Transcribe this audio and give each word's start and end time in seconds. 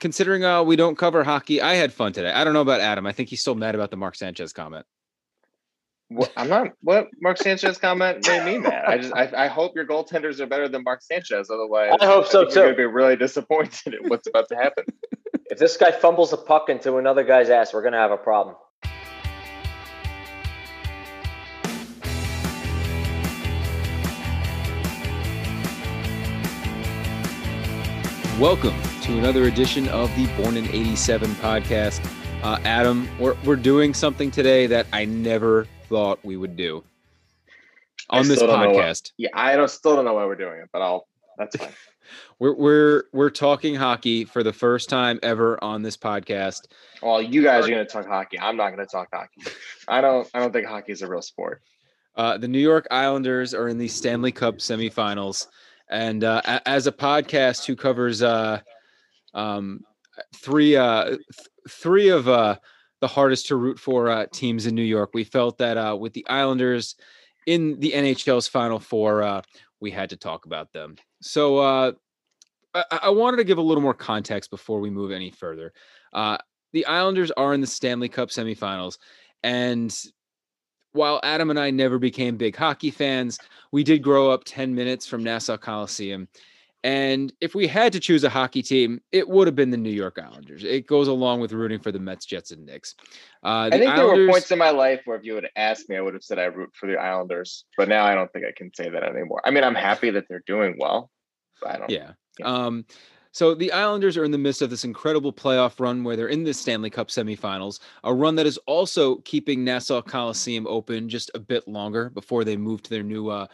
considering 0.00 0.44
uh, 0.44 0.62
we 0.62 0.76
don't 0.76 0.96
cover 0.96 1.24
hockey, 1.24 1.60
I 1.60 1.74
had 1.74 1.92
fun 1.92 2.12
today. 2.12 2.30
I 2.30 2.44
don't 2.44 2.52
know 2.52 2.60
about 2.60 2.80
Adam. 2.80 3.06
I 3.06 3.12
think 3.12 3.28
he's 3.28 3.40
still 3.40 3.54
mad 3.54 3.74
about 3.74 3.90
the 3.90 3.96
Mark 3.96 4.14
Sanchez 4.14 4.52
comment. 4.52 4.86
What, 6.08 6.32
I'm 6.36 6.48
not. 6.48 6.68
What 6.82 7.08
Mark 7.20 7.36
Sanchez 7.38 7.78
comment 7.78 8.24
made 8.28 8.44
me 8.44 8.58
mad. 8.58 8.84
I 8.86 8.98
just 8.98 9.12
I, 9.12 9.28
I 9.36 9.46
hope 9.48 9.74
your 9.74 9.86
goaltenders 9.86 10.38
are 10.38 10.46
better 10.46 10.68
than 10.68 10.84
Mark 10.84 11.02
Sanchez. 11.02 11.50
Otherwise, 11.50 11.94
I 12.00 12.06
hope 12.06 12.26
so 12.26 12.42
I 12.42 12.44
too. 12.44 12.60
You're 12.60 12.64
gonna 12.66 12.76
be 12.76 12.84
really 12.84 13.16
disappointed 13.16 13.94
at 13.94 14.08
what's 14.08 14.28
about 14.28 14.48
to 14.50 14.54
happen. 14.54 14.84
if 15.50 15.58
this 15.58 15.76
guy 15.76 15.90
fumbles 15.90 16.32
a 16.32 16.36
puck 16.36 16.68
into 16.68 16.98
another 16.98 17.24
guy's 17.24 17.50
ass, 17.50 17.74
we're 17.74 17.82
gonna 17.82 17.98
have 17.98 18.12
a 18.12 18.16
problem. 18.16 18.54
Welcome 28.38 28.78
to 29.06 29.16
another 29.18 29.44
edition 29.44 29.88
of 29.90 30.12
the 30.16 30.26
Born 30.36 30.56
in 30.56 30.64
87 30.64 31.30
podcast. 31.36 32.04
Uh, 32.42 32.58
Adam, 32.64 33.08
we're, 33.20 33.36
we're 33.44 33.54
doing 33.54 33.94
something 33.94 34.32
today 34.32 34.66
that 34.66 34.88
I 34.92 35.04
never 35.04 35.68
thought 35.88 36.18
we 36.24 36.36
would 36.36 36.56
do 36.56 36.82
on 38.10 38.26
this 38.26 38.38
still 38.38 38.48
what- 38.48 38.70
podcast. 38.70 39.12
Yeah, 39.16 39.28
I 39.32 39.54
don't 39.54 39.70
still 39.70 39.94
don't 39.94 40.06
know 40.06 40.14
why 40.14 40.24
we're 40.24 40.34
doing 40.34 40.58
it, 40.58 40.70
but 40.72 40.82
I'll. 40.82 41.06
That's 41.38 41.54
fine. 41.56 41.68
We're, 42.38 42.54
we're, 42.54 43.02
we're 43.12 43.30
talking 43.30 43.74
hockey 43.74 44.24
for 44.24 44.44
the 44.44 44.52
first 44.52 44.88
time 44.88 45.18
ever 45.24 45.62
on 45.64 45.82
this 45.82 45.96
podcast. 45.96 46.66
Well, 47.02 47.20
you 47.20 47.42
guys 47.42 47.66
are 47.66 47.70
gonna 47.70 47.84
talk 47.84 48.06
hockey. 48.06 48.38
I'm 48.38 48.56
not 48.56 48.70
gonna 48.70 48.86
talk 48.86 49.08
hockey. 49.12 49.42
I 49.88 50.00
don't. 50.00 50.28
I 50.32 50.38
don't 50.38 50.52
think 50.52 50.66
hockey 50.66 50.92
is 50.92 51.02
a 51.02 51.08
real 51.08 51.22
sport. 51.22 51.62
Uh, 52.14 52.38
the 52.38 52.46
New 52.46 52.60
York 52.60 52.86
Islanders 52.92 53.54
are 53.54 53.68
in 53.68 53.78
the 53.78 53.88
Stanley 53.88 54.30
Cup 54.30 54.58
semifinals. 54.58 55.48
And 55.88 56.22
uh, 56.22 56.42
as 56.66 56.86
a 56.86 56.92
podcast 56.92 57.66
who 57.66 57.74
covers 57.74 58.22
uh, 58.22 58.60
um, 59.36 59.80
three, 60.34 60.74
uh, 60.74 61.04
th- 61.10 61.20
three 61.68 62.08
of 62.08 62.28
uh, 62.28 62.56
the 63.00 63.06
hardest 63.06 63.46
to 63.46 63.56
root 63.56 63.78
for 63.78 64.08
uh, 64.08 64.26
teams 64.32 64.66
in 64.66 64.74
New 64.74 64.82
York, 64.82 65.10
we 65.14 65.22
felt 65.22 65.58
that 65.58 65.76
uh, 65.76 65.96
with 65.98 66.12
the 66.14 66.26
Islanders 66.28 66.96
in 67.46 67.78
the 67.78 67.92
NHL's 67.92 68.48
Final 68.48 68.80
Four, 68.80 69.22
uh, 69.22 69.42
we 69.80 69.90
had 69.90 70.10
to 70.10 70.16
talk 70.16 70.46
about 70.46 70.72
them. 70.72 70.96
So 71.22 71.58
uh, 71.58 71.92
I-, 72.74 73.00
I 73.04 73.10
wanted 73.10 73.36
to 73.36 73.44
give 73.44 73.58
a 73.58 73.62
little 73.62 73.82
more 73.82 73.94
context 73.94 74.50
before 74.50 74.80
we 74.80 74.90
move 74.90 75.12
any 75.12 75.30
further. 75.30 75.72
The 76.72 76.84
Islanders 76.84 77.30
are 77.30 77.54
in 77.54 77.60
the 77.60 77.66
Stanley 77.66 78.08
Cup 78.08 78.28
semifinals. 78.28 78.98
And 79.42 79.96
while 80.92 81.20
Adam 81.22 81.50
and 81.50 81.58
I 81.58 81.70
never 81.70 81.98
became 81.98 82.36
big 82.36 82.56
hockey 82.56 82.90
fans, 82.90 83.38
we 83.72 83.84
did 83.84 84.02
grow 84.02 84.30
up 84.30 84.44
10 84.44 84.74
minutes 84.74 85.06
from 85.06 85.22
Nassau 85.22 85.56
Coliseum. 85.56 86.28
And 86.84 87.32
if 87.40 87.54
we 87.54 87.66
had 87.66 87.92
to 87.94 88.00
choose 88.00 88.22
a 88.22 88.28
hockey 88.28 88.62
team, 88.62 89.00
it 89.10 89.28
would 89.28 89.48
have 89.48 89.56
been 89.56 89.70
the 89.70 89.76
New 89.76 89.90
York 89.90 90.18
Islanders. 90.22 90.62
It 90.62 90.86
goes 90.86 91.08
along 91.08 91.40
with 91.40 91.52
rooting 91.52 91.80
for 91.80 91.90
the 91.90 91.98
Mets, 91.98 92.24
Jets, 92.26 92.52
and 92.52 92.64
Knicks. 92.64 92.94
Uh, 93.42 93.70
I 93.72 93.78
think 93.78 93.96
there 93.96 94.06
were 94.06 94.28
points 94.28 94.50
in 94.52 94.58
my 94.58 94.70
life 94.70 95.00
where 95.04 95.16
if 95.16 95.24
you 95.24 95.34
had 95.34 95.48
asked 95.56 95.88
me, 95.88 95.96
I 95.96 96.00
would 96.00 96.14
have 96.14 96.22
said 96.22 96.38
I 96.38 96.44
root 96.44 96.70
for 96.74 96.86
the 96.86 96.96
Islanders. 96.96 97.64
But 97.76 97.88
now 97.88 98.04
I 98.04 98.14
don't 98.14 98.32
think 98.32 98.44
I 98.46 98.52
can 98.56 98.72
say 98.74 98.88
that 98.88 99.02
anymore. 99.02 99.40
I 99.44 99.50
mean, 99.50 99.64
I'm 99.64 99.74
happy 99.74 100.10
that 100.10 100.26
they're 100.28 100.44
doing 100.46 100.76
well. 100.78 101.10
But 101.60 101.70
I 101.70 101.78
don't. 101.78 101.90
Yeah. 101.90 102.12
Yeah. 102.38 102.46
Um, 102.46 102.84
so 103.36 103.54
the 103.54 103.70
Islanders 103.72 104.16
are 104.16 104.24
in 104.24 104.30
the 104.30 104.38
midst 104.38 104.62
of 104.62 104.70
this 104.70 104.84
incredible 104.84 105.30
playoff 105.30 105.78
run 105.78 106.02
where 106.04 106.16
they're 106.16 106.28
in 106.28 106.44
the 106.44 106.54
Stanley 106.54 106.88
Cup 106.88 107.08
semifinals, 107.08 107.80
a 108.02 108.14
run 108.14 108.34
that 108.36 108.46
is 108.46 108.56
also 108.66 109.16
keeping 109.16 109.62
Nassau 109.62 110.00
Coliseum 110.00 110.66
open 110.66 111.06
just 111.06 111.30
a 111.34 111.38
bit 111.38 111.68
longer 111.68 112.08
before 112.08 112.44
they 112.44 112.56
move 112.56 112.82
to 112.84 112.90
their 112.90 113.02
new 113.02 113.28
uh, 113.28 113.46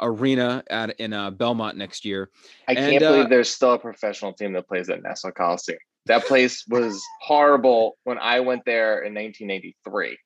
arena 0.00 0.62
at 0.70 0.98
in 1.00 1.12
uh, 1.12 1.30
Belmont 1.30 1.76
next 1.76 2.04
year. 2.04 2.30
I 2.68 2.72
And, 2.72 2.90
can't 2.90 3.02
uh, 3.02 3.12
believe 3.12 3.28
there's 3.28 3.50
still 3.50 3.74
a 3.74 3.78
professional 3.78 4.32
team 4.32 4.52
that 4.54 4.68
plays 4.68 4.88
at 4.88 5.02
Nassau 5.02 5.30
Coliseum. 5.30 5.78
That 6.06 6.24
place 6.24 6.64
was 6.68 7.00
horrible 7.20 7.98
when 8.04 8.18
I 8.18 8.40
went 8.40 8.64
there 8.64 9.02
in 9.02 9.14
1983. 9.14 10.18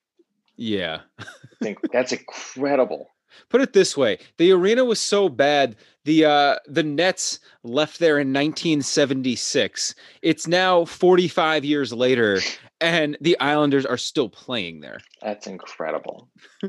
Yeah. 0.56 1.00
I 1.18 1.24
think 1.62 1.78
that's 1.92 2.12
incredible. 2.12 3.08
Put 3.48 3.60
it 3.60 3.72
this 3.72 3.96
way: 3.96 4.18
the 4.38 4.52
arena 4.52 4.84
was 4.84 5.00
so 5.00 5.28
bad. 5.28 5.76
The 6.04 6.26
uh, 6.26 6.56
the 6.66 6.82
Nets 6.82 7.40
left 7.62 7.98
there 7.98 8.18
in 8.18 8.28
1976. 8.28 9.94
It's 10.20 10.46
now 10.46 10.84
45 10.84 11.64
years 11.64 11.92
later, 11.92 12.40
and 12.80 13.16
the 13.22 13.38
Islanders 13.40 13.86
are 13.86 13.96
still 13.96 14.28
playing 14.28 14.80
there. 14.80 15.00
That's 15.22 15.46
incredible. 15.46 16.28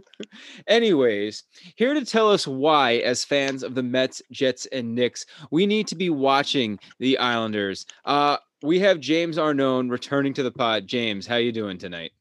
Anyways, 0.68 1.44
here 1.75 1.94
to 1.94 2.06
tell 2.06 2.31
us 2.31 2.47
why, 2.47 2.94
as 2.97 3.25
fans 3.25 3.62
of 3.62 3.75
the 3.75 3.84
Mets, 3.84 4.22
Jets, 4.31 4.68
and 4.68 4.96
Knicks, 4.96 5.25
we 5.52 5.66
need 5.66 5.88
to 5.88 5.96
be 5.96 6.09
watching 6.09 6.79
the 7.00 7.17
Islanders. 7.17 7.85
Uh, 8.06 8.38
we 8.63 8.79
have 8.79 9.00
James 9.02 9.38
Arnone 9.38 9.91
returning 9.91 10.34
to 10.35 10.44
the 10.44 10.52
pod. 10.52 10.88
James, 10.88 11.28
how 11.28 11.35
you 11.35 11.52
doing 11.52 11.78
tonight? 11.78 12.13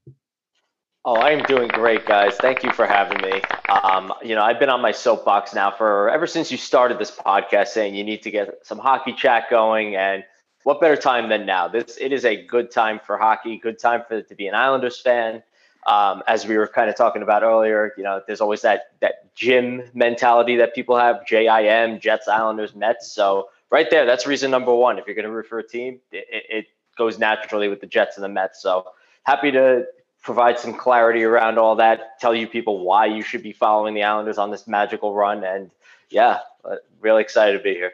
Oh, 1.06 1.16
I 1.16 1.32
am 1.32 1.42
doing 1.44 1.68
great, 1.68 2.06
guys. 2.06 2.34
Thank 2.36 2.62
you 2.62 2.72
for 2.72 2.86
having 2.86 3.20
me. 3.20 3.42
Um, 3.68 4.12
you 4.22 4.34
know, 4.34 4.42
I've 4.42 4.58
been 4.58 4.70
on 4.70 4.80
my 4.80 4.92
soapbox 4.92 5.54
now 5.54 5.70
for 5.70 6.08
ever 6.08 6.26
since 6.26 6.50
you 6.50 6.56
started 6.56 6.98
this 6.98 7.10
podcast, 7.10 7.68
saying 7.68 7.94
you 7.94 8.04
need 8.04 8.22
to 8.22 8.30
get 8.30 8.60
some 8.66 8.78
hockey 8.78 9.12
chat 9.12 9.44
going, 9.50 9.96
and 9.96 10.24
what 10.62 10.80
better 10.80 10.96
time 10.96 11.28
than 11.28 11.44
now? 11.44 11.68
This 11.68 11.98
it 12.00 12.12
is 12.12 12.24
a 12.24 12.46
good 12.46 12.70
time 12.70 13.00
for 13.04 13.18
hockey, 13.18 13.58
good 13.58 13.78
time 13.78 14.02
for 14.08 14.22
to 14.22 14.34
be 14.34 14.46
an 14.46 14.54
Islanders 14.54 14.98
fan. 14.98 15.42
Um, 15.86 16.22
as 16.26 16.46
we 16.46 16.56
were 16.56 16.66
kind 16.66 16.88
of 16.88 16.96
talking 16.96 17.20
about 17.20 17.42
earlier, 17.42 17.92
you 17.98 18.04
know, 18.04 18.22
there's 18.26 18.40
always 18.40 18.62
that 18.62 18.84
that 19.00 19.34
gym 19.34 19.82
mentality 19.92 20.56
that 20.56 20.74
people 20.74 20.96
have: 20.96 21.26
JIM, 21.26 22.00
Jets, 22.00 22.28
Islanders, 22.28 22.74
Mets. 22.74 23.12
So 23.12 23.50
right 23.70 23.90
there, 23.90 24.06
that's 24.06 24.26
reason 24.26 24.50
number 24.50 24.74
one. 24.74 24.98
If 24.98 25.06
you're 25.06 25.14
going 25.16 25.26
to 25.26 25.30
root 25.30 25.48
for 25.48 25.58
a 25.58 25.68
team, 25.68 26.00
it- 26.12 26.46
it 26.48 26.66
goes 26.96 27.18
naturally 27.18 27.68
with 27.68 27.80
the 27.80 27.86
Jets 27.86 28.16
and 28.16 28.24
the 28.24 28.28
Mets. 28.30 28.62
So 28.62 28.86
happy 29.24 29.50
to 29.52 29.84
provide 30.24 30.58
some 30.58 30.74
clarity 30.74 31.22
around 31.22 31.58
all 31.58 31.76
that, 31.76 32.18
tell 32.18 32.34
you 32.34 32.48
people 32.48 32.80
why 32.80 33.06
you 33.06 33.22
should 33.22 33.42
be 33.42 33.52
following 33.52 33.94
the 33.94 34.02
Islanders 34.02 34.38
on 34.38 34.50
this 34.50 34.66
magical 34.66 35.14
run. 35.14 35.44
And 35.44 35.70
yeah, 36.10 36.40
uh, 36.64 36.76
really 37.00 37.22
excited 37.22 37.56
to 37.58 37.62
be 37.62 37.74
here. 37.74 37.92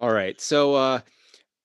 All 0.00 0.12
right. 0.12 0.40
So, 0.40 0.74
uh, 0.74 1.00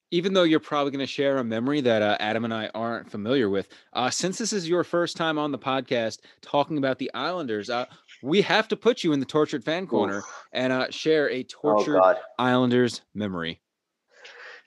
even 0.09 0.33
though 0.33 0.43
you're 0.43 0.61
probably 0.61 0.91
going 0.91 1.05
to 1.05 1.11
share 1.11 1.37
a 1.37 1.43
memory 1.43 1.81
that 1.81 2.01
uh, 2.01 2.15
Adam 2.21 2.45
and 2.45 2.53
I 2.53 2.69
aren't 2.73 3.11
familiar 3.11 3.49
with, 3.49 3.67
uh, 3.91 4.09
since 4.09 4.37
this 4.37 4.53
is 4.53 4.67
your 4.67 4.85
first 4.85 5.17
time 5.17 5.37
on 5.37 5.51
the 5.51 5.59
podcast 5.59 6.19
talking 6.41 6.77
about 6.77 6.97
the 6.97 7.11
Islanders, 7.13 7.69
uh, 7.69 7.85
we 8.23 8.41
have 8.41 8.69
to 8.69 8.77
put 8.77 9.03
you 9.03 9.11
in 9.11 9.19
the 9.19 9.25
tortured 9.25 9.65
fan 9.65 9.85
corner 9.85 10.23
and 10.53 10.71
uh, 10.71 10.89
share 10.91 11.29
a 11.29 11.41
Oh, 11.41 11.45
tortured 11.49 11.99
God. 11.99 12.17
Islanders 12.39 13.01
memory. 13.13 13.59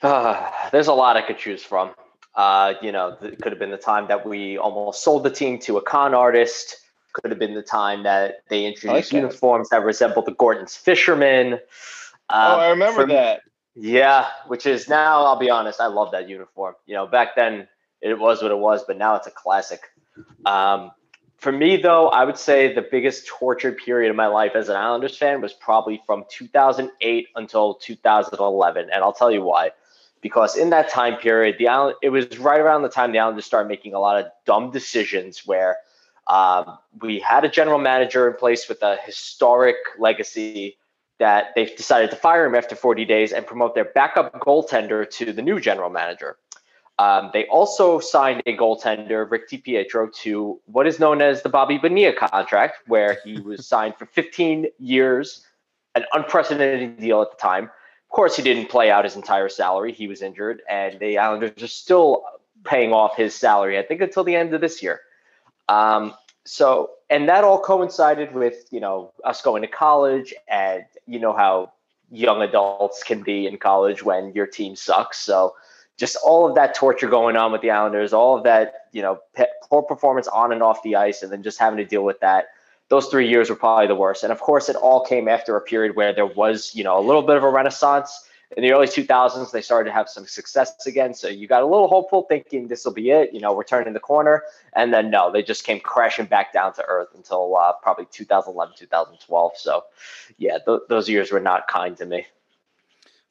Ah, 0.02 0.68
there's 0.72 0.88
a 0.88 0.92
lot 0.92 1.16
I 1.16 1.22
could 1.22 1.38
choose 1.38 1.62
from. 1.62 1.94
Uh, 2.34 2.74
you 2.80 2.92
know, 2.92 3.16
it 3.22 3.40
could 3.40 3.52
have 3.52 3.58
been 3.58 3.70
the 3.70 3.76
time 3.76 4.06
that 4.08 4.26
we 4.26 4.56
almost 4.56 5.02
sold 5.02 5.24
the 5.24 5.30
team 5.30 5.58
to 5.60 5.76
a 5.78 5.82
con 5.82 6.14
artist. 6.14 6.76
Could 7.12 7.30
have 7.30 7.40
been 7.40 7.54
the 7.54 7.62
time 7.62 8.04
that 8.04 8.44
they 8.48 8.64
introduced 8.66 9.12
uniforms 9.12 9.68
that 9.70 9.82
resembled 9.82 10.26
the 10.26 10.32
Gorton's 10.32 10.76
fishermen. 10.76 11.54
Uh, 12.28 12.54
oh, 12.56 12.60
I 12.60 12.68
remember 12.70 13.02
for- 13.02 13.08
that. 13.08 13.42
Yeah, 13.76 14.26
which 14.48 14.66
is 14.66 14.88
now, 14.88 15.24
I'll 15.24 15.38
be 15.38 15.48
honest, 15.48 15.80
I 15.80 15.86
love 15.86 16.10
that 16.12 16.28
uniform. 16.28 16.74
You 16.86 16.94
know, 16.96 17.06
back 17.06 17.36
then 17.36 17.68
it 18.00 18.18
was 18.18 18.42
what 18.42 18.50
it 18.50 18.58
was, 18.58 18.84
but 18.86 18.98
now 18.98 19.14
it's 19.14 19.26
a 19.26 19.30
classic. 19.30 19.80
Um, 20.44 20.90
for 21.38 21.52
me, 21.52 21.78
though, 21.78 22.08
I 22.08 22.24
would 22.24 22.36
say 22.36 22.74
the 22.74 22.82
biggest 22.82 23.26
tortured 23.26 23.78
period 23.78 24.10
of 24.10 24.16
my 24.16 24.26
life 24.26 24.52
as 24.54 24.68
an 24.68 24.76
Islanders 24.76 25.16
fan 25.16 25.40
was 25.40 25.54
probably 25.54 26.02
from 26.04 26.24
2008 26.28 27.28
until 27.34 27.74
2011. 27.74 28.90
And 28.92 29.02
I'll 29.02 29.12
tell 29.12 29.30
you 29.30 29.42
why. 29.42 29.70
Because 30.22 30.56
in 30.56 30.70
that 30.70 30.90
time 30.90 31.16
period, 31.16 31.56
the 31.58 31.68
Island, 31.68 31.96
it 32.02 32.10
was 32.10 32.38
right 32.38 32.60
around 32.60 32.82
the 32.82 32.88
time 32.88 33.12
the 33.12 33.18
Islanders 33.18 33.46
started 33.46 33.68
making 33.68 33.94
a 33.94 33.98
lot 33.98 34.22
of 34.22 34.30
dumb 34.44 34.70
decisions 34.70 35.46
where 35.46 35.78
um, 36.26 36.78
we 37.00 37.18
had 37.18 37.44
a 37.44 37.48
general 37.48 37.78
manager 37.78 38.28
in 38.28 38.36
place 38.36 38.68
with 38.68 38.82
a 38.82 38.96
historic 39.04 39.76
legacy 39.98 40.76
that 41.18 41.48
they've 41.54 41.76
decided 41.76 42.10
to 42.10 42.16
fire 42.16 42.46
him 42.46 42.54
after 42.54 42.74
40 42.74 43.04
days 43.04 43.32
and 43.32 43.46
promote 43.46 43.74
their 43.74 43.84
backup 43.84 44.32
goaltender 44.40 45.08
to 45.10 45.32
the 45.32 45.42
new 45.42 45.60
general 45.60 45.90
manager. 45.90 46.36
Um, 46.98 47.30
they 47.32 47.46
also 47.46 47.98
signed 47.98 48.42
a 48.44 48.56
goaltender, 48.56 49.30
Rick 49.30 49.48
DiPietro, 49.48 50.12
to 50.16 50.60
what 50.66 50.86
is 50.86 51.00
known 51.00 51.22
as 51.22 51.42
the 51.42 51.48
Bobby 51.48 51.78
Bonilla 51.78 52.12
contract, 52.12 52.78
where 52.86 53.18
he 53.24 53.40
was 53.40 53.66
signed 53.74 53.96
for 53.96 54.06
15 54.06 54.66
years, 54.78 55.46
an 55.94 56.04
unprecedented 56.12 56.98
deal 56.98 57.22
at 57.22 57.30
the 57.30 57.38
time. 57.38 57.70
Of 58.10 58.16
course, 58.16 58.34
he 58.34 58.42
didn't 58.42 58.70
play 58.70 58.90
out 58.90 59.04
his 59.04 59.14
entire 59.14 59.48
salary. 59.48 59.92
He 59.92 60.08
was 60.08 60.20
injured, 60.20 60.62
and 60.68 60.98
the 60.98 61.18
Islanders 61.18 61.62
are 61.62 61.68
still 61.68 62.24
paying 62.64 62.92
off 62.92 63.16
his 63.16 63.36
salary, 63.36 63.78
I 63.78 63.82
think, 63.82 64.00
until 64.00 64.24
the 64.24 64.34
end 64.34 64.52
of 64.52 64.60
this 64.60 64.82
year. 64.82 65.00
Um, 65.68 66.14
so, 66.44 66.90
and 67.08 67.28
that 67.28 67.44
all 67.44 67.60
coincided 67.60 68.34
with, 68.34 68.66
you 68.72 68.80
know, 68.80 69.12
us 69.22 69.42
going 69.42 69.62
to 69.62 69.68
college, 69.68 70.34
and 70.48 70.84
you 71.06 71.20
know 71.20 71.32
how 71.32 71.70
young 72.10 72.42
adults 72.42 73.04
can 73.04 73.22
be 73.22 73.46
in 73.46 73.58
college 73.58 74.02
when 74.02 74.32
your 74.32 74.48
team 74.48 74.74
sucks. 74.74 75.20
So, 75.20 75.54
just 75.96 76.16
all 76.24 76.48
of 76.48 76.56
that 76.56 76.74
torture 76.74 77.08
going 77.08 77.36
on 77.36 77.52
with 77.52 77.60
the 77.60 77.70
Islanders, 77.70 78.12
all 78.12 78.36
of 78.36 78.42
that, 78.42 78.86
you 78.90 79.02
know, 79.02 79.20
poor 79.68 79.82
performance 79.82 80.26
on 80.26 80.50
and 80.50 80.64
off 80.64 80.82
the 80.82 80.96
ice, 80.96 81.22
and 81.22 81.30
then 81.30 81.44
just 81.44 81.60
having 81.60 81.76
to 81.76 81.84
deal 81.84 82.02
with 82.02 82.18
that. 82.18 82.48
Those 82.90 83.06
three 83.06 83.28
years 83.28 83.48
were 83.48 83.56
probably 83.56 83.86
the 83.86 83.94
worst. 83.94 84.22
And 84.22 84.32
of 84.32 84.40
course, 84.40 84.68
it 84.68 84.76
all 84.76 85.04
came 85.04 85.28
after 85.28 85.56
a 85.56 85.60
period 85.60 85.96
where 85.96 86.12
there 86.12 86.26
was, 86.26 86.74
you 86.74 86.84
know, 86.84 86.98
a 86.98 87.04
little 87.04 87.22
bit 87.22 87.36
of 87.36 87.42
a 87.42 87.48
renaissance 87.48 88.28
in 88.56 88.64
the 88.64 88.72
early 88.72 88.86
2000s, 88.86 89.52
they 89.52 89.62
started 89.62 89.90
to 89.90 89.94
have 89.94 90.08
some 90.08 90.26
success 90.26 90.86
again. 90.86 91.14
So 91.14 91.28
you 91.28 91.46
got 91.46 91.62
a 91.62 91.66
little 91.66 91.86
hopeful, 91.86 92.24
thinking 92.28 92.66
this 92.66 92.84
will 92.84 92.92
be 92.92 93.10
it. 93.10 93.32
You 93.32 93.40
know, 93.40 93.52
we're 93.52 93.64
turning 93.64 93.92
the 93.94 94.00
corner, 94.00 94.42
and 94.72 94.92
then 94.92 95.10
no, 95.10 95.30
they 95.30 95.42
just 95.42 95.64
came 95.64 95.78
crashing 95.78 96.26
back 96.26 96.52
down 96.52 96.74
to 96.74 96.84
earth 96.86 97.08
until 97.14 97.56
uh, 97.56 97.72
probably 97.80 98.06
2011, 98.10 98.74
2012. 98.76 99.52
So, 99.56 99.84
yeah, 100.36 100.58
th- 100.66 100.80
those 100.88 101.08
years 101.08 101.30
were 101.30 101.40
not 101.40 101.68
kind 101.68 101.96
to 101.98 102.06
me. 102.06 102.26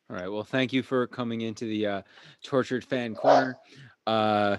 All 0.10 0.16
right. 0.16 0.32
Well, 0.32 0.44
thank 0.44 0.72
you 0.72 0.84
for 0.84 1.06
coming 1.06 1.42
into 1.42 1.66
the 1.66 1.86
uh, 1.86 2.02
tortured 2.42 2.86
fan 2.86 3.14
corner. 3.14 3.58
Uh, 4.08 4.58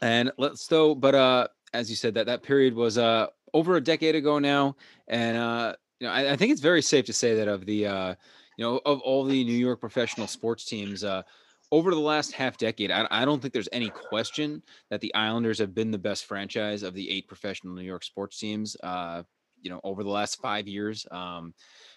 and 0.00 0.30
let's 0.38 0.66
though, 0.68 0.94
but 0.94 1.14
uh, 1.14 1.48
as 1.74 1.90
you 1.90 1.96
said, 1.96 2.14
that 2.14 2.26
that 2.26 2.42
period 2.42 2.74
was 2.74 2.96
uh 2.96 3.26
over 3.54 3.76
a 3.76 3.80
decade 3.80 4.14
ago 4.14 4.38
now, 4.38 4.76
and 5.08 5.36
uh, 5.36 5.74
you 6.00 6.06
know, 6.06 6.12
I, 6.12 6.32
I 6.32 6.36
think 6.36 6.52
it's 6.52 6.60
very 6.60 6.82
safe 6.82 7.06
to 7.06 7.12
say 7.12 7.34
that 7.36 7.48
of 7.48 7.66
the 7.66 7.86
uh, 7.86 8.14
you 8.56 8.64
know, 8.64 8.80
of 8.84 9.00
all 9.00 9.24
the 9.24 9.44
New 9.44 9.52
York 9.52 9.80
professional 9.80 10.26
sports 10.26 10.64
teams, 10.64 11.04
uh, 11.04 11.22
over 11.70 11.90
the 11.90 12.00
last 12.00 12.32
half 12.32 12.58
decade, 12.58 12.90
I, 12.90 13.06
I, 13.10 13.24
don't 13.24 13.40
think 13.40 13.54
there's 13.54 13.68
any 13.72 13.88
question 13.88 14.62
that 14.90 15.00
the 15.00 15.14
Islanders 15.14 15.58
have 15.58 15.74
been 15.74 15.90
the 15.90 15.98
best 15.98 16.26
franchise 16.26 16.82
of 16.82 16.92
the 16.92 17.10
eight 17.10 17.26
professional 17.26 17.74
New 17.74 17.82
York 17.82 18.04
sports 18.04 18.38
teams. 18.38 18.76
Uh, 18.82 19.22
you 19.62 19.70
know, 19.70 19.80
over 19.84 20.02
the 20.02 20.10
last 20.10 20.40
five 20.40 20.66
years. 20.66 21.06
Um, 21.10 21.54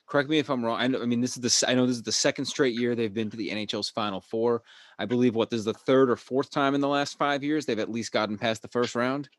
correct 0.08 0.30
me 0.30 0.38
if 0.38 0.50
I'm 0.50 0.64
wrong. 0.64 0.80
I, 0.80 0.88
know, 0.88 1.02
I 1.02 1.06
mean, 1.06 1.20
this 1.20 1.36
is 1.36 1.62
the 1.62 1.70
I 1.70 1.74
know 1.74 1.86
this 1.86 1.98
is 1.98 2.04
the 2.04 2.12
second 2.12 2.46
straight 2.46 2.76
year 2.76 2.96
they've 2.96 3.14
been 3.14 3.30
to 3.32 3.38
the 3.38 3.50
NHL's 3.50 3.90
Final 3.90 4.22
Four. 4.22 4.62
I 5.00 5.06
believe 5.06 5.36
what 5.36 5.50
this 5.50 5.60
is 5.60 5.66
the 5.66 5.74
third 5.74 6.10
or 6.10 6.16
fourth 6.16 6.52
time 6.52 6.76
in 6.76 6.82
the 6.82 6.88
last 6.88 7.18
five 7.18 7.44
years 7.44 7.66
they've 7.66 7.80
at 7.80 7.92
least 7.92 8.12
gotten 8.12 8.38
past 8.38 8.62
the 8.62 8.68
first 8.68 8.96
round. 8.96 9.30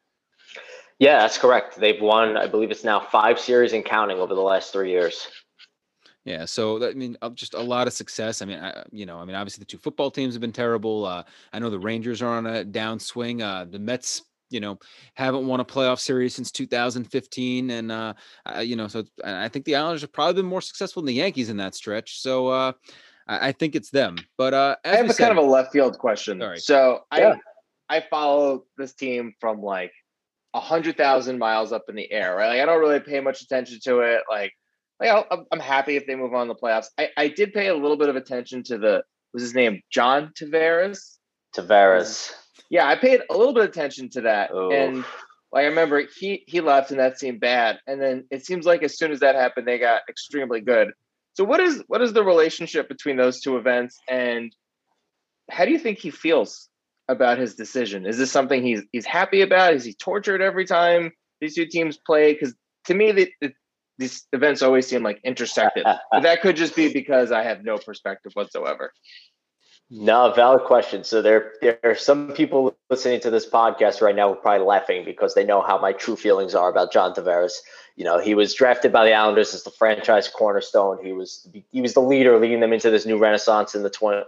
Yeah, 0.98 1.18
that's 1.18 1.38
correct. 1.38 1.78
They've 1.78 2.00
won, 2.00 2.36
I 2.36 2.46
believe 2.46 2.70
it's 2.70 2.84
now 2.84 3.00
five 3.00 3.38
series 3.38 3.72
and 3.72 3.84
counting 3.84 4.18
over 4.18 4.34
the 4.34 4.40
last 4.40 4.72
three 4.72 4.90
years. 4.90 5.28
Yeah, 6.24 6.44
so 6.44 6.84
I 6.84 6.92
mean, 6.94 7.16
uh, 7.22 7.30
just 7.30 7.54
a 7.54 7.60
lot 7.60 7.86
of 7.86 7.92
success. 7.92 8.42
I 8.42 8.46
mean, 8.46 8.58
I, 8.58 8.82
you 8.90 9.06
know, 9.06 9.18
I 9.18 9.24
mean, 9.24 9.36
obviously 9.36 9.60
the 9.60 9.66
two 9.66 9.78
football 9.78 10.10
teams 10.10 10.34
have 10.34 10.40
been 10.40 10.52
terrible. 10.52 11.04
Uh, 11.04 11.22
I 11.52 11.60
know 11.60 11.70
the 11.70 11.78
Rangers 11.78 12.20
are 12.20 12.36
on 12.36 12.46
a 12.46 12.64
downswing. 12.64 13.42
Uh, 13.42 13.64
the 13.64 13.78
Mets, 13.78 14.22
you 14.50 14.58
know, 14.58 14.76
haven't 15.14 15.46
won 15.46 15.60
a 15.60 15.64
playoff 15.64 16.00
series 16.00 16.34
since 16.34 16.50
2015, 16.50 17.70
and 17.70 17.92
uh, 17.92 18.14
you 18.60 18.74
know, 18.74 18.88
so 18.88 19.04
I 19.22 19.48
think 19.48 19.66
the 19.66 19.76
Islanders 19.76 20.00
have 20.00 20.12
probably 20.12 20.42
been 20.42 20.50
more 20.50 20.60
successful 20.60 21.00
than 21.00 21.06
the 21.06 21.14
Yankees 21.14 21.48
in 21.48 21.58
that 21.58 21.76
stretch. 21.76 22.20
So 22.20 22.48
uh, 22.48 22.72
I, 23.28 23.48
I 23.48 23.52
think 23.52 23.76
it's 23.76 23.90
them. 23.90 24.16
But 24.36 24.52
uh, 24.52 24.76
I 24.84 24.96
have 24.96 25.08
a 25.08 25.12
said, 25.12 25.28
kind 25.28 25.38
of 25.38 25.44
a 25.44 25.48
left 25.48 25.72
field 25.72 25.96
question. 25.96 26.40
Sorry. 26.40 26.58
So 26.58 27.04
yeah. 27.16 27.36
I 27.88 27.98
I 27.98 28.04
follow 28.10 28.64
this 28.76 28.94
team 28.94 29.32
from 29.38 29.62
like 29.62 29.92
a 30.56 30.60
hundred 30.60 30.96
thousand 30.96 31.38
miles 31.38 31.70
up 31.70 31.84
in 31.88 31.94
the 31.94 32.10
air, 32.10 32.34
right? 32.34 32.48
Like 32.48 32.60
I 32.60 32.64
don't 32.64 32.80
really 32.80 32.98
pay 32.98 33.20
much 33.20 33.42
attention 33.42 33.78
to 33.84 34.00
it. 34.00 34.22
Like, 34.28 34.52
like 34.98 35.10
i 35.10 35.36
am 35.52 35.60
happy 35.60 35.96
if 35.96 36.06
they 36.06 36.14
move 36.14 36.32
on 36.32 36.48
the 36.48 36.54
playoffs. 36.54 36.86
I, 36.98 37.10
I 37.14 37.28
did 37.28 37.52
pay 37.52 37.68
a 37.68 37.74
little 37.74 37.98
bit 37.98 38.08
of 38.08 38.16
attention 38.16 38.62
to 38.64 38.78
the 38.78 39.02
was 39.34 39.42
his 39.42 39.54
name 39.54 39.82
John 39.90 40.32
Tavares. 40.34 41.18
Tavares. 41.54 42.32
Yeah, 42.70 42.88
I 42.88 42.96
paid 42.96 43.20
a 43.30 43.36
little 43.36 43.52
bit 43.52 43.64
of 43.64 43.70
attention 43.70 44.08
to 44.10 44.22
that, 44.22 44.50
Oof. 44.50 44.72
and 44.72 45.04
like 45.52 45.64
I 45.64 45.66
remember 45.66 46.04
he 46.18 46.42
he 46.46 46.62
left 46.62 46.90
and 46.90 46.98
that 47.00 47.20
seemed 47.20 47.38
bad, 47.38 47.78
and 47.86 48.00
then 48.00 48.24
it 48.30 48.46
seems 48.46 48.64
like 48.64 48.82
as 48.82 48.96
soon 48.96 49.12
as 49.12 49.20
that 49.20 49.34
happened, 49.34 49.68
they 49.68 49.78
got 49.78 50.02
extremely 50.08 50.62
good. 50.62 50.92
So 51.34 51.44
what 51.44 51.60
is 51.60 51.84
what 51.86 52.00
is 52.00 52.14
the 52.14 52.24
relationship 52.24 52.88
between 52.88 53.18
those 53.18 53.42
two 53.42 53.58
events, 53.58 53.98
and 54.08 54.50
how 55.50 55.66
do 55.66 55.70
you 55.70 55.78
think 55.78 55.98
he 55.98 56.10
feels 56.10 56.70
about 57.08 57.38
his 57.38 57.54
decision? 57.54 58.06
Is 58.06 58.18
this 58.18 58.32
something 58.32 58.62
he's 58.62 58.82
he's 58.92 59.06
happy 59.06 59.42
about? 59.42 59.74
Is 59.74 59.84
he 59.84 59.94
tortured 59.94 60.42
every 60.42 60.66
time 60.66 61.12
these 61.40 61.54
two 61.54 61.66
teams 61.66 61.96
play? 61.96 62.32
Because 62.32 62.54
to 62.86 62.94
me, 62.94 63.12
the, 63.12 63.30
the, 63.40 63.52
these 63.98 64.26
events 64.32 64.62
always 64.62 64.86
seem 64.86 65.02
like 65.02 65.20
intersected. 65.24 65.84
but 66.12 66.22
that 66.22 66.42
could 66.42 66.56
just 66.56 66.76
be 66.76 66.92
because 66.92 67.32
I 67.32 67.42
have 67.42 67.64
no 67.64 67.78
perspective 67.78 68.32
whatsoever. 68.34 68.92
No, 69.88 70.32
valid 70.32 70.64
question. 70.64 71.04
So 71.04 71.22
there, 71.22 71.52
there 71.62 71.78
are 71.84 71.94
some 71.94 72.32
people 72.32 72.76
listening 72.90 73.20
to 73.20 73.30
this 73.30 73.48
podcast 73.48 74.00
right 74.00 74.16
now 74.16 74.28
who 74.28 74.34
are 74.34 74.40
probably 74.40 74.66
laughing 74.66 75.04
because 75.04 75.34
they 75.34 75.44
know 75.44 75.62
how 75.62 75.78
my 75.78 75.92
true 75.92 76.16
feelings 76.16 76.56
are 76.56 76.68
about 76.68 76.92
John 76.92 77.14
Tavares. 77.14 77.58
You 77.94 78.04
know, 78.04 78.18
he 78.18 78.34
was 78.34 78.52
drafted 78.52 78.92
by 78.92 79.04
the 79.04 79.12
Islanders 79.12 79.54
as 79.54 79.62
the 79.62 79.70
franchise 79.70 80.28
cornerstone. 80.28 81.04
He 81.04 81.12
was 81.12 81.48
he 81.70 81.80
was 81.80 81.94
the 81.94 82.00
leader, 82.00 82.36
leading 82.40 82.58
them 82.58 82.72
into 82.72 82.90
this 82.90 83.06
new 83.06 83.16
renaissance 83.16 83.76
in 83.76 83.84
the 83.84 83.90
20, 83.90 84.24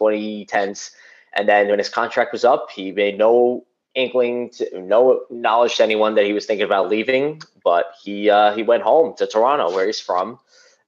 2010s. 0.00 0.90
And 1.36 1.48
then 1.48 1.68
when 1.68 1.78
his 1.78 1.88
contract 1.88 2.32
was 2.32 2.44
up, 2.44 2.70
he 2.70 2.92
made 2.92 3.18
no 3.18 3.64
inkling, 3.94 4.50
to, 4.50 4.80
no 4.80 5.22
knowledge 5.30 5.76
to 5.76 5.82
anyone 5.82 6.14
that 6.14 6.24
he 6.24 6.32
was 6.32 6.46
thinking 6.46 6.64
about 6.64 6.88
leaving. 6.88 7.42
But 7.62 7.92
he 8.02 8.30
uh, 8.30 8.54
he 8.54 8.62
went 8.62 8.82
home 8.82 9.14
to 9.18 9.26
Toronto, 9.26 9.72
where 9.72 9.86
he's 9.86 10.00
from. 10.00 10.38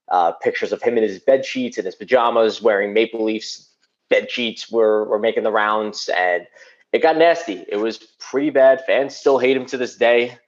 Uh, 0.09 0.33
pictures 0.33 0.73
of 0.73 0.81
him 0.81 0.97
in 0.97 1.03
his 1.03 1.19
bed 1.19 1.45
sheets 1.45 1.77
and 1.77 1.85
his 1.85 1.95
pajamas, 1.95 2.63
wearing 2.63 2.95
Maple 2.95 3.23
Leafs 3.23 3.69
bed 4.09 4.31
sheets, 4.31 4.71
were 4.71 5.05
were 5.05 5.19
making 5.19 5.43
the 5.43 5.53
rounds, 5.53 6.09
and 6.17 6.47
it 6.93 7.01
got 7.03 7.19
nasty. 7.19 7.65
It 7.69 7.77
was 7.77 7.99
pretty 8.19 8.51
bad. 8.51 8.85
Fans 8.87 9.15
still 9.15 9.39
hate 9.39 9.57
him 9.57 9.67
to 9.67 9.77
this 9.77 9.97
day. 9.97 10.39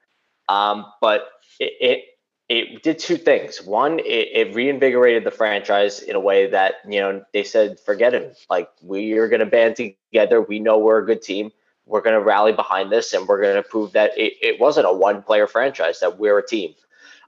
Um, 0.48 0.86
but 1.00 1.28
it, 1.60 1.72
it 1.80 2.04
it 2.50 2.82
did 2.82 2.98
two 2.98 3.16
things. 3.16 3.62
One, 3.62 4.00
it, 4.00 4.28
it, 4.34 4.54
reinvigorated 4.56 5.22
the 5.22 5.30
franchise 5.30 6.00
in 6.00 6.16
a 6.16 6.20
way 6.20 6.50
that, 6.50 6.74
you 6.86 6.98
know, 6.98 7.24
they 7.32 7.44
said, 7.44 7.78
forget 7.78 8.12
him. 8.12 8.32
Like, 8.50 8.68
we 8.82 9.12
are 9.12 9.28
going 9.28 9.38
to 9.38 9.46
band 9.46 9.76
together. 9.76 10.42
We 10.42 10.58
know 10.58 10.76
we're 10.76 10.98
a 10.98 11.06
good 11.06 11.22
team. 11.22 11.52
We're 11.86 12.00
going 12.00 12.16
to 12.16 12.20
rally 12.20 12.52
behind 12.52 12.90
this 12.90 13.14
and 13.14 13.28
we're 13.28 13.40
going 13.40 13.54
to 13.54 13.62
prove 13.62 13.92
that 13.92 14.18
it, 14.18 14.32
it 14.42 14.60
wasn't 14.60 14.88
a 14.88 14.92
one 14.92 15.22
player 15.22 15.46
franchise, 15.46 16.00
that 16.00 16.18
we're 16.18 16.38
a 16.38 16.46
team. 16.46 16.74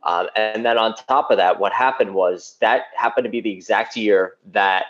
Um, 0.03 0.27
and 0.35 0.67
then 0.67 0.77
on 0.77 0.97
top 0.97 1.31
of 1.31 1.37
that, 1.37 1.61
what 1.61 1.73
happened 1.73 2.15
was 2.15 2.57
that 2.61 2.87
happened 2.97 3.25
to 3.25 3.31
be 3.31 3.41
the 3.41 3.53
exact 3.53 3.97
year 3.97 4.35
that 4.47 4.87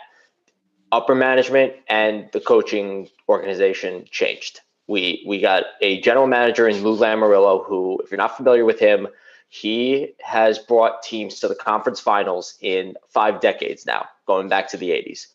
upper 0.91 1.13
management 1.13 1.73
and 1.87 2.27
the 2.31 2.39
coaching 2.39 3.07
organization 3.29 4.05
changed. 4.09 4.61
We, 4.87 5.23
we 5.27 5.39
got 5.39 5.65
a 5.81 6.01
general 6.01 6.25
manager 6.25 6.67
in 6.67 6.81
Lou 6.81 6.97
Lamoriello, 6.97 7.67
who, 7.67 7.99
if 8.03 8.09
you're 8.09 8.17
not 8.17 8.35
familiar 8.35 8.65
with 8.65 8.79
him, 8.79 9.07
he 9.53 10.15
has 10.19 10.57
brought 10.57 11.03
teams 11.03 11.39
to 11.39 11.47
the 11.47 11.53
conference 11.53 11.99
finals 11.99 12.57
in 12.59 12.95
five 13.07 13.39
decades 13.39 13.85
now, 13.85 14.07
going 14.25 14.49
back 14.49 14.67
to 14.69 14.77
the 14.77 14.89
80s. 14.89 15.27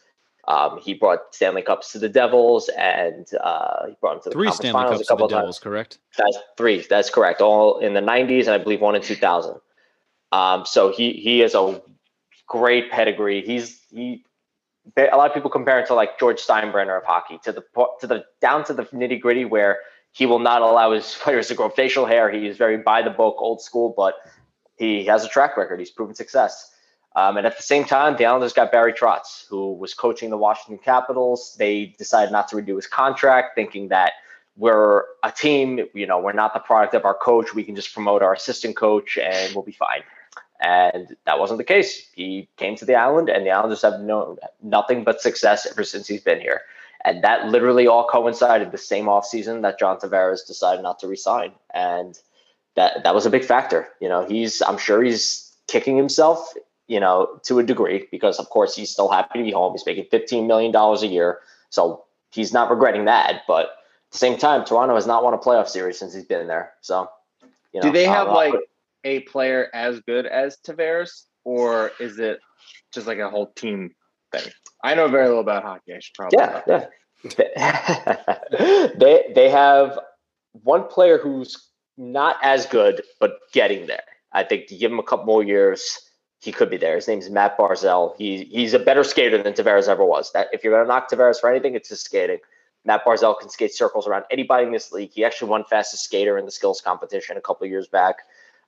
Um, 0.48 0.80
he 0.82 0.92
brought 0.92 1.32
Stanley 1.32 1.62
Cups 1.62 1.92
to 1.92 2.00
the 2.00 2.08
Devils, 2.08 2.68
and 2.76 3.28
uh, 3.40 3.86
he 3.86 3.96
brought 4.00 4.14
them 4.14 4.22
to 4.24 4.28
the 4.30 4.32
three 4.32 4.48
conference 4.48 4.56
Stanley 4.56 4.72
finals 4.72 4.98
Cups 4.98 5.08
a 5.08 5.12
couple 5.12 5.28
to 5.28 5.34
the 5.36 5.40
Devils, 5.40 5.60
correct? 5.60 5.98
That's 6.16 6.36
three. 6.56 6.84
That's 6.90 7.10
correct. 7.10 7.40
All 7.40 7.78
in 7.78 7.94
the 7.94 8.00
90s, 8.00 8.40
and 8.40 8.50
I 8.50 8.58
believe 8.58 8.80
one 8.80 8.96
in 8.96 9.02
2000. 9.02 9.54
Um, 10.32 10.66
so 10.66 10.90
he 10.90 11.12
he 11.12 11.40
is 11.42 11.54
a 11.54 11.80
great 12.48 12.90
pedigree. 12.90 13.42
He's 13.46 13.80
he. 13.88 14.24
A 14.96 15.16
lot 15.16 15.28
of 15.28 15.34
people 15.34 15.50
compare 15.50 15.78
him 15.78 15.86
to 15.86 15.94
like 15.94 16.18
George 16.18 16.40
Steinbrenner 16.40 16.98
of 16.98 17.04
hockey, 17.04 17.38
to 17.44 17.52
the 17.52 17.62
to 18.00 18.08
the 18.08 18.24
down 18.40 18.64
to 18.64 18.74
the 18.74 18.82
nitty 18.86 19.20
gritty, 19.20 19.44
where 19.44 19.78
he 20.18 20.26
will 20.26 20.40
not 20.40 20.62
allow 20.62 20.90
his 20.90 21.14
players 21.22 21.46
to 21.46 21.54
grow 21.54 21.68
facial 21.68 22.04
hair. 22.04 22.28
He 22.28 22.48
is 22.48 22.56
very 22.56 22.76
by 22.76 23.02
the 23.02 23.10
book, 23.10 23.36
old 23.38 23.62
school, 23.62 23.94
but 23.96 24.16
he 24.76 25.04
has 25.04 25.24
a 25.24 25.28
track 25.28 25.56
record. 25.56 25.78
He's 25.78 25.90
proven 25.90 26.16
success. 26.16 26.72
Um, 27.14 27.36
and 27.36 27.46
at 27.46 27.56
the 27.56 27.62
same 27.62 27.84
time, 27.84 28.16
the 28.16 28.26
Islanders 28.26 28.52
got 28.52 28.70
Barry 28.72 28.92
Trotz, 28.92 29.46
who 29.48 29.74
was 29.74 29.94
coaching 29.94 30.30
the 30.30 30.36
Washington 30.36 30.82
Capitals. 30.84 31.56
They 31.58 31.94
decided 31.98 32.32
not 32.32 32.48
to 32.48 32.56
renew 32.56 32.76
his 32.76 32.86
contract, 32.88 33.54
thinking 33.54 33.88
that 33.88 34.12
we're 34.56 35.04
a 35.22 35.30
team. 35.30 35.86
You 35.94 36.06
know, 36.06 36.18
we're 36.18 36.32
not 36.32 36.52
the 36.52 36.60
product 36.60 36.94
of 36.94 37.04
our 37.04 37.14
coach. 37.14 37.54
We 37.54 37.62
can 37.62 37.76
just 37.76 37.94
promote 37.94 38.22
our 38.22 38.34
assistant 38.34 38.76
coach, 38.76 39.16
and 39.18 39.54
we'll 39.54 39.64
be 39.64 39.72
fine. 39.72 40.02
And 40.60 41.16
that 41.26 41.38
wasn't 41.38 41.58
the 41.58 41.64
case. 41.64 42.08
He 42.12 42.48
came 42.56 42.74
to 42.76 42.84
the 42.84 42.96
island, 42.96 43.28
and 43.28 43.46
the 43.46 43.50
Islanders 43.50 43.82
have 43.82 44.00
known 44.00 44.38
nothing 44.60 45.04
but 45.04 45.20
success 45.20 45.66
ever 45.66 45.84
since 45.84 46.08
he's 46.08 46.22
been 46.22 46.40
here. 46.40 46.62
And 47.04 47.22
that 47.22 47.46
literally 47.46 47.86
all 47.86 48.06
coincided 48.06 48.72
the 48.72 48.78
same 48.78 49.06
offseason 49.06 49.62
that 49.62 49.78
John 49.78 49.98
Tavares 49.98 50.46
decided 50.46 50.82
not 50.82 50.98
to 51.00 51.06
resign. 51.06 51.52
And 51.72 52.18
that 52.74 53.04
that 53.04 53.14
was 53.14 53.26
a 53.26 53.30
big 53.30 53.44
factor. 53.44 53.88
You 54.00 54.08
know, 54.08 54.26
he's 54.26 54.62
I'm 54.62 54.78
sure 54.78 55.02
he's 55.02 55.52
kicking 55.66 55.96
himself, 55.96 56.54
you 56.86 57.00
know, 57.00 57.40
to 57.44 57.58
a 57.58 57.62
degree, 57.62 58.08
because 58.10 58.38
of 58.38 58.50
course 58.50 58.74
he's 58.74 58.90
still 58.90 59.08
happy 59.08 59.38
to 59.38 59.44
be 59.44 59.52
home. 59.52 59.72
He's 59.72 59.86
making 59.86 60.06
$15 60.06 60.46
million 60.46 60.74
a 60.74 61.06
year. 61.06 61.40
So 61.70 62.04
he's 62.30 62.52
not 62.52 62.70
regretting 62.70 63.04
that. 63.04 63.42
But 63.46 63.66
at 63.66 64.12
the 64.12 64.18
same 64.18 64.38
time, 64.38 64.64
Toronto 64.64 64.94
has 64.94 65.06
not 65.06 65.22
won 65.22 65.34
a 65.34 65.38
playoff 65.38 65.68
series 65.68 65.98
since 65.98 66.14
he's 66.14 66.24
been 66.24 66.46
there. 66.46 66.72
So 66.80 67.10
you 67.72 67.80
know, 67.80 67.82
do 67.88 67.92
they 67.92 68.06
uh, 68.06 68.12
have 68.12 68.28
like 68.28 68.54
a 69.04 69.20
player 69.20 69.68
as 69.72 70.00
good 70.00 70.26
as 70.26 70.56
Tavares, 70.56 71.24
or 71.44 71.92
is 72.00 72.18
it 72.18 72.40
just 72.92 73.06
like 73.06 73.18
a 73.18 73.30
whole 73.30 73.46
team 73.46 73.94
thing? 74.32 74.50
I 74.82 74.94
know 74.94 75.08
very 75.08 75.26
little 75.26 75.40
about 75.40 75.62
hockey. 75.62 75.94
I 75.94 75.98
should 76.00 76.14
probably. 76.14 76.38
Yeah, 76.38 76.62
yeah. 76.66 78.38
they 78.96 79.32
they 79.34 79.50
have 79.50 79.98
one 80.52 80.86
player 80.86 81.18
who's 81.18 81.70
not 81.96 82.36
as 82.42 82.66
good, 82.66 83.02
but 83.20 83.32
getting 83.52 83.86
there. 83.86 84.02
I 84.32 84.44
think 84.44 84.68
to 84.68 84.76
give 84.76 84.92
him 84.92 84.98
a 84.98 85.02
couple 85.02 85.26
more 85.26 85.42
years, 85.42 85.98
he 86.40 86.52
could 86.52 86.70
be 86.70 86.76
there. 86.76 86.94
His 86.94 87.08
name 87.08 87.18
is 87.18 87.30
Matt 87.30 87.58
Barzal. 87.58 88.14
He 88.16 88.44
he's 88.44 88.74
a 88.74 88.78
better 88.78 89.02
skater 89.02 89.42
than 89.42 89.52
Tavares 89.52 89.88
ever 89.88 90.04
was. 90.04 90.30
That 90.32 90.48
if 90.52 90.62
you're 90.62 90.72
gonna 90.72 90.88
knock 90.88 91.10
Tavares 91.10 91.40
for 91.40 91.50
anything, 91.50 91.74
it's 91.74 91.88
his 91.88 92.00
skating. 92.00 92.38
Matt 92.84 93.04
Barzal 93.04 93.38
can 93.38 93.50
skate 93.50 93.74
circles 93.74 94.06
around 94.06 94.24
anybody 94.30 94.66
in 94.66 94.72
this 94.72 94.92
league. 94.92 95.10
He 95.12 95.24
actually 95.24 95.50
won 95.50 95.64
fastest 95.64 96.04
skater 96.04 96.38
in 96.38 96.44
the 96.44 96.50
skills 96.50 96.80
competition 96.80 97.36
a 97.36 97.40
couple 97.40 97.66
years 97.66 97.88
back. 97.88 98.18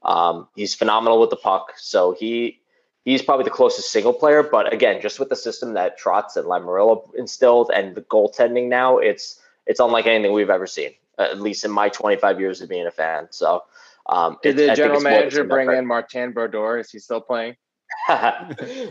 Um, 0.02 0.49
he's 0.57 0.75
phenomenal 0.75 1.21
with 1.21 1.31
the 1.31 1.37
puck. 1.37 1.73
So 1.76 2.12
he 2.12 2.60
he's 3.04 3.23
probably 3.23 3.45
the 3.45 3.50
closest 3.50 3.90
single 3.90 4.12
player. 4.12 4.42
But 4.42 4.73
again, 4.73 5.00
just 5.00 5.19
with 5.19 5.28
the 5.28 5.37
system 5.37 5.75
that 5.75 5.99
Trotz 5.99 6.37
and 6.37 6.47
Lamoriello 6.47 7.14
instilled 7.14 7.71
and 7.75 7.95
the 7.95 8.02
goaltending 8.02 8.69
now, 8.69 8.99
it's 8.99 9.40
it's 9.66 9.80
unlike 9.80 10.07
anything 10.07 10.33
we've 10.33 10.50
ever 10.50 10.66
seen, 10.66 10.90
at 11.19 11.40
least 11.40 11.64
in 11.64 11.71
my 11.71 11.88
25 11.88 12.40
years 12.40 12.61
of 12.61 12.69
being 12.69 12.87
a 12.87 12.90
fan. 12.90 13.28
So, 13.30 13.64
um, 14.07 14.38
did 14.42 14.57
the 14.57 14.75
general 14.75 15.00
manager 15.00 15.45
bring 15.45 15.71
in 15.71 15.87
Martin 15.87 16.33
Brodeur? 16.33 16.78
Is 16.78 16.90
he 16.90 16.99
still 16.99 17.21
playing? 17.21 17.57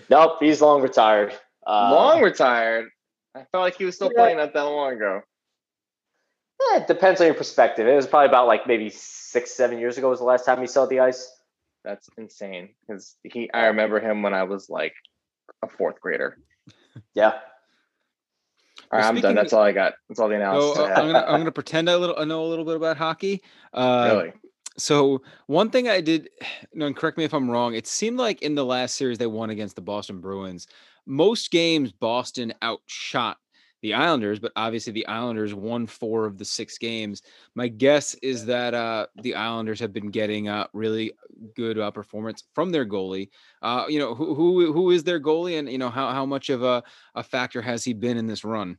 nope, 0.09 0.37
he's 0.39 0.61
long 0.61 0.81
retired. 0.81 1.33
Uh, 1.65 1.91
long 1.91 2.21
retired. 2.21 2.89
I 3.35 3.45
felt 3.51 3.61
like 3.61 3.75
he 3.77 3.85
was 3.85 3.95
still 3.95 4.11
yeah. 4.13 4.21
playing 4.21 4.37
not 4.37 4.53
that 4.53 4.61
long 4.61 4.93
ago. 4.93 5.21
Yeah, 6.71 6.81
it 6.81 6.87
depends 6.87 7.21
on 7.21 7.27
your 7.27 7.35
perspective. 7.35 7.87
It 7.87 7.95
was 7.95 8.07
probably 8.07 8.27
about 8.27 8.47
like 8.47 8.67
maybe 8.67 8.89
six, 8.89 9.51
seven 9.51 9.79
years 9.79 9.97
ago 9.97 10.09
was 10.09 10.19
the 10.19 10.25
last 10.25 10.45
time 10.45 10.59
he 10.59 10.67
saw 10.67 10.85
the 10.85 10.99
ice. 10.99 11.31
That's 11.83 12.09
insane 12.17 12.69
because 12.81 13.15
he. 13.23 13.49
I 13.53 13.67
remember 13.67 13.99
him 13.99 14.21
when 14.21 14.33
I 14.33 14.43
was 14.43 14.69
like 14.69 14.93
a 15.63 15.69
fourth 15.69 15.99
grader. 16.01 16.37
Yeah. 17.13 17.39
All 18.91 18.99
right, 18.99 19.05
I'm 19.05 19.21
done. 19.21 19.35
That's 19.35 19.53
all 19.53 19.61
I 19.61 19.71
got. 19.71 19.93
That's 20.07 20.19
all 20.19 20.27
the 20.27 20.35
analysis. 20.35 20.75
So, 20.75 20.85
uh, 20.85 20.89
I'm, 20.89 21.05
gonna, 21.05 21.25
I'm 21.25 21.39
gonna 21.39 21.51
pretend 21.61 21.89
I 21.89 21.95
little 21.95 22.15
I 22.17 22.25
know 22.25 22.43
a 22.43 22.47
little 22.47 22.65
bit 22.65 22.75
about 22.75 22.97
hockey. 22.97 23.43
Uh, 23.73 24.09
really? 24.11 24.33
So 24.77 25.21
one 25.47 25.69
thing 25.69 25.87
I 25.87 26.01
did, 26.01 26.29
you 26.73 26.79
know, 26.79 26.87
and 26.87 26.95
correct 26.95 27.17
me 27.17 27.23
if 27.23 27.33
I'm 27.33 27.49
wrong. 27.49 27.75
It 27.75 27.87
seemed 27.87 28.17
like 28.17 28.41
in 28.41 28.55
the 28.55 28.65
last 28.65 28.95
series 28.95 29.17
they 29.17 29.27
won 29.27 29.49
against 29.49 29.75
the 29.75 29.81
Boston 29.81 30.19
Bruins. 30.19 30.67
Most 31.05 31.51
games 31.51 31.91
Boston 31.91 32.53
outshot 32.61 33.37
the 33.81 33.93
Islanders, 33.93 34.39
but 34.39 34.51
obviously 34.55 34.93
the 34.93 35.07
Islanders 35.07 35.53
won 35.53 35.87
four 35.87 36.25
of 36.25 36.37
the 36.37 36.45
six 36.45 36.77
games. 36.77 37.21
My 37.55 37.67
guess 37.67 38.13
is 38.15 38.45
that 38.45 38.73
uh, 38.73 39.07
the 39.21 39.35
Islanders 39.35 39.79
have 39.79 39.93
been 39.93 40.11
getting 40.11 40.49
uh, 40.49 40.67
really 40.73 41.13
good 41.55 41.79
uh, 41.79 41.91
performance 41.91 42.43
from 42.53 42.71
their 42.71 42.85
goalie. 42.85 43.29
Uh, 43.61 43.85
you 43.87 43.99
know, 43.99 44.15
who, 44.15 44.35
who 44.35 44.73
who 44.73 44.91
is 44.91 45.03
their 45.03 45.19
goalie, 45.19 45.57
and 45.57 45.69
you 45.69 45.77
know 45.77 45.89
how 45.89 46.11
how 46.11 46.25
much 46.25 46.49
of 46.49 46.63
a, 46.63 46.83
a 47.15 47.23
factor 47.23 47.61
has 47.61 47.83
he 47.83 47.93
been 47.93 48.17
in 48.17 48.27
this 48.27 48.43
run? 48.43 48.77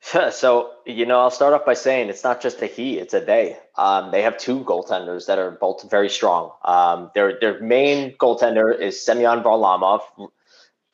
So, 0.30 0.70
you 0.86 1.06
know, 1.06 1.20
I'll 1.20 1.30
start 1.30 1.54
off 1.54 1.66
by 1.66 1.74
saying 1.74 2.08
it's 2.08 2.24
not 2.24 2.40
just 2.40 2.62
a 2.62 2.66
he, 2.66 2.98
it's 2.98 3.14
a 3.14 3.20
they. 3.20 3.58
Um, 3.76 4.10
they 4.10 4.22
have 4.22 4.38
two 4.38 4.60
goaltenders 4.60 5.26
that 5.26 5.38
are 5.38 5.50
both 5.50 5.90
very 5.90 6.08
strong. 6.08 6.52
Um, 6.64 7.10
their 7.14 7.38
their 7.40 7.60
main 7.60 8.12
goaltender 8.16 8.78
is 8.78 9.04
Semyon 9.04 9.42
Varlamov, 9.42 10.02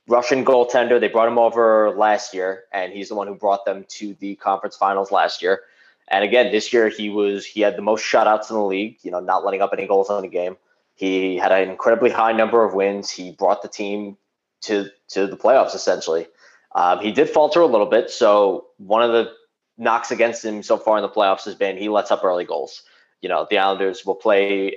Russian 0.09 0.45
goaltender. 0.45 1.01
They 1.01 1.09
brought 1.09 1.29
him 1.29 1.39
over 1.39 1.95
last 1.97 2.35
year, 2.35 2.65
and 2.73 2.93
he's 2.93 3.09
the 3.09 3.15
one 3.15 3.27
who 3.27 3.35
brought 3.35 3.65
them 3.65 3.85
to 3.89 4.15
the 4.21 4.37
conference 4.37 4.77
finals 4.77 5.11
last 5.11 5.43
year. 5.43 5.63
And 6.09 6.23
again, 6.23 6.53
this 6.53 6.73
year 6.73 6.89
he 6.89 7.09
was 7.09 7.47
he 7.47 7.63
had 7.63 7.77
the 7.77 7.83
most 7.83 8.05
shutouts 8.05 8.51
in 8.51 8.57
the 8.57 8.65
league. 8.65 8.99
You 9.03 9.11
know, 9.11 9.21
not 9.21 9.45
letting 9.45 9.63
up 9.63 9.71
any 9.73 9.87
goals 9.87 10.11
on 10.11 10.23
the 10.23 10.29
game. 10.29 10.57
He 10.95 11.37
had 11.37 11.51
an 11.53 11.71
incredibly 11.71 12.11
high 12.11 12.33
number 12.33 12.65
of 12.65 12.75
wins. 12.75 13.11
He 13.11 13.33
brought 13.33 13.63
the 13.63 13.69
team 13.69 14.17
to 14.63 14.91
to 15.09 15.27
the 15.27 15.37
playoffs 15.37 15.75
essentially. 15.75 16.27
Um, 16.75 16.99
he 17.01 17.13
did 17.13 17.31
falter 17.31 17.61
a 17.61 17.67
little 17.67 17.87
bit. 17.87 18.11
So 18.11 18.67
one 18.79 19.03
of 19.03 19.13
the 19.13 19.33
knocks 19.79 20.11
against 20.11 20.45
him 20.45 20.63
so 20.63 20.77
far 20.77 20.97
in 20.99 21.03
the 21.03 21.09
playoffs 21.09 21.45
has 21.45 21.55
been 21.55 21.77
he 21.77 21.89
lets 21.89 22.11
up 22.11 22.25
early 22.25 22.45
goals. 22.45 22.83
You 23.23 23.29
know, 23.29 23.47
the 23.49 23.59
Islanders 23.59 24.05
will 24.05 24.15
play 24.15 24.77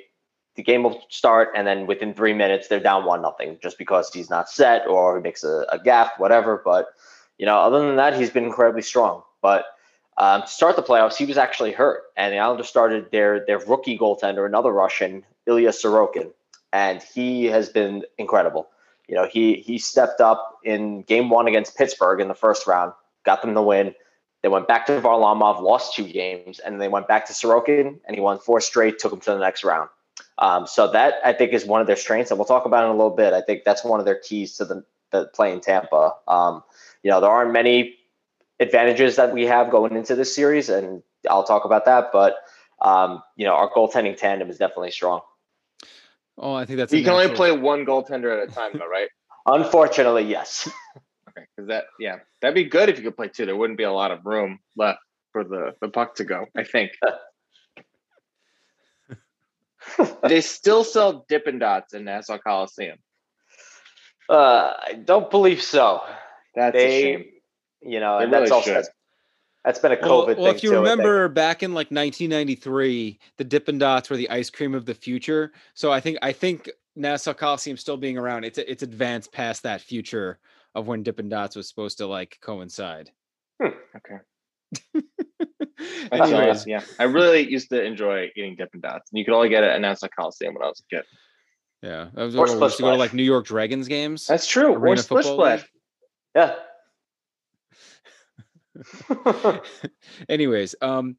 the 0.57 0.63
game 0.63 0.83
will 0.83 1.01
start 1.07 1.49
and 1.55 1.65
then 1.67 1.85
within 1.85 2.13
three 2.13 2.33
minutes 2.33 2.67
they're 2.67 2.79
down 2.79 3.05
one 3.05 3.21
nothing 3.21 3.57
just 3.61 3.77
because 3.77 4.09
he's 4.11 4.29
not 4.29 4.49
set 4.49 4.85
or 4.87 5.15
he 5.15 5.23
makes 5.23 5.43
a, 5.43 5.65
a 5.71 5.79
gaff, 5.79 6.11
whatever. 6.17 6.61
But 6.65 6.87
you 7.37 7.45
know, 7.45 7.57
other 7.57 7.79
than 7.85 7.95
that, 7.97 8.15
he's 8.15 8.31
been 8.31 8.45
incredibly 8.45 8.81
strong. 8.81 9.21
But 9.41 9.65
um, 10.17 10.41
to 10.41 10.47
start 10.47 10.75
the 10.75 10.81
playoffs, 10.81 11.15
he 11.15 11.25
was 11.25 11.37
actually 11.37 11.71
hurt, 11.71 12.01
and 12.17 12.33
the 12.33 12.39
Islanders 12.39 12.67
started 12.67 13.11
their 13.11 13.45
their 13.45 13.59
rookie 13.59 13.97
goaltender, 13.97 14.47
another 14.47 14.71
Russian, 14.71 15.23
Ilya 15.45 15.69
Sorokin, 15.69 16.31
and 16.73 17.03
he 17.03 17.45
has 17.45 17.69
been 17.69 18.03
incredible. 18.17 18.67
You 19.07 19.15
know, 19.15 19.27
he 19.31 19.57
he 19.57 19.77
stepped 19.77 20.19
up 20.19 20.57
in 20.63 21.03
game 21.03 21.29
one 21.29 21.47
against 21.47 21.77
Pittsburgh 21.77 22.19
in 22.19 22.27
the 22.27 22.33
first 22.33 22.65
round, 22.65 22.93
got 23.25 23.43
them 23.43 23.53
the 23.53 23.61
win. 23.61 23.93
They 24.41 24.49
went 24.49 24.67
back 24.67 24.87
to 24.87 24.99
Varlamov, 24.99 25.61
lost 25.61 25.95
two 25.95 26.07
games, 26.07 26.57
and 26.59 26.81
they 26.81 26.87
went 26.87 27.07
back 27.07 27.27
to 27.27 27.33
Sorokin, 27.33 27.99
and 28.05 28.15
he 28.15 28.21
won 28.21 28.39
four 28.39 28.59
straight, 28.59 28.97
took 28.97 29.11
them 29.11 29.19
to 29.21 29.31
the 29.31 29.39
next 29.39 29.63
round. 29.63 29.89
Um, 30.39 30.67
so 30.67 30.91
that 30.91 31.15
I 31.23 31.33
think 31.33 31.53
is 31.53 31.65
one 31.65 31.81
of 31.81 31.87
their 31.87 31.95
strengths, 31.95 32.31
and 32.31 32.37
we'll 32.37 32.45
talk 32.45 32.65
about 32.65 32.83
it 32.83 32.87
in 32.87 32.91
a 32.91 32.97
little 32.97 33.15
bit. 33.15 33.33
I 33.33 33.41
think 33.41 33.63
that's 33.63 33.83
one 33.83 33.99
of 33.99 34.05
their 34.05 34.19
keys 34.19 34.57
to 34.57 34.65
the, 34.65 34.85
the 35.11 35.25
playing 35.33 35.61
Tampa. 35.61 36.13
Um, 36.27 36.63
you 37.03 37.09
know, 37.09 37.21
there 37.21 37.29
aren't 37.29 37.53
many 37.53 37.95
advantages 38.59 39.15
that 39.15 39.33
we 39.33 39.45
have 39.45 39.71
going 39.71 39.95
into 39.95 40.15
this 40.15 40.35
series, 40.35 40.69
and 40.69 41.01
I'll 41.29 41.43
talk 41.43 41.65
about 41.65 41.85
that. 41.85 42.11
But 42.11 42.35
um, 42.81 43.23
you 43.35 43.45
know, 43.45 43.53
our 43.53 43.71
goaltending 43.71 44.17
tandem 44.17 44.49
is 44.49 44.57
definitely 44.57 44.91
strong. 44.91 45.21
Oh, 46.37 46.53
I 46.53 46.65
think 46.65 46.77
that's 46.77 46.93
you 46.93 46.99
can 46.99 47.13
natural. 47.13 47.25
only 47.25 47.35
play 47.35 47.51
one 47.51 47.85
goaltender 47.85 48.41
at 48.41 48.47
a 48.47 48.51
time, 48.51 48.71
though, 48.73 48.87
right? 48.87 49.09
Unfortunately, 49.47 50.23
yes. 50.23 50.69
okay, 51.29 51.47
because 51.55 51.69
that 51.69 51.85
yeah, 51.99 52.17
that'd 52.41 52.53
be 52.53 52.65
good 52.65 52.89
if 52.89 52.97
you 52.97 53.03
could 53.03 53.17
play 53.17 53.29
two. 53.29 53.45
There 53.45 53.55
wouldn't 53.55 53.77
be 53.77 53.85
a 53.85 53.91
lot 53.91 54.11
of 54.11 54.25
room 54.25 54.59
left 54.75 54.99
for 55.31 55.43
the 55.43 55.73
the 55.81 55.89
puck 55.89 56.15
to 56.15 56.25
go. 56.25 56.45
I 56.55 56.63
think. 56.63 56.91
they 60.23 60.41
still 60.41 60.83
sell 60.83 61.25
Dippin' 61.27 61.59
Dots 61.59 61.93
in 61.93 62.05
Nassau 62.05 62.37
Coliseum? 62.37 62.97
Uh, 64.29 64.73
I 64.85 64.93
don't 64.93 65.31
believe 65.31 65.61
so. 65.61 66.01
That's 66.55 66.73
they, 66.73 66.87
a 66.87 67.01
shame. 67.17 67.25
You 67.81 67.99
know, 67.99 68.17
they 68.17 68.23
and 68.23 68.31
really 68.31 68.49
that's 68.49 68.51
also 68.51 68.83
that's 69.63 69.79
been 69.79 69.91
a 69.91 69.97
COVID 69.97 70.01
well, 70.01 70.17
well, 70.17 70.25
thing. 70.27 70.43
Well, 70.43 70.55
if 70.55 70.63
you 70.63 70.71
too, 70.71 70.77
remember 70.77 71.27
back 71.27 71.63
in 71.63 71.71
like 71.71 71.91
1993, 71.91 73.19
the 73.37 73.43
Dippin' 73.43 73.77
Dots 73.77 74.09
were 74.09 74.17
the 74.17 74.29
ice 74.29 74.49
cream 74.49 74.73
of 74.73 74.85
the 74.85 74.93
future. 74.93 75.51
So 75.73 75.91
I 75.91 75.99
think 75.99 76.17
I 76.21 76.31
think 76.31 76.69
Nassau 76.95 77.33
Coliseum 77.33 77.77
still 77.77 77.97
being 77.97 78.17
around, 78.17 78.43
it's 78.43 78.57
it's 78.57 78.83
advanced 78.83 79.31
past 79.31 79.63
that 79.63 79.81
future 79.81 80.39
of 80.73 80.87
when 80.87 81.03
Dippin' 81.03 81.29
Dots 81.29 81.55
was 81.55 81.67
supposed 81.67 81.97
to 81.99 82.07
like 82.07 82.37
coincide. 82.41 83.11
Hmm. 83.61 83.69
Okay. 83.95 85.01
Anyways, 86.11 86.65
yeah, 86.65 86.81
I 86.99 87.03
really 87.03 87.49
used 87.49 87.69
to 87.69 87.83
enjoy 87.83 88.29
eating 88.35 88.55
Dippin' 88.55 88.81
Dots, 88.81 89.11
and 89.11 89.19
you 89.19 89.25
could 89.25 89.33
only 89.33 89.49
get 89.49 89.63
it 89.63 89.75
announced 89.75 90.03
at 90.03 90.09
Nassau 90.11 90.21
Coliseum 90.21 90.53
when 90.53 90.63
I 90.63 90.67
was 90.67 90.83
a 90.91 90.95
kid. 90.95 91.05
Yeah, 91.81 92.07
I 92.15 92.23
was 92.23 92.35
or 92.35 92.47
to 92.47 92.57
go 92.57 92.69
to 92.69 92.95
like 92.95 93.13
New 93.13 93.23
York 93.23 93.45
Dragons 93.45 93.87
games. 93.87 94.25
That's 94.25 94.47
true. 94.47 94.73
Arena 94.73 94.99
or 94.99 95.03
Splish 95.03 95.25
Splash. 95.25 95.65
Yeah. 96.35 96.55
Anyways, 100.29 100.75
um, 100.81 101.17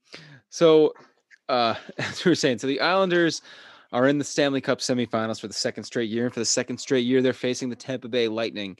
so 0.50 0.92
uh, 1.48 1.74
as 1.98 2.24
we 2.24 2.30
were 2.30 2.36
saying, 2.36 2.58
so 2.58 2.66
the 2.66 2.80
Islanders 2.80 3.42
are 3.92 4.06
in 4.06 4.18
the 4.18 4.24
Stanley 4.24 4.60
Cup 4.60 4.78
semifinals 4.78 5.40
for 5.40 5.48
the 5.48 5.54
second 5.54 5.84
straight 5.84 6.10
year, 6.10 6.24
and 6.24 6.34
for 6.34 6.40
the 6.40 6.46
second 6.46 6.78
straight 6.78 7.06
year, 7.06 7.22
they're 7.22 7.32
facing 7.32 7.70
the 7.70 7.76
Tampa 7.76 8.08
Bay 8.08 8.28
Lightning 8.28 8.76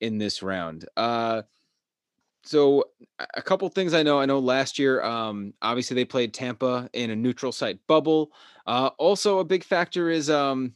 in 0.00 0.18
this 0.18 0.42
round. 0.42 0.86
Uh, 0.96 1.42
so 2.48 2.84
a 3.34 3.42
couple 3.42 3.68
things 3.68 3.92
I 3.92 4.02
know. 4.02 4.18
I 4.18 4.24
know 4.24 4.38
last 4.38 4.78
year, 4.78 5.02
um, 5.02 5.52
obviously 5.60 5.94
they 5.94 6.06
played 6.06 6.32
Tampa 6.32 6.88
in 6.94 7.10
a 7.10 7.16
neutral 7.16 7.52
site 7.52 7.78
bubble. 7.86 8.32
Uh, 8.66 8.88
also, 8.96 9.40
a 9.40 9.44
big 9.44 9.62
factor 9.62 10.08
is 10.08 10.30
um, 10.30 10.72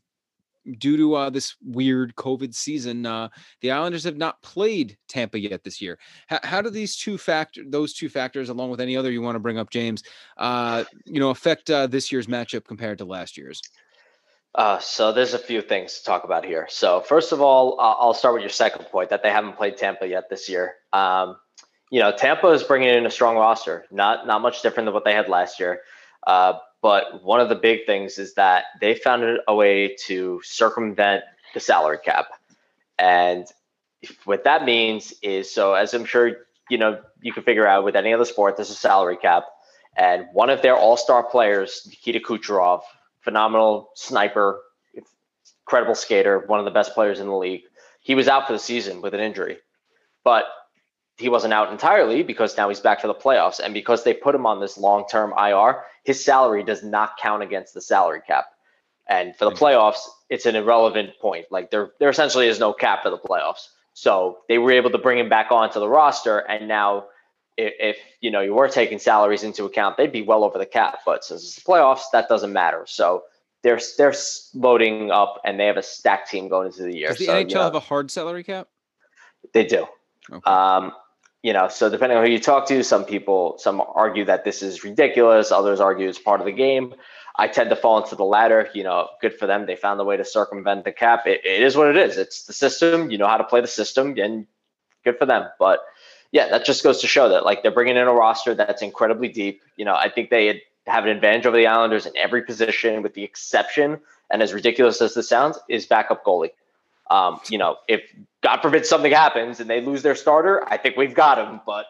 due 0.77 0.99
to 0.99 1.15
uh, 1.15 1.31
this 1.31 1.57
weird 1.65 2.15
COVID 2.17 2.55
season, 2.55 3.07
uh, 3.07 3.31
the 3.63 3.71
Islanders 3.71 4.05
have 4.05 4.19
not 4.19 4.43
played 4.43 4.99
Tampa 5.09 5.41
yet 5.41 5.65
this 5.65 5.81
year. 5.81 5.99
H- 6.31 6.41
how 6.43 6.61
do 6.61 6.69
these 6.69 6.95
two 6.95 7.17
factor, 7.17 7.63
those 7.67 7.95
two 7.95 8.11
factors, 8.11 8.51
along 8.51 8.71
with 8.71 8.81
any 8.83 8.95
other 8.95 9.11
you 9.11 9.23
want 9.23 9.37
to 9.37 9.41
bring 9.41 9.57
up, 9.57 9.71
James, 9.71 10.03
uh, 10.37 10.85
you 11.07 11.21
know, 11.21 11.31
affect 11.31 11.71
uh, 11.71 11.87
this 11.87 12.13
year's 12.13 12.27
matchup 12.27 12.67
compared 12.67 12.99
to 12.99 13.07
last 13.07 13.39
year's? 13.39 13.63
Uh, 14.55 14.79
so 14.79 15.11
there's 15.11 15.33
a 15.33 15.39
few 15.39 15.63
things 15.63 16.01
to 16.01 16.05
talk 16.05 16.25
about 16.25 16.45
here. 16.45 16.67
So 16.69 17.01
first 17.01 17.33
of 17.33 17.41
all, 17.41 17.81
I'll 17.81 18.13
start 18.13 18.35
with 18.35 18.43
your 18.43 18.51
second 18.51 18.85
point 18.85 19.09
that 19.09 19.23
they 19.23 19.31
haven't 19.31 19.57
played 19.57 19.79
Tampa 19.79 20.07
yet 20.07 20.29
this 20.29 20.51
year. 20.51 20.75
Um, 20.93 21.37
you 21.93 22.01
know, 22.01 22.11
Tampa 22.11 22.49
is 22.49 22.63
bringing 22.63 22.89
in 22.89 23.05
a 23.05 23.11
strong 23.11 23.37
roster, 23.37 23.85
not 23.91 24.27
not 24.27 24.41
much 24.41 24.63
different 24.63 24.87
than 24.87 24.95
what 24.95 25.05
they 25.05 25.13
had 25.13 25.29
last 25.29 25.61
year. 25.61 25.83
Uh, 26.27 26.55
but 26.81 27.23
one 27.23 27.39
of 27.39 27.51
the 27.51 27.55
big 27.55 27.85
things 27.85 28.19
is 28.19 28.33
that 28.35 28.65
they 28.81 28.95
found 28.95 29.39
a 29.47 29.55
way 29.55 29.95
to 30.07 30.41
circumvent 30.43 31.23
the 31.53 31.61
salary 31.61 31.99
cap, 32.03 32.29
and 32.99 33.47
what 34.25 34.45
that 34.45 34.65
means 34.65 35.13
is 35.23 35.53
so 35.53 35.75
as 35.75 35.93
I'm 35.93 36.07
sure 36.07 36.39
you 36.71 36.79
know 36.79 36.99
you 37.21 37.31
can 37.31 37.43
figure 37.43 37.67
out 37.67 37.85
with 37.85 37.95
any 37.95 38.15
other 38.15 38.25
sport, 38.25 38.57
there's 38.57 38.71
a 38.71 38.75
salary 38.75 39.19
cap, 39.19 39.45
and 39.95 40.25
one 40.33 40.49
of 40.49 40.63
their 40.63 40.75
all-star 40.75 41.23
players, 41.23 41.87
Nikita 41.87 42.21
Kucherov, 42.21 42.81
phenomenal 43.21 43.91
sniper, 43.97 44.63
incredible 45.67 45.95
skater, 45.95 46.39
one 46.47 46.59
of 46.59 46.65
the 46.65 46.71
best 46.71 46.95
players 46.95 47.21
in 47.21 47.27
the 47.27 47.37
league. 47.37 47.65
He 48.01 48.15
was 48.15 48.29
out 48.29 48.47
for 48.47 48.55
the 48.55 48.59
season 48.59 49.03
with 49.03 49.13
an 49.13 49.21
injury, 49.21 49.59
but 50.25 50.47
he 51.19 51.29
wasn't 51.29 51.53
out 51.53 51.71
entirely 51.71 52.23
because 52.23 52.57
now 52.57 52.69
he's 52.69 52.81
back 52.81 53.01
for 53.01 53.07
the 53.07 53.15
playoffs. 53.15 53.61
And 53.61 53.75
because 53.75 54.05
they 54.05 54.15
put 54.15 54.35
him 54.35 54.47
on 54.47 54.61
this 54.61 54.79
long 54.79 55.05
term 55.09 55.33
IR, 55.39 55.83
his 56.05 56.23
salary 56.23 56.63
does 56.63 56.83
not 56.83 57.17
count 57.19 57.43
against 57.43 57.75
the 57.75 57.81
salary 57.81 58.21
cap. 58.27 58.47
And 59.09 59.37
for 59.37 59.45
the 59.45 59.51
playoffs, 59.51 60.01
it's 60.31 60.47
an 60.47 60.57
irrelevant 60.57 61.19
point. 61.21 61.47
Like 61.51 61.71
there, 61.71 61.91
there 61.99 62.09
essentially 62.09 62.49
is 62.49 62.59
no 62.59 62.73
cap 62.73 63.03
for 63.03 63.11
the 63.11 63.19
playoffs. 63.19 63.69
So 63.95 64.39
they 64.49 64.59
were 64.59 64.73
able 64.73 64.91
to 64.91 64.99
bring 64.99 65.19
him 65.19 65.29
back 65.29 65.51
onto 65.51 65.81
the 65.81 65.89
roster. 65.89 66.39
And 66.39 66.67
now, 66.69 67.07
if, 67.59 67.75
if 67.79 67.97
you 68.21 68.31
know 68.31 68.41
you 68.41 68.55
were 68.55 68.69
taking 68.69 68.99
salaries 68.99 69.43
into 69.43 69.65
account, 69.65 69.99
they'd 69.99 70.13
be 70.13 70.23
well 70.23 70.45
over 70.45 70.59
the 70.59 70.67
cap. 70.67 71.01
But 71.05 71.25
since 71.25 71.43
it's 71.43 71.57
the 71.57 71.61
playoffs, 71.61 72.05
that 72.13 72.29
doesn't 72.29 72.53
matter. 72.53 72.85
So 72.87 73.25
they're 73.63 73.81
they're 73.99 74.15
loading 74.55 75.11
up 75.11 75.41
and 75.45 75.61
they 75.61 75.67
have 75.67 75.77
a 75.77 75.83
stacked 75.83 76.31
team 76.31 76.49
going 76.49 76.69
into 76.69 76.85
the 76.85 76.97
year. 76.97 77.09
Does 77.09 77.19
the 77.19 77.27
so, 77.27 77.35
NHL 77.35 77.49
you 77.51 77.55
know, 77.57 77.63
have 77.63 77.75
a 77.75 77.81
hard 77.81 78.11
salary 78.11 78.45
cap? 78.45 78.69
They 79.53 79.67
do. 79.67 79.87
Okay. 80.31 80.51
Um, 80.51 80.93
you 81.43 81.53
know, 81.53 81.69
so 81.69 81.91
depending 81.91 82.19
on 82.19 82.25
who 82.25 82.31
you 82.31 82.39
talk 82.39 82.69
to, 82.69 82.85
some 82.85 83.05
people, 83.05 83.57
some 83.59 83.83
argue 83.95 84.25
that 84.27 84.45
this 84.45 84.63
is 84.63 84.85
ridiculous. 84.85 85.51
Others 85.51 85.81
argue 85.81 86.09
it's 86.09 86.19
part 86.19 86.41
of 86.41 86.47
the 86.47 86.53
game. 86.53 86.95
I 87.35 87.49
tend 87.49 87.71
to 87.71 87.77
fall 87.77 88.03
into 88.03 88.15
the 88.15 88.25
latter. 88.25 88.69
You 88.75 88.85
know, 88.85 89.09
good 89.21 89.37
for 89.39 89.47
them. 89.47 89.67
They 89.67 89.75
found 89.75 90.01
a 90.01 90.05
way 90.05 90.17
to 90.17 90.25
circumvent 90.25 90.85
the 90.85 90.93
cap. 90.93 91.27
It, 91.27 91.45
it 91.45 91.63
is 91.63 91.77
what 91.77 91.89
it 91.89 91.97
is. 91.97 92.17
It's 92.17 92.45
the 92.45 92.53
system. 92.53 93.11
You 93.11 93.19
know 93.19 93.27
how 93.27 93.39
to 93.39 93.45
play 93.45 93.61
the 93.61 93.67
system, 93.67 94.17
and 94.19 94.47
good 95.05 95.19
for 95.19 95.27
them. 95.27 95.49
But 95.59 95.81
yeah, 96.31 96.49
that 96.49 96.65
just 96.65 96.85
goes 96.85 97.01
to 97.01 97.09
show 97.09 97.29
that 97.31 97.45
like 97.45 97.63
they're 97.63 97.73
bringing 97.73 97.97
in 97.97 98.07
a 98.07 98.13
roster 98.13 98.55
that's 98.55 98.83
incredibly 98.83 99.29
deep. 99.29 99.63
You 99.77 99.85
know, 99.85 99.95
I 99.95 100.11
think 100.11 100.31
they 100.31 100.63
have 100.87 101.05
an 101.05 101.11
advantage 101.11 101.47
over 101.47 101.57
the 101.57 101.67
Islanders 101.67 102.07
in 102.07 102.17
every 102.17 102.43
position, 102.43 103.03
with 103.03 103.15
the 103.15 103.25
exception, 103.25 103.99
and 104.31 104.43
as 104.43 104.53
ridiculous 104.53 105.01
as 105.03 105.15
this 105.15 105.29
sounds, 105.29 105.59
is 105.69 105.87
backup 105.87 106.25
goalie. 106.25 106.51
Um, 107.13 107.41
you 107.51 107.59
know, 107.59 107.77
if 107.89 108.03
God 108.41 108.61
forbid 108.63 108.87
something 108.87 109.13
happens 109.13 109.61
and 109.61 109.69
they 109.69 109.83
lose 109.83 110.03
their 110.03 110.15
starter, 110.15 110.67
I 110.67 110.79
think 110.79 110.97
we've 110.97 111.15
got 111.15 111.37
him. 111.39 111.61
But 111.67 111.87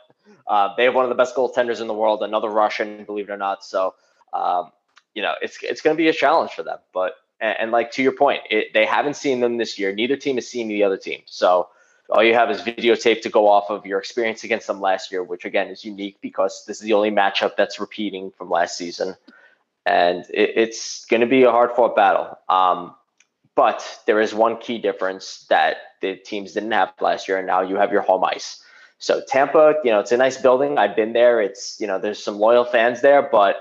uh, 0.49 0.75
they 0.77 0.85
have 0.85 0.95
one 0.95 1.05
of 1.05 1.11
the 1.11 1.15
best 1.15 1.37
goaltenders 1.37 1.81
in 1.81 1.87
the 1.87 1.95
world, 1.95 2.23
another 2.23 2.49
Russian, 2.49 3.05
believe 3.05 3.31
it 3.31 3.33
or 3.33 3.37
not. 3.37 3.65
So, 3.65 3.95
um, 4.33 4.73
you 5.15 5.23
know, 5.23 5.35
it's 5.41 5.59
it's 5.63 5.81
going 5.81 5.97
to 5.97 5.99
be 5.99 6.09
a 6.09 6.13
challenge 6.13 6.51
for 6.51 6.65
them. 6.65 6.79
But 6.93 7.15
and, 7.41 7.57
and 7.61 7.71
like 7.71 7.93
to 7.93 8.03
your 8.03 8.13
point, 8.13 8.43
it, 8.51 8.73
they 8.75 8.85
haven't 8.85 9.15
seen 9.15 9.39
them 9.39 9.59
this 9.59 9.79
year. 9.79 9.95
Neither 9.95 10.17
team 10.17 10.37
has 10.37 10.49
seen 10.49 10.67
the 10.67 10.83
other 10.83 10.97
team. 10.97 11.23
So 11.27 11.69
all 12.11 12.25
you 12.25 12.35
have 12.35 12.51
is 12.51 12.61
videotape 12.61 13.23
to 13.23 13.31
go 13.31 13.49
off 13.49 13.71
of 13.71 13.87
your 13.87 13.99
experience 14.01 14.43
against 14.43 14.67
them 14.67 14.81
last 14.81 15.13
year, 15.13 15.23
which 15.23 15.45
again 15.45 15.69
is 15.69 15.85
unique 15.85 16.19
because 16.21 16.65
this 16.67 16.79
is 16.79 16.83
the 16.83 16.95
only 16.95 17.11
matchup 17.11 17.57
that's 17.57 17.79
repeating 17.79 18.33
from 18.37 18.51
last 18.51 18.77
season, 18.77 19.17
and 19.87 20.25
it, 20.31 20.51
it's 20.57 21.05
going 21.05 21.21
to 21.21 21.29
be 21.29 21.45
a 21.45 21.51
hard 21.53 21.71
fought 21.71 21.95
battle. 21.95 22.37
Um, 22.49 22.95
but 23.55 24.01
there 24.07 24.21
is 24.21 24.35
one 24.35 24.59
key 24.59 24.79
difference 24.79 25.47
that 25.51 25.77
the 26.01 26.17
teams 26.17 26.53
didn't 26.53 26.73
have 26.73 26.93
last 27.01 27.29
year, 27.29 27.39
and 27.39 27.47
now 27.47 27.63
you 27.63 27.77
have 27.77 27.93
your 27.93 28.03
home 28.03 28.25
ice. 28.25 28.63
So 28.99 29.23
Tampa, 29.27 29.75
you 29.85 29.91
know, 29.91 30.01
it's 30.01 30.13
a 30.13 30.17
nice 30.17 30.41
building. 30.41 30.79
I've 30.79 30.97
been 30.97 31.13
there. 31.13 31.41
It's 31.41 31.79
you 31.81 31.87
know, 31.87 31.99
there's 31.99 32.23
some 32.23 32.39
loyal 32.39 32.65
fans 32.65 33.01
there, 33.01 33.23
but 33.23 33.57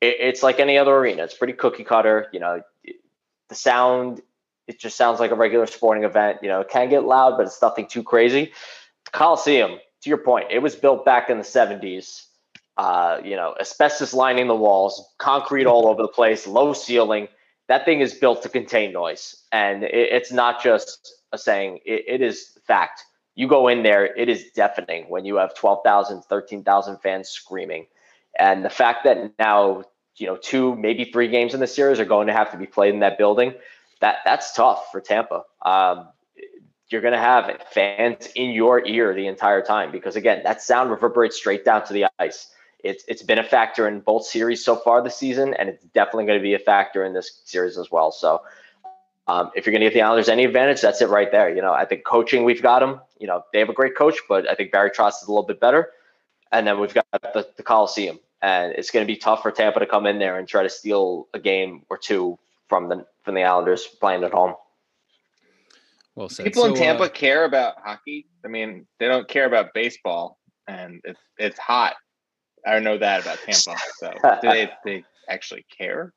it, 0.00 0.16
it's 0.18 0.42
like 0.42 0.58
any 0.60 0.78
other 0.78 0.94
arena. 0.96 1.24
It's 1.24 1.34
pretty 1.34 1.52
cookie 1.52 1.84
cutter. 1.84 2.26
You 2.32 2.40
know, 2.40 2.62
the 3.48 3.54
sound 3.54 4.22
it 4.68 4.78
just 4.78 4.96
sounds 4.96 5.18
like 5.18 5.30
a 5.30 5.34
regular 5.34 5.66
sporting 5.66 6.04
event. 6.04 6.40
You 6.42 6.48
know, 6.48 6.60
it 6.60 6.68
can 6.68 6.90
get 6.90 7.04
loud, 7.04 7.36
but 7.38 7.46
it's 7.46 7.60
nothing 7.60 7.86
too 7.86 8.02
crazy. 8.02 8.52
The 9.06 9.10
Coliseum, 9.10 9.78
to 10.02 10.08
your 10.08 10.18
point, 10.18 10.48
it 10.50 10.60
was 10.60 10.76
built 10.76 11.04
back 11.04 11.30
in 11.30 11.38
the 11.38 11.44
70s. 11.44 12.26
Uh, 12.76 13.20
you 13.24 13.34
know, 13.34 13.54
asbestos 13.58 14.14
lining 14.14 14.46
the 14.46 14.54
walls, 14.54 15.04
concrete 15.18 15.66
all 15.66 15.88
over 15.88 16.02
the 16.02 16.08
place, 16.08 16.46
low 16.46 16.72
ceiling. 16.74 17.26
That 17.68 17.84
thing 17.84 18.00
is 18.00 18.14
built 18.14 18.42
to 18.42 18.48
contain 18.48 18.92
noise. 18.92 19.36
And 19.52 19.84
it, 19.84 19.94
it's 19.94 20.32
not 20.32 20.62
just 20.62 21.14
a 21.32 21.38
saying, 21.38 21.80
it, 21.84 22.04
it 22.06 22.22
is 22.22 22.58
fact. 22.66 23.04
You 23.34 23.46
go 23.46 23.68
in 23.68 23.82
there, 23.82 24.04
it 24.16 24.28
is 24.28 24.50
deafening 24.54 25.04
when 25.08 25.24
you 25.24 25.36
have 25.36 25.54
12,000, 25.54 26.22
13,000 26.22 26.98
fans 26.98 27.28
screaming. 27.28 27.86
And 28.38 28.64
the 28.64 28.70
fact 28.70 29.04
that 29.04 29.32
now, 29.38 29.84
you 30.16 30.26
know, 30.26 30.36
two, 30.36 30.74
maybe 30.74 31.04
three 31.04 31.28
games 31.28 31.54
in 31.54 31.60
the 31.60 31.66
series 31.66 32.00
are 32.00 32.04
going 32.04 32.26
to 32.26 32.32
have 32.32 32.50
to 32.50 32.56
be 32.56 32.66
played 32.66 32.94
in 32.94 33.00
that 33.00 33.16
building 33.18 33.54
that 34.00 34.18
that's 34.24 34.52
tough 34.52 34.90
for 34.90 35.00
Tampa. 35.00 35.42
Um, 35.62 36.08
you're 36.90 37.00
going 37.00 37.12
to 37.12 37.20
have 37.20 37.62
fans 37.70 38.28
in 38.34 38.50
your 38.50 38.86
ear 38.86 39.14
the 39.14 39.26
entire 39.26 39.62
time 39.62 39.92
because 39.92 40.16
again, 40.16 40.42
that 40.44 40.62
sound 40.62 40.90
reverberates 40.90 41.36
straight 41.36 41.64
down 41.64 41.84
to 41.86 41.92
the 41.92 42.06
ice. 42.18 42.50
It's 42.84 43.04
it's 43.08 43.22
been 43.22 43.38
a 43.38 43.44
factor 43.44 43.88
in 43.88 44.00
both 44.00 44.24
series 44.24 44.64
so 44.64 44.76
far 44.76 45.02
this 45.02 45.16
season, 45.16 45.54
and 45.54 45.68
it's 45.68 45.84
definitely 45.86 46.26
going 46.26 46.38
to 46.38 46.42
be 46.42 46.54
a 46.54 46.58
factor 46.58 47.04
in 47.04 47.12
this 47.12 47.42
series 47.44 47.76
as 47.76 47.90
well. 47.90 48.12
So, 48.12 48.42
um, 49.26 49.50
if 49.56 49.66
you're 49.66 49.72
going 49.72 49.80
to 49.80 49.86
give 49.86 49.94
the 49.94 50.02
Islanders 50.02 50.28
any 50.28 50.44
advantage, 50.44 50.80
that's 50.80 51.00
it 51.02 51.08
right 51.08 51.30
there. 51.30 51.54
You 51.54 51.60
know, 51.60 51.72
I 51.72 51.84
think 51.84 52.04
coaching 52.04 52.44
we've 52.44 52.62
got 52.62 52.80
them. 52.80 53.00
You 53.18 53.26
know, 53.26 53.44
they 53.52 53.58
have 53.58 53.68
a 53.68 53.74
great 53.74 53.96
coach, 53.96 54.18
but 54.28 54.48
I 54.48 54.54
think 54.54 54.70
Barry 54.70 54.90
Trotz 54.90 55.22
is 55.22 55.28
a 55.28 55.30
little 55.30 55.46
bit 55.46 55.60
better. 55.60 55.90
And 56.52 56.66
then 56.66 56.80
we've 56.80 56.94
got 56.94 57.06
the, 57.10 57.46
the 57.56 57.62
Coliseum, 57.62 58.20
and 58.40 58.72
it's 58.72 58.90
going 58.90 59.06
to 59.06 59.12
be 59.12 59.18
tough 59.18 59.42
for 59.42 59.50
Tampa 59.50 59.80
to 59.80 59.86
come 59.86 60.06
in 60.06 60.18
there 60.18 60.38
and 60.38 60.48
try 60.48 60.62
to 60.62 60.70
steal 60.70 61.28
a 61.34 61.38
game 61.38 61.82
or 61.90 61.98
two 61.98 62.38
from 62.68 62.88
the 62.88 63.06
from 63.22 63.34
the 63.34 63.42
Islanders 63.42 63.86
playing 63.86 64.24
at 64.24 64.32
home. 64.32 64.54
Well 66.14 66.28
said. 66.28 66.44
People 66.44 66.62
so, 66.62 66.68
in 66.68 66.74
Tampa 66.74 67.04
uh, 67.04 67.08
care 67.08 67.44
about 67.44 67.74
hockey. 67.84 68.26
I 68.44 68.48
mean, 68.48 68.86
they 68.98 69.08
don't 69.08 69.28
care 69.28 69.46
about 69.46 69.74
baseball, 69.74 70.38
and 70.66 71.00
it's 71.04 71.20
it's 71.38 71.58
hot. 71.58 71.96
I 72.66 72.78
know 72.80 72.98
that 72.98 73.22
about 73.22 73.38
Tampa. 73.38 73.80
So 73.98 74.12
do 74.42 74.48
they 74.48 74.70
they 74.84 75.04
actually 75.28 75.64
care? 75.76 76.12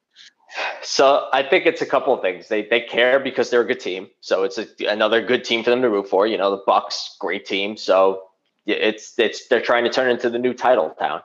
So 0.82 1.30
I 1.32 1.44
think 1.44 1.66
it's 1.66 1.82
a 1.82 1.86
couple 1.86 2.14
of 2.14 2.22
things. 2.22 2.48
They 2.48 2.64
they 2.64 2.82
care 2.82 3.20
because 3.20 3.50
they're 3.50 3.62
a 3.62 3.68
good 3.68 3.80
team. 3.80 4.08
So 4.20 4.44
it's 4.44 4.58
a, 4.58 4.68
another 4.88 5.26
good 5.26 5.44
team 5.44 5.64
for 5.64 5.70
them 5.70 5.82
to 5.82 5.90
root 5.90 6.10
for. 6.10 6.28
You 6.28 6.38
know, 6.38 6.52
the 6.52 6.64
Bucs, 6.68 7.18
great 7.20 7.46
team. 7.46 7.78
So 7.78 8.24
it's 8.66 9.18
it's 9.18 9.48
they're 9.48 9.62
trying 9.62 9.86
to 9.86 9.90
turn 9.90 10.10
into 10.10 10.30
the 10.30 10.40
new 10.40 10.54
title 10.54 10.90
town. 10.92 11.22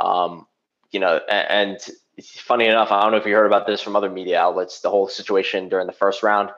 Um, 0.00 0.46
you 0.90 1.00
know, 1.00 1.20
and, 1.28 1.78
and 1.80 1.90
funny 2.22 2.66
enough, 2.66 2.90
I 2.90 3.02
don't 3.02 3.12
know 3.12 3.18
if 3.18 3.26
you 3.26 3.34
heard 3.34 3.46
about 3.46 3.66
this 3.66 3.80
from 3.80 3.96
other 3.96 4.10
media 4.10 4.40
outlets. 4.40 4.80
The 4.80 4.90
whole 4.90 5.08
situation 5.08 5.68
during 5.68 5.86
the 5.86 5.92
first 5.92 6.22
round, 6.22 6.50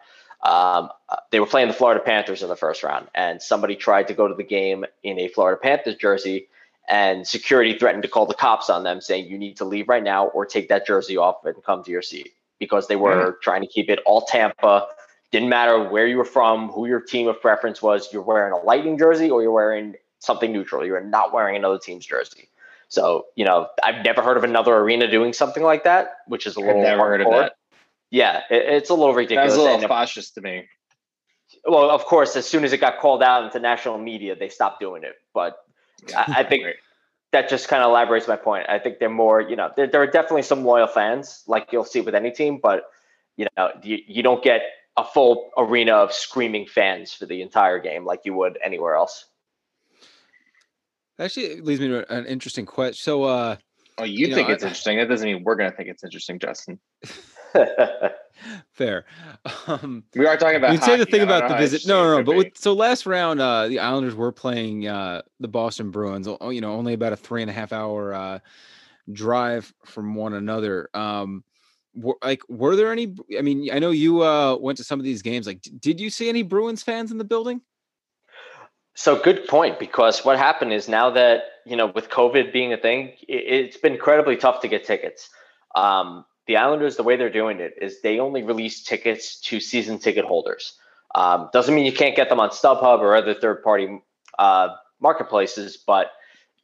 um, 0.42 0.90
they 1.30 1.40
were 1.40 1.46
playing 1.46 1.68
the 1.68 1.74
Florida 1.74 2.00
Panthers 2.04 2.42
in 2.42 2.48
the 2.48 2.56
first 2.56 2.82
round, 2.82 3.08
and 3.14 3.40
somebody 3.40 3.76
tried 3.76 4.08
to 4.08 4.14
go 4.14 4.28
to 4.28 4.34
the 4.34 4.44
game 4.44 4.84
in 5.02 5.18
a 5.18 5.28
Florida 5.28 5.58
Panthers 5.60 5.96
jersey, 5.96 6.48
and 6.88 7.26
security 7.26 7.78
threatened 7.78 8.02
to 8.02 8.08
call 8.08 8.26
the 8.26 8.34
cops 8.34 8.68
on 8.68 8.84
them, 8.84 9.00
saying 9.00 9.26
you 9.26 9.38
need 9.38 9.56
to 9.56 9.64
leave 9.64 9.88
right 9.88 10.02
now 10.02 10.26
or 10.28 10.44
take 10.44 10.68
that 10.68 10.86
jersey 10.86 11.16
off 11.16 11.44
and 11.44 11.54
come 11.64 11.82
to 11.84 11.90
your 11.90 12.02
seat 12.02 12.32
because 12.58 12.88
they 12.88 12.96
were 12.96 13.32
mm. 13.32 13.40
trying 13.40 13.62
to 13.62 13.66
keep 13.66 13.88
it 13.88 14.00
all 14.06 14.22
Tampa. 14.22 14.86
Didn't 15.32 15.48
matter 15.48 15.82
where 15.82 16.06
you 16.06 16.16
were 16.16 16.24
from, 16.24 16.68
who 16.68 16.86
your 16.86 17.00
team 17.00 17.26
of 17.26 17.40
preference 17.40 17.82
was. 17.82 18.12
You're 18.12 18.22
wearing 18.22 18.52
a 18.52 18.58
Lightning 18.58 18.98
jersey 18.98 19.30
or 19.30 19.42
you're 19.42 19.50
wearing 19.50 19.94
something 20.20 20.52
neutral. 20.52 20.84
You're 20.84 21.00
not 21.00 21.32
wearing 21.32 21.56
another 21.56 21.78
team's 21.78 22.06
jersey. 22.06 22.48
So, 22.88 23.26
you 23.34 23.44
know, 23.44 23.68
I've 23.82 24.04
never 24.04 24.22
heard 24.22 24.36
of 24.36 24.44
another 24.44 24.76
arena 24.76 25.10
doing 25.10 25.32
something 25.32 25.62
like 25.62 25.84
that, 25.84 26.18
which 26.28 26.46
is 26.46 26.54
a 26.56 26.60
little. 26.60 26.80
I've 26.80 26.86
never 26.86 27.02
heard 27.02 27.20
of 27.22 27.30
that. 27.32 27.56
Yeah, 28.10 28.42
it, 28.50 28.62
it's 28.74 28.90
a 28.90 28.94
little 28.94 29.14
ridiculous. 29.14 29.54
That's 29.54 29.60
a 29.60 29.72
little 29.72 29.88
cautious 29.88 30.30
to 30.32 30.40
me. 30.40 30.68
Well, 31.66 31.90
of 31.90 32.04
course, 32.04 32.36
as 32.36 32.46
soon 32.46 32.62
as 32.62 32.72
it 32.72 32.78
got 32.78 33.00
called 33.00 33.22
out 33.22 33.44
into 33.44 33.58
national 33.58 33.98
media, 33.98 34.36
they 34.36 34.48
stopped 34.48 34.80
doing 34.80 35.02
it. 35.02 35.14
But 35.32 35.56
I, 36.16 36.34
I 36.38 36.44
think 36.44 36.64
that 37.32 37.48
just 37.48 37.68
kind 37.68 37.82
of 37.82 37.90
elaborates 37.90 38.28
my 38.28 38.36
point. 38.36 38.66
I 38.68 38.78
think 38.78 38.98
they're 38.98 39.10
more, 39.10 39.40
you 39.40 39.56
know, 39.56 39.70
there, 39.76 39.86
there 39.86 40.02
are 40.02 40.06
definitely 40.06 40.42
some 40.42 40.64
loyal 40.64 40.86
fans, 40.86 41.42
like 41.46 41.72
you'll 41.72 41.84
see 41.84 42.00
with 42.00 42.14
any 42.14 42.30
team, 42.30 42.60
but 42.62 42.84
you 43.36 43.46
know, 43.56 43.70
you, 43.82 43.98
you 44.06 44.22
don't 44.22 44.42
get 44.42 44.62
a 44.96 45.04
full 45.04 45.50
arena 45.58 45.92
of 45.92 46.12
screaming 46.12 46.66
fans 46.66 47.12
for 47.12 47.26
the 47.26 47.42
entire 47.42 47.80
game 47.80 48.04
like 48.04 48.20
you 48.24 48.34
would 48.34 48.58
anywhere 48.64 48.94
else. 48.94 49.26
Actually, 51.18 51.46
it 51.46 51.64
leads 51.64 51.80
me 51.80 51.88
to 51.88 52.12
an 52.12 52.26
interesting 52.26 52.66
question. 52.66 52.94
So, 52.94 53.24
uh, 53.24 53.56
oh, 53.98 54.04
you, 54.04 54.28
you 54.28 54.34
think 54.34 54.48
know, 54.48 54.54
it's 54.54 54.64
I, 54.64 54.68
interesting? 54.68 54.98
That 54.98 55.08
doesn't 55.08 55.26
mean 55.26 55.42
we're 55.44 55.56
going 55.56 55.70
to 55.70 55.76
think 55.76 55.88
it's 55.88 56.04
interesting, 56.04 56.38
Justin. 56.38 56.78
Fair. 58.72 59.04
Um, 59.66 60.04
we 60.14 60.26
are 60.26 60.36
talking 60.36 60.56
about. 60.56 60.72
You 60.72 60.80
say 60.80 60.96
the 60.96 61.06
thing 61.06 61.22
about 61.22 61.48
the 61.48 61.56
visit. 61.56 61.86
No, 61.86 62.02
no, 62.04 62.16
no. 62.18 62.24
But 62.24 62.36
with, 62.36 62.58
so 62.58 62.72
last 62.72 63.06
round, 63.06 63.40
uh, 63.40 63.68
the 63.68 63.78
Islanders 63.78 64.14
were 64.14 64.32
playing 64.32 64.86
uh, 64.86 65.22
the 65.40 65.48
Boston 65.48 65.90
Bruins. 65.90 66.26
You 66.26 66.60
know, 66.60 66.72
only 66.72 66.94
about 66.94 67.12
a 67.12 67.16
three 67.16 67.42
and 67.42 67.50
a 67.50 67.54
half 67.54 67.72
hour 67.72 68.14
uh, 68.14 68.38
drive 69.12 69.72
from 69.84 70.14
one 70.14 70.34
another. 70.34 70.88
Um, 70.94 71.44
were, 71.94 72.16
like, 72.22 72.42
were 72.48 72.76
there 72.76 72.90
any? 72.92 73.14
I 73.38 73.42
mean, 73.42 73.70
I 73.72 73.78
know 73.78 73.90
you 73.90 74.22
uh, 74.22 74.56
went 74.56 74.78
to 74.78 74.84
some 74.84 74.98
of 74.98 75.04
these 75.04 75.22
games. 75.22 75.46
Like, 75.46 75.62
did 75.78 76.00
you 76.00 76.10
see 76.10 76.28
any 76.28 76.42
Bruins 76.42 76.82
fans 76.82 77.10
in 77.10 77.18
the 77.18 77.24
building? 77.24 77.60
So 78.96 79.20
good 79.20 79.48
point 79.48 79.80
because 79.80 80.24
what 80.24 80.38
happened 80.38 80.72
is 80.72 80.88
now 80.88 81.10
that 81.10 81.42
you 81.66 81.76
know 81.76 81.86
with 81.86 82.10
COVID 82.10 82.52
being 82.52 82.72
a 82.72 82.76
thing, 82.76 83.12
it, 83.28 83.66
has 83.66 83.76
been 83.76 83.94
incredibly 83.94 84.36
tough 84.36 84.60
to 84.60 84.68
get 84.68 84.84
tickets. 84.84 85.28
Um, 85.74 86.24
the 86.46 86.56
Islanders, 86.56 86.96
the 86.96 87.02
way 87.02 87.16
they're 87.16 87.30
doing 87.30 87.60
it 87.60 87.74
is 87.80 88.00
they 88.00 88.18
only 88.18 88.42
release 88.42 88.82
tickets 88.82 89.40
to 89.42 89.60
season 89.60 89.98
ticket 89.98 90.24
holders. 90.24 90.78
Um, 91.14 91.48
doesn't 91.52 91.74
mean 91.74 91.86
you 91.86 91.92
can't 91.92 92.16
get 92.16 92.28
them 92.28 92.40
on 92.40 92.50
StubHub 92.50 92.98
or 93.00 93.14
other 93.14 93.34
third-party 93.34 94.02
uh, 94.38 94.68
marketplaces, 95.00 95.76
but 95.76 96.10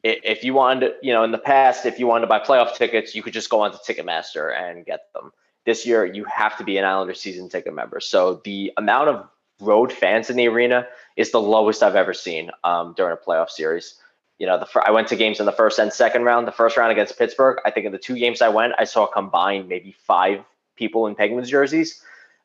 if 0.03 0.43
you 0.43 0.53
wanted, 0.53 0.93
you 1.01 1.13
know, 1.13 1.23
in 1.23 1.31
the 1.31 1.37
past, 1.37 1.85
if 1.85 1.99
you 1.99 2.07
wanted 2.07 2.21
to 2.21 2.27
buy 2.27 2.39
playoff 2.39 2.75
tickets, 2.75 3.13
you 3.13 3.21
could 3.21 3.33
just 3.33 3.49
go 3.49 3.61
onto 3.61 3.77
Ticketmaster 3.77 4.51
and 4.55 4.85
get 4.85 5.13
them. 5.13 5.31
This 5.65 5.85
year, 5.85 6.05
you 6.05 6.23
have 6.25 6.57
to 6.57 6.63
be 6.63 6.77
an 6.77 6.85
Islander 6.85 7.13
season 7.13 7.49
ticket 7.49 7.75
member. 7.75 7.99
So 7.99 8.41
the 8.43 8.73
amount 8.77 9.09
of 9.09 9.27
road 9.59 9.93
fans 9.93 10.31
in 10.31 10.37
the 10.37 10.47
arena 10.47 10.87
is 11.17 11.31
the 11.31 11.39
lowest 11.39 11.83
I've 11.83 11.95
ever 11.95 12.15
seen 12.15 12.49
um, 12.63 12.95
during 12.97 13.13
a 13.13 13.15
playoff 13.15 13.49
series. 13.49 14.00
You 14.41 14.47
know, 14.47 14.57
the 14.57 14.67
I 14.83 14.89
went 14.89 15.07
to 15.09 15.15
games 15.15 15.39
in 15.39 15.45
the 15.45 15.51
first 15.51 15.77
and 15.77 15.93
second 15.93 16.23
round. 16.23 16.47
The 16.47 16.51
first 16.51 16.75
round 16.75 16.91
against 16.91 17.15
Pittsburgh, 17.15 17.59
I 17.63 17.69
think 17.69 17.85
in 17.85 17.91
the 17.91 17.99
two 17.99 18.15
games 18.15 18.41
I 18.41 18.49
went, 18.49 18.73
I 18.79 18.85
saw 18.85 19.05
a 19.05 19.07
combined 19.07 19.69
maybe 19.69 19.91
five 19.91 20.43
people 20.75 21.05
in 21.05 21.13
Penguins 21.13 21.47
jerseys. 21.47 22.01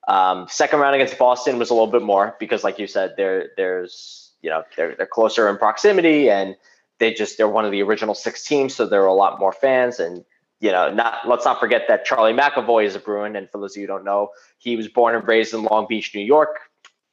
Um, 0.07 0.47
second 0.51 0.81
round 0.81 0.95
against 0.95 1.17
Boston 1.17 1.59
was 1.59 1.71
a 1.71 1.73
little 1.73 1.91
bit 1.91 2.03
more 2.03 2.37
because, 2.39 2.63
like 2.63 2.79
you 2.79 2.87
said, 2.87 3.15
there 3.17 3.49
there's 3.57 4.33
you 4.43 4.51
know 4.51 4.63
they're 4.77 4.95
they're 4.95 5.07
closer 5.07 5.49
in 5.49 5.57
proximity 5.57 6.29
and 6.29 6.55
they 6.99 7.15
just 7.15 7.39
they're 7.39 7.49
one 7.49 7.65
of 7.65 7.73
the 7.73 7.81
original 7.81 8.15
six 8.15 8.45
teams, 8.45 8.75
so 8.75 8.87
there 8.87 9.03
are 9.03 9.07
a 9.07 9.15
lot 9.15 9.41
more 9.41 9.55
fans 9.55 9.99
and 9.99 10.23
you 10.61 10.73
know, 10.73 10.93
not 10.93 11.27
let's 11.27 11.47
not 11.47 11.59
forget 11.59 11.85
that 11.89 12.05
Charlie 12.05 12.35
McAvoy 12.35 12.85
is 12.85 12.95
a 12.95 12.99
Bruin, 12.99 13.37
and 13.37 13.49
for 13.49 13.59
those 13.59 13.73
of 13.73 13.81
you 13.81 13.85
who 13.85 13.95
don't 13.95 14.05
know, 14.05 14.33
he 14.59 14.77
was 14.77 14.87
born 14.87 15.15
and 15.15 15.27
raised 15.27 15.55
in 15.55 15.63
Long 15.63 15.87
Beach, 15.89 16.15
New 16.15 16.21
York, 16.21 16.59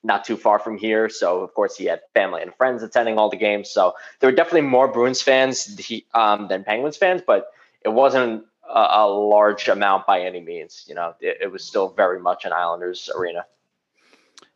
not 0.04 0.26
too 0.26 0.38
far 0.38 0.60
from 0.60 0.78
here. 0.78 1.10
So 1.10 1.42
of 1.42 1.54
course 1.54 1.78
he 1.78 1.86
had 1.86 2.02
family 2.14 2.42
and 2.42 2.54
friends 2.56 2.84
attending 2.84 3.18
all 3.18 3.30
the 3.30 3.38
games. 3.38 3.70
So 3.70 3.94
there 4.20 4.30
were 4.30 4.36
definitely 4.36 4.62
more 4.62 4.88
Bruins 4.88 5.22
fans 5.22 5.80
um, 6.14 6.48
than 6.50 6.64
Penguins 6.64 6.98
fans, 6.98 7.22
but 7.26 7.48
it 7.82 7.90
wasn't 7.90 8.46
a, 8.70 8.88
a 8.92 9.08
large 9.08 9.68
amount 9.70 10.06
by 10.06 10.22
any 10.22 10.42
means. 10.42 10.86
You 10.88 10.96
know, 10.96 11.16
it, 11.20 11.38
it, 11.42 11.52
was 11.52 11.64
still 11.64 11.90
very 11.90 12.20
much 12.20 12.46
an 12.46 12.54
Islanders 12.54 13.10
arena. 13.16 13.46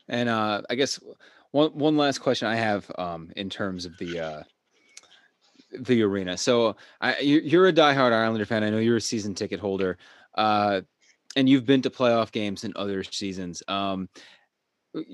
And 0.07 0.29
uh, 0.29 0.61
I 0.69 0.75
guess 0.75 0.99
one 1.51 1.71
one 1.71 1.97
last 1.97 2.19
question 2.19 2.47
I 2.47 2.55
have 2.55 2.89
um, 2.97 3.31
in 3.35 3.49
terms 3.49 3.85
of 3.85 3.97
the. 3.97 4.19
Uh, 4.19 4.43
the 5.79 6.01
arena. 6.01 6.37
So 6.37 6.77
I, 7.01 7.19
you're 7.19 7.67
a 7.67 7.73
diehard 7.73 8.13
Islander 8.13 8.45
fan. 8.45 8.63
I 8.63 8.69
know 8.69 8.77
you're 8.77 8.95
a 8.95 9.01
season 9.01 9.35
ticket 9.35 9.59
holder, 9.59 9.97
uh, 10.33 10.81
and 11.35 11.49
you've 11.49 11.65
been 11.65 11.81
to 11.81 11.89
playoff 11.89 12.31
games 12.31 12.63
in 12.63 12.71
other 12.77 13.03
seasons. 13.03 13.61
Um, 13.67 14.07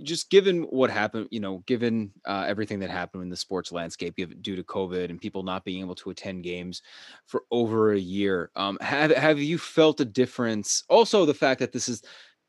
just 0.04 0.30
given 0.30 0.64
what 0.64 0.90
happened, 0.90 1.28
you 1.32 1.40
know, 1.40 1.64
given 1.66 2.12
uh, 2.26 2.46
everything 2.48 2.80
that 2.80 2.90
happened 2.90 3.24
in 3.24 3.30
the 3.30 3.36
sports 3.36 3.72
landscape 3.72 4.16
due 4.16 4.56
to 4.56 4.64
COVID 4.64 5.10
and 5.10 5.20
people 5.20 5.44
not 5.44 5.64
being 5.64 5.82
able 5.82 5.96
to 5.96 6.10
attend 6.10 6.44
games 6.44 6.82
for 7.26 7.44
over 7.52 7.94
a 7.94 8.00
year, 8.00 8.52
um, 8.56 8.78
have 8.82 9.12
have 9.12 9.40
you 9.40 9.58
felt 9.58 10.00
a 10.00 10.06
difference? 10.06 10.84
Also, 10.90 11.26
the 11.26 11.34
fact 11.34 11.60
that 11.60 11.72
this 11.72 11.88
is 11.88 12.02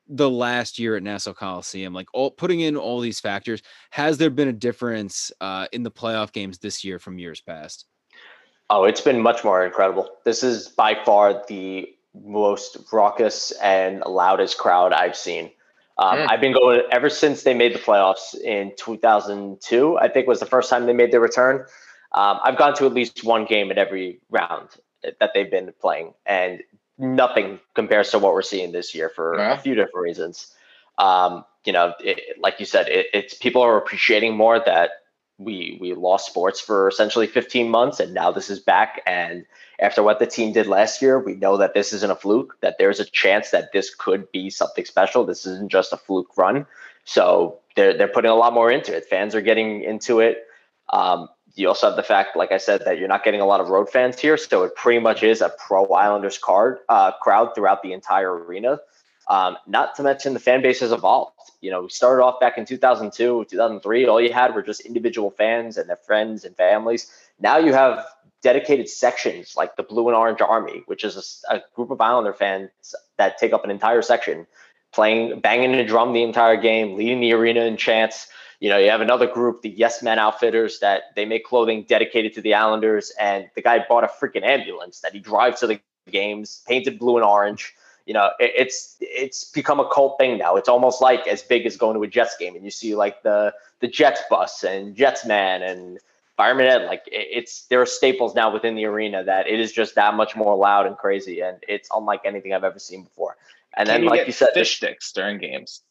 the 0.08 0.28
last 0.28 0.78
year 0.78 0.96
at 0.96 1.02
Nassau 1.02 1.32
Coliseum, 1.32 1.94
like 1.94 2.08
all 2.12 2.30
putting 2.30 2.60
in 2.60 2.76
all 2.76 3.00
these 3.00 3.20
factors, 3.20 3.62
has 3.90 4.18
there 4.18 4.30
been 4.30 4.48
a 4.48 4.52
difference 4.52 5.32
uh, 5.40 5.66
in 5.72 5.82
the 5.82 5.90
playoff 5.90 6.32
games 6.32 6.58
this 6.58 6.84
year 6.84 6.98
from 6.98 7.18
years 7.18 7.40
past? 7.40 7.86
Oh, 8.70 8.84
it's 8.84 9.00
been 9.00 9.20
much 9.20 9.44
more 9.44 9.64
incredible. 9.64 10.08
This 10.24 10.42
is 10.42 10.68
by 10.68 10.96
far 11.04 11.44
the 11.48 11.88
most 12.14 12.76
raucous 12.92 13.50
and 13.62 14.02
loudest 14.06 14.58
crowd 14.58 14.92
I've 14.92 15.16
seen. 15.16 15.50
Um, 15.96 16.18
mm. 16.18 16.30
I've 16.30 16.40
been 16.40 16.52
going 16.52 16.82
ever 16.90 17.08
since 17.08 17.42
they 17.42 17.54
made 17.54 17.74
the 17.74 17.78
playoffs 17.78 18.34
in 18.34 18.72
2002. 18.76 19.98
I 19.98 20.08
think 20.08 20.26
was 20.26 20.40
the 20.40 20.46
first 20.46 20.70
time 20.70 20.86
they 20.86 20.92
made 20.92 21.12
their 21.12 21.20
return. 21.20 21.66
Um, 22.12 22.38
I've 22.42 22.58
gone 22.58 22.74
to 22.76 22.86
at 22.86 22.92
least 22.92 23.24
one 23.24 23.44
game 23.44 23.70
at 23.70 23.78
every 23.78 24.20
round 24.30 24.68
that 25.02 25.30
they've 25.34 25.50
been 25.50 25.72
playing, 25.80 26.14
and 26.24 26.62
nothing 26.98 27.60
compares 27.74 28.10
to 28.10 28.18
what 28.18 28.32
we're 28.32 28.42
seeing 28.42 28.72
this 28.72 28.94
year 28.94 29.08
for 29.08 29.36
yeah. 29.36 29.54
a 29.54 29.58
few 29.58 29.74
different 29.74 30.02
reasons. 30.04 30.54
Um, 30.98 31.44
you 31.64 31.72
know, 31.72 31.94
it, 32.00 32.38
like 32.40 32.60
you 32.60 32.66
said, 32.66 32.88
it, 32.88 33.06
it's 33.12 33.34
people 33.34 33.62
are 33.62 33.76
appreciating 33.76 34.36
more 34.36 34.58
that 34.60 34.90
we 35.38 35.78
we 35.80 35.94
lost 35.94 36.26
sports 36.26 36.60
for 36.60 36.88
essentially 36.88 37.26
15 37.26 37.68
months, 37.68 38.00
and 38.00 38.14
now 38.14 38.30
this 38.30 38.50
is 38.50 38.60
back, 38.60 39.02
and 39.06 39.44
after 39.80 40.02
what 40.02 40.18
the 40.18 40.26
team 40.26 40.52
did 40.52 40.66
last 40.66 41.02
year, 41.02 41.18
we 41.18 41.34
know 41.34 41.56
that 41.56 41.74
this 41.74 41.92
isn't 41.92 42.10
a 42.10 42.14
fluke, 42.14 42.56
that 42.60 42.76
there's 42.78 43.00
a 43.00 43.04
chance 43.04 43.50
that 43.50 43.72
this 43.72 43.94
could 43.94 44.30
be 44.30 44.48
something 44.50 44.84
special. 44.84 45.24
This 45.24 45.46
isn't 45.46 45.70
just 45.70 45.92
a 45.92 45.96
fluke 45.96 46.36
run. 46.36 46.66
So 47.04 47.58
they're, 47.76 47.96
they're 47.96 48.08
putting 48.08 48.30
a 48.30 48.34
lot 48.36 48.54
more 48.54 48.70
into 48.70 48.94
it. 48.96 49.06
Fans 49.06 49.34
are 49.34 49.40
getting 49.40 49.82
into 49.82 50.20
it. 50.20 50.46
Um, 50.90 51.28
you 51.54 51.68
also 51.68 51.88
have 51.88 51.96
the 51.96 52.02
fact, 52.02 52.36
like 52.36 52.52
I 52.52 52.58
said, 52.58 52.84
that 52.84 52.98
you're 52.98 53.08
not 53.08 53.24
getting 53.24 53.40
a 53.40 53.46
lot 53.46 53.60
of 53.60 53.68
road 53.68 53.90
fans 53.90 54.18
here. 54.18 54.36
So 54.36 54.64
it 54.64 54.74
pretty 54.74 55.00
much 55.00 55.22
is 55.22 55.40
a 55.40 55.52
pro 55.66 55.86
Islanders 55.86 56.38
card 56.38 56.78
uh, 56.88 57.12
crowd 57.12 57.54
throughout 57.54 57.82
the 57.82 57.92
entire 57.92 58.32
arena. 58.32 58.80
Um, 59.28 59.56
not 59.66 59.94
to 59.96 60.02
mention 60.02 60.34
the 60.34 60.40
fan 60.40 60.62
base 60.62 60.80
has 60.80 60.92
evolved. 60.92 61.32
You 61.60 61.70
know, 61.70 61.82
we 61.82 61.88
started 61.88 62.22
off 62.22 62.40
back 62.40 62.58
in 62.58 62.66
2002, 62.66 63.46
2003. 63.48 64.06
All 64.06 64.20
you 64.20 64.32
had 64.32 64.54
were 64.54 64.62
just 64.62 64.82
individual 64.82 65.30
fans 65.30 65.78
and 65.78 65.88
their 65.88 65.96
friends 65.96 66.44
and 66.44 66.54
families. 66.56 67.10
Now 67.40 67.56
you 67.56 67.72
have 67.72 68.04
dedicated 68.42 68.88
sections 68.88 69.54
like 69.56 69.74
the 69.76 69.82
Blue 69.82 70.08
and 70.08 70.16
Orange 70.16 70.42
Army, 70.42 70.82
which 70.86 71.02
is 71.02 71.42
a, 71.48 71.56
a, 71.56 71.62
group 71.74 71.90
of 71.90 72.00
Islander 72.00 72.34
fans 72.34 72.70
that 73.16 73.38
take 73.38 73.54
up 73.54 73.64
an 73.64 73.70
entire 73.70 74.02
section, 74.02 74.46
playing, 74.92 75.40
banging 75.40 75.74
a 75.74 75.86
drum 75.86 76.12
the 76.12 76.22
entire 76.22 76.58
game, 76.58 76.94
leading 76.94 77.20
the 77.20 77.32
arena 77.32 77.62
in 77.62 77.78
chants. 77.78 78.28
You 78.60 78.68
know, 78.68 78.76
you 78.76 78.90
have 78.90 79.00
another 79.00 79.26
group, 79.26 79.62
the 79.62 79.70
Yes 79.70 80.02
Men 80.02 80.18
Outfitters, 80.18 80.80
that 80.80 81.04
they 81.16 81.24
make 81.24 81.44
clothing 81.44 81.86
dedicated 81.88 82.34
to 82.34 82.42
the 82.42 82.52
Islanders, 82.52 83.12
and 83.18 83.48
the 83.54 83.62
guy 83.62 83.84
bought 83.88 84.04
a 84.04 84.08
freaking 84.08 84.44
ambulance 84.44 85.00
that 85.00 85.14
he 85.14 85.20
drives 85.20 85.60
to 85.60 85.66
the 85.66 85.80
games, 86.10 86.62
painted 86.68 86.98
blue 86.98 87.16
and 87.16 87.24
orange. 87.24 87.74
You 88.06 88.14
know, 88.14 88.30
it, 88.38 88.52
it's 88.56 88.96
it's 89.00 89.44
become 89.44 89.80
a 89.80 89.88
cult 89.88 90.18
thing 90.18 90.38
now. 90.38 90.56
It's 90.56 90.68
almost 90.68 91.00
like 91.00 91.26
as 91.26 91.42
big 91.42 91.66
as 91.66 91.76
going 91.76 91.96
to 91.96 92.02
a 92.02 92.06
Jets 92.06 92.36
game, 92.36 92.54
and 92.54 92.64
you 92.64 92.70
see 92.70 92.94
like 92.94 93.22
the 93.22 93.54
the 93.80 93.88
Jets 93.88 94.22
bus 94.28 94.62
and 94.62 94.94
Jets 94.94 95.24
man 95.24 95.62
and 95.62 95.98
Fireman 96.36 96.66
Ed, 96.66 96.86
like 96.86 97.02
it's 97.06 97.66
there 97.66 97.80
are 97.80 97.86
staples 97.86 98.34
now 98.34 98.52
within 98.52 98.74
the 98.74 98.84
arena 98.86 99.22
that 99.22 99.46
it 99.46 99.60
is 99.60 99.72
just 99.72 99.94
that 99.94 100.14
much 100.14 100.34
more 100.34 100.56
loud 100.56 100.86
and 100.86 100.96
crazy, 100.96 101.40
and 101.40 101.58
it's 101.68 101.88
unlike 101.94 102.22
anything 102.24 102.52
I've 102.52 102.64
ever 102.64 102.78
seen 102.78 103.04
before. 103.04 103.36
And 103.76 103.88
Can 103.88 103.94
then, 103.94 104.02
you 104.04 104.10
like 104.10 104.26
you 104.26 104.32
said, 104.32 104.48
fish 104.52 104.76
sticks 104.76 105.12
during 105.12 105.38
games. 105.38 105.82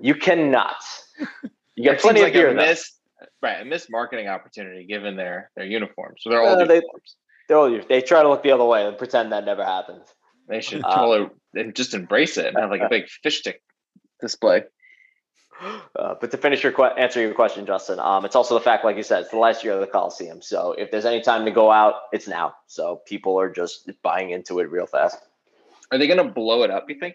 You 0.00 0.14
cannot. 0.14 0.76
You 1.76 1.84
get 1.84 2.00
plenty 2.00 2.20
of 2.20 2.24
like 2.24 2.32
beer. 2.32 2.52
Missed, 2.52 2.96
right, 3.42 3.60
a 3.60 3.64
missed 3.64 3.90
marketing 3.90 4.28
opportunity 4.28 4.84
given 4.84 5.14
their 5.14 5.50
their 5.54 5.66
uniforms. 5.66 6.20
So 6.22 6.30
they're 6.30 6.42
all 6.42 6.56
uh, 6.56 6.58
uniforms. 6.58 7.16
They're 7.48 7.56
all 7.56 7.80
they 7.88 8.00
try 8.00 8.22
to 8.22 8.28
look 8.28 8.42
the 8.42 8.50
other 8.50 8.64
way 8.64 8.86
and 8.86 8.98
pretend 8.98 9.30
that 9.32 9.44
never 9.44 9.64
happened. 9.64 10.02
They 10.48 10.60
should 10.60 10.84
uh, 10.84 10.94
totally 10.94 11.72
just 11.72 11.94
embrace 11.94 12.36
it 12.36 12.46
and 12.46 12.58
have 12.58 12.70
like 12.70 12.82
a 12.82 12.88
big 12.88 13.08
fish 13.08 13.40
stick 13.40 13.62
display. 14.20 14.64
Uh, 15.98 16.14
but 16.20 16.30
to 16.30 16.36
finish 16.36 16.62
your 16.62 16.70
que- 16.72 16.84
answer 16.98 17.18
your 17.18 17.32
question, 17.32 17.64
Justin, 17.64 17.98
um, 17.98 18.26
it's 18.26 18.36
also 18.36 18.52
the 18.52 18.60
fact, 18.60 18.84
like 18.84 18.98
you 18.98 19.02
said, 19.02 19.22
it's 19.22 19.30
the 19.30 19.38
last 19.38 19.64
year 19.64 19.72
of 19.72 19.80
the 19.80 19.86
Coliseum. 19.86 20.42
So 20.42 20.72
if 20.72 20.90
there's 20.90 21.06
any 21.06 21.22
time 21.22 21.46
to 21.46 21.50
go 21.50 21.70
out, 21.70 21.94
it's 22.12 22.28
now. 22.28 22.56
So 22.66 23.00
people 23.06 23.40
are 23.40 23.50
just 23.50 23.90
buying 24.02 24.28
into 24.28 24.58
it 24.58 24.70
real 24.70 24.84
fast. 24.84 25.16
Are 25.90 25.96
they 25.96 26.06
going 26.06 26.18
to 26.18 26.30
blow 26.30 26.62
it 26.64 26.70
up? 26.70 26.90
You 26.90 26.98
think? 27.00 27.14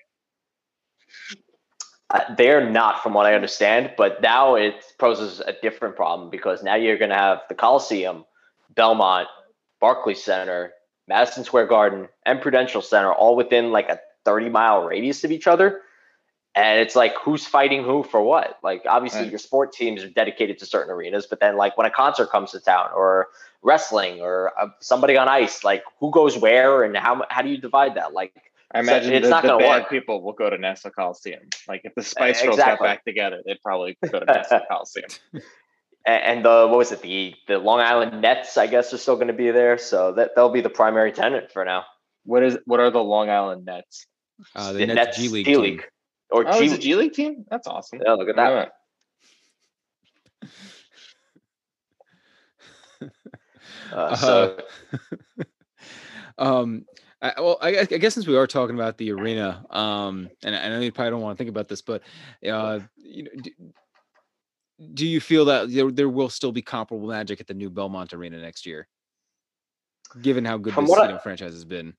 Uh, 2.10 2.34
they're 2.36 2.67
not, 2.67 3.04
from 3.04 3.13
what 3.13 3.28
I 3.28 3.36
understand. 3.36 3.91
But 3.96 4.24
now 4.24 4.56
it 4.56 4.84
poses 4.98 5.39
a 5.39 5.54
different 5.62 5.96
problem 5.96 6.32
because 6.32 6.63
now 6.63 6.74
you're 6.74 6.98
going 6.98 7.12
to 7.12 7.15
have 7.15 7.41
the 7.48 7.54
Coliseum, 7.54 8.26
Belmont, 8.74 9.28
Barclays 9.80 10.24
Center, 10.24 10.74
Madison 11.12 11.43
Square 11.43 11.67
Garden, 11.67 12.08
and 12.26 12.41
Prudential 12.41 12.82
Center 12.82 13.12
all 13.12 13.36
within 13.36 13.71
like 13.71 13.89
a 13.89 14.00
30 14.24 14.50
mile 14.50 14.84
radius 14.84 15.24
of 15.24 15.32
each 15.32 15.45
other 15.45 15.82
and 16.56 16.80
it's 16.80 16.95
like 16.95 17.15
who's 17.17 17.45
fighting 17.45 17.84
who 17.84 18.04
for 18.04 18.21
what 18.21 18.60
like 18.63 18.84
obviously 18.88 19.21
right. 19.21 19.30
your 19.30 19.39
sport 19.39 19.71
teams 19.71 20.04
are 20.04 20.10
dedicated 20.10 20.60
to 20.60 20.65
certain 20.65 20.91
arenas 20.91 21.26
but 21.26 21.39
then 21.39 21.56
like 21.56 21.78
when 21.78 21.88
a 21.88 21.89
concert 21.89 22.30
comes 22.30 22.52
to 22.52 22.60
town 22.60 22.89
or 22.95 23.30
wrestling 23.62 24.21
or 24.21 24.52
uh, 24.60 24.67
somebody 24.80 25.17
on 25.17 25.28
ice 25.28 25.63
like 25.63 25.84
who 26.00 26.12
goes 26.12 26.38
where 26.38 26.84
and 26.84 26.95
how 26.97 27.24
how 27.30 27.41
do 27.41 27.50
you 27.50 27.58
divide 27.58 27.95
that 27.95 28.13
like 28.13 28.34
I 28.74 28.80
imagine 28.80 29.12
it's 29.13 29.26
the, 29.26 29.30
not 29.30 29.43
the 29.43 29.58
bad 29.58 29.82
work. 29.82 29.89
people 29.89 30.21
will 30.21 30.32
go 30.32 30.50
to 30.50 30.58
Nassau 30.58 30.91
Coliseum. 30.91 31.41
Like 31.67 31.82
if 31.84 31.93
the 31.93 32.04
Spice 32.04 32.41
Girls 32.41 32.56
exactly. 32.56 32.88
got 32.88 32.93
back 32.93 33.04
together, 33.04 33.41
they'd 33.45 33.62
probably 33.62 33.97
go 34.10 34.21
to 34.21 34.26
Nassau 34.26 34.62
Coliseum. 34.69 35.10
And 36.06 36.44
the 36.44 36.68
what 36.68 36.78
was 36.78 36.92
it? 36.92 37.02
The 37.02 37.36
the 37.48 37.60
Long 37.60 37.80
Island 37.80 38.22
Nets, 38.22 38.58
I 38.58 38.68
guess, 38.68 38.94
are 38.94 38.98
still 38.98 39.16
going 39.16 39.28
to 39.28 39.34
be 39.34 39.52
there. 39.52 39.78
So 39.78 40.14
that 40.14 40.32
they'll 40.36 40.50
be 40.50 40.62
the 40.62 40.70
primary 40.70 41.12
tenant 41.12 41.52
for 41.52 41.64
now. 41.64 41.86
What 42.26 42.44
is 42.44 42.58
what 42.66 42.80
are 42.80 42.90
the 42.90 43.04
Long 43.04 43.30
Island 43.30 43.66
Nets? 43.66 44.08
Uh, 44.56 44.74
the, 44.74 44.80
the 44.80 44.88
Nets, 44.88 44.96
Nets 44.96 45.18
G 45.18 45.28
League. 45.30 45.46
G 45.46 45.58
League. 45.58 45.84
Or 46.32 46.48
oh, 46.48 46.60
G- 46.60 46.66
it's 46.66 46.74
a 46.74 46.78
G 46.78 46.96
League 46.96 47.14
team? 47.14 47.46
That's 47.50 47.68
awesome. 47.68 48.02
Yeah, 48.04 48.14
look 48.14 48.30
at 48.30 48.36
that. 48.38 48.72
uh, 53.94 54.16
so, 54.16 54.58
uh, 55.40 55.44
um, 56.38 56.86
I, 57.22 57.34
well, 57.38 57.58
I, 57.62 57.80
I, 57.80 57.86
guess 57.86 58.16
since 58.16 58.26
we 58.26 58.36
are 58.36 58.48
talking 58.48 58.76
about 58.76 58.98
the 58.98 59.12
arena, 59.12 59.64
um, 59.70 60.30
and 60.44 60.56
I 60.56 60.70
know 60.70 60.80
you 60.80 60.92
probably 60.92 61.12
don't 61.12 61.22
want 61.22 61.38
to 61.38 61.44
think 61.44 61.52
about 61.52 61.68
this, 61.68 61.82
but 61.82 62.02
uh, 62.50 62.80
you 62.98 63.24
know, 63.24 63.30
do, 63.40 63.52
do 64.94 65.06
you 65.06 65.20
feel 65.20 65.46
that 65.46 65.72
there, 65.72 65.91
there 65.91 66.10
will 66.10 66.30
still 66.30 66.52
be 66.52 66.62
comparable 66.62 67.08
magic 67.08 67.39
at 67.39 67.48
the 67.48 67.54
new 67.54 67.70
Belmont 67.70 68.13
Arena 68.13 68.39
next 68.39 68.65
year, 68.65 68.88
given 70.22 70.46
how 70.46 70.58
good 70.58 70.74
From 70.74 70.86
this 70.86 70.96
know, 70.96 71.20
franchise 71.22 71.54
has 71.54 71.65
been? 71.65 71.94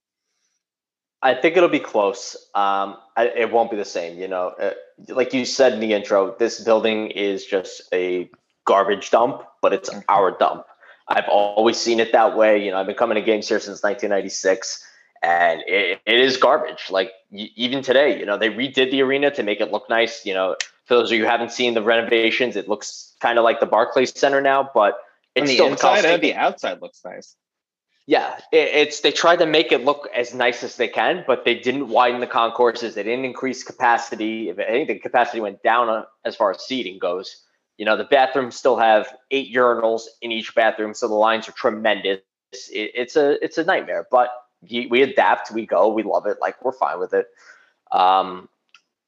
I 1.22 1.34
think 1.34 1.56
it'll 1.56 1.68
be 1.68 1.78
close. 1.78 2.34
Um, 2.54 2.96
I, 3.16 3.28
it 3.36 3.52
won't 3.52 3.70
be 3.70 3.76
the 3.76 3.84
same. 3.84 4.18
You 4.18 4.26
know, 4.26 4.48
uh, 4.60 4.72
like 5.08 5.32
you 5.32 5.44
said 5.44 5.72
in 5.72 5.80
the 5.80 5.92
intro, 5.92 6.34
this 6.38 6.60
building 6.60 7.10
is 7.10 7.46
just 7.46 7.82
a 7.92 8.28
garbage 8.64 9.10
dump, 9.10 9.42
but 9.60 9.72
it's 9.72 9.88
mm-hmm. 9.88 10.00
our 10.08 10.36
dump. 10.36 10.66
I've 11.08 11.28
always 11.28 11.76
seen 11.76 12.00
it 12.00 12.12
that 12.12 12.36
way. 12.36 12.64
You 12.64 12.72
know, 12.72 12.78
I've 12.78 12.86
been 12.86 12.96
coming 12.96 13.14
to 13.16 13.22
games 13.22 13.48
here 13.48 13.60
since 13.60 13.82
1996, 13.82 14.84
and 15.22 15.62
it, 15.66 16.00
it 16.04 16.18
is 16.18 16.36
garbage. 16.36 16.90
Like 16.90 17.12
even 17.30 17.82
today, 17.82 18.18
you 18.18 18.26
know, 18.26 18.36
they 18.36 18.48
redid 18.48 18.90
the 18.90 19.02
arena 19.02 19.30
to 19.32 19.42
make 19.44 19.60
it 19.60 19.70
look 19.70 19.88
nice. 19.88 20.26
You 20.26 20.34
know, 20.34 20.56
for 20.84 20.94
those 20.94 21.10
of 21.10 21.16
you 21.16 21.24
who 21.24 21.30
haven't 21.30 21.52
seen 21.52 21.74
the 21.74 21.82
renovations, 21.82 22.56
it 22.56 22.68
looks 22.68 23.14
kind 23.20 23.38
of 23.38 23.44
like 23.44 23.60
the 23.60 23.66
Barclays 23.66 24.18
Center 24.18 24.40
now, 24.40 24.68
but 24.74 24.98
it's 25.34 25.48
the 25.48 25.54
still 25.54 25.68
inside 25.68 26.04
and 26.04 26.22
the 26.22 26.34
outside 26.34 26.82
looks 26.82 27.00
nice. 27.04 27.36
Yeah, 28.06 28.36
it, 28.50 28.68
it's 28.74 29.00
they 29.00 29.12
tried 29.12 29.38
to 29.38 29.46
make 29.46 29.70
it 29.70 29.84
look 29.84 30.08
as 30.14 30.34
nice 30.34 30.62
as 30.64 30.76
they 30.76 30.88
can, 30.88 31.24
but 31.26 31.44
they 31.44 31.54
didn't 31.54 31.88
widen 31.88 32.20
the 32.20 32.26
concourses. 32.26 32.94
They 32.94 33.04
didn't 33.04 33.24
increase 33.24 33.62
capacity. 33.62 34.48
If 34.48 34.58
anything, 34.58 34.98
capacity 35.00 35.40
went 35.40 35.62
down 35.62 35.88
uh, 35.88 36.04
as 36.24 36.34
far 36.34 36.50
as 36.50 36.60
seating 36.60 36.98
goes. 36.98 37.44
You 37.78 37.86
know, 37.86 37.96
the 37.96 38.04
bathrooms 38.04 38.56
still 38.56 38.76
have 38.76 39.14
eight 39.30 39.54
urinals 39.54 40.02
in 40.20 40.32
each 40.32 40.54
bathroom, 40.54 40.94
so 40.94 41.06
the 41.08 41.14
lines 41.14 41.48
are 41.48 41.52
tremendous. 41.52 42.20
It, 42.52 42.90
it's 42.94 43.16
a 43.16 43.42
it's 43.42 43.56
a 43.56 43.64
nightmare, 43.64 44.06
but 44.10 44.30
we 44.68 45.02
adapt, 45.02 45.52
we 45.52 45.66
go, 45.66 45.88
we 45.88 46.02
love 46.02 46.26
it. 46.26 46.38
Like 46.40 46.62
we're 46.64 46.72
fine 46.72 46.98
with 46.98 47.14
it. 47.14 47.26
Um, 47.92 48.48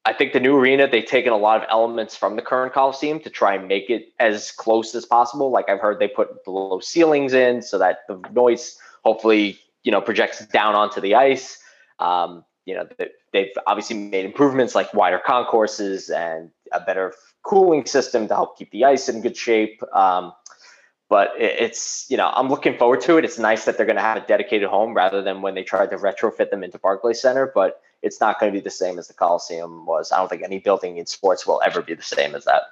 I 0.05 0.13
think 0.13 0.33
the 0.33 0.39
new 0.39 0.55
arena, 0.55 0.87
they've 0.87 1.05
taken 1.05 1.33
a 1.33 1.37
lot 1.37 1.61
of 1.61 1.67
elements 1.71 2.15
from 2.15 2.35
the 2.35 2.43
current 2.43 2.73
Coliseum 2.73 3.19
to 3.21 3.29
try 3.29 3.55
and 3.55 3.67
make 3.67 3.89
it 3.89 4.13
as 4.19 4.51
close 4.51 4.93
as 4.93 5.03
possible. 5.03 5.49
Like 5.49 5.67
I've 5.67 5.79
heard 5.79 5.99
they 5.99 6.07
put 6.07 6.47
low 6.47 6.79
ceilings 6.79 7.33
in 7.33 7.63
so 7.63 7.79
that 7.79 7.99
the 8.07 8.21
noise 8.31 8.77
hopefully, 9.03 9.59
you 9.83 9.91
know, 9.91 10.01
projects 10.01 10.45
down 10.47 10.75
onto 10.75 11.01
the 11.01 11.15
ice. 11.15 11.57
Um, 11.99 12.45
you 12.65 12.75
know, 12.75 12.87
they've 13.33 13.51
obviously 13.65 13.97
made 13.97 14.25
improvements 14.25 14.75
like 14.75 14.93
wider 14.93 15.19
concourses 15.25 16.09
and 16.09 16.51
a 16.71 16.79
better 16.79 17.13
cooling 17.43 17.85
system 17.85 18.27
to 18.27 18.35
help 18.35 18.57
keep 18.57 18.71
the 18.71 18.85
ice 18.85 19.09
in 19.09 19.21
good 19.21 19.37
shape. 19.37 19.81
Um, 19.93 20.33
but 21.09 21.33
it's 21.37 22.07
you 22.09 22.17
know 22.17 22.31
I'm 22.33 22.49
looking 22.49 22.77
forward 22.77 23.01
to 23.01 23.17
it. 23.17 23.25
It's 23.25 23.37
nice 23.37 23.65
that 23.65 23.77
they're 23.77 23.85
going 23.85 23.97
to 23.97 24.01
have 24.01 24.17
a 24.17 24.25
dedicated 24.25 24.69
home 24.69 24.95
rather 24.95 25.21
than 25.21 25.41
when 25.43 25.53
they 25.53 25.63
tried 25.63 25.91
to 25.91 25.97
retrofit 25.97 26.49
them 26.49 26.63
into 26.63 26.79
Barclays 26.79 27.21
Center. 27.21 27.51
But 27.53 27.79
it's 28.01 28.19
not 28.19 28.39
going 28.39 28.51
to 28.51 28.57
be 28.57 28.63
the 28.63 28.69
same 28.69 28.99
as 28.99 29.07
the 29.07 29.13
Coliseum 29.13 29.85
was. 29.85 30.11
I 30.11 30.17
don't 30.17 30.29
think 30.29 30.43
any 30.43 30.59
building 30.59 30.97
in 30.97 31.05
sports 31.05 31.45
will 31.47 31.61
ever 31.65 31.81
be 31.81 31.93
the 31.93 32.03
same 32.03 32.35
as 32.35 32.45
that. 32.45 32.63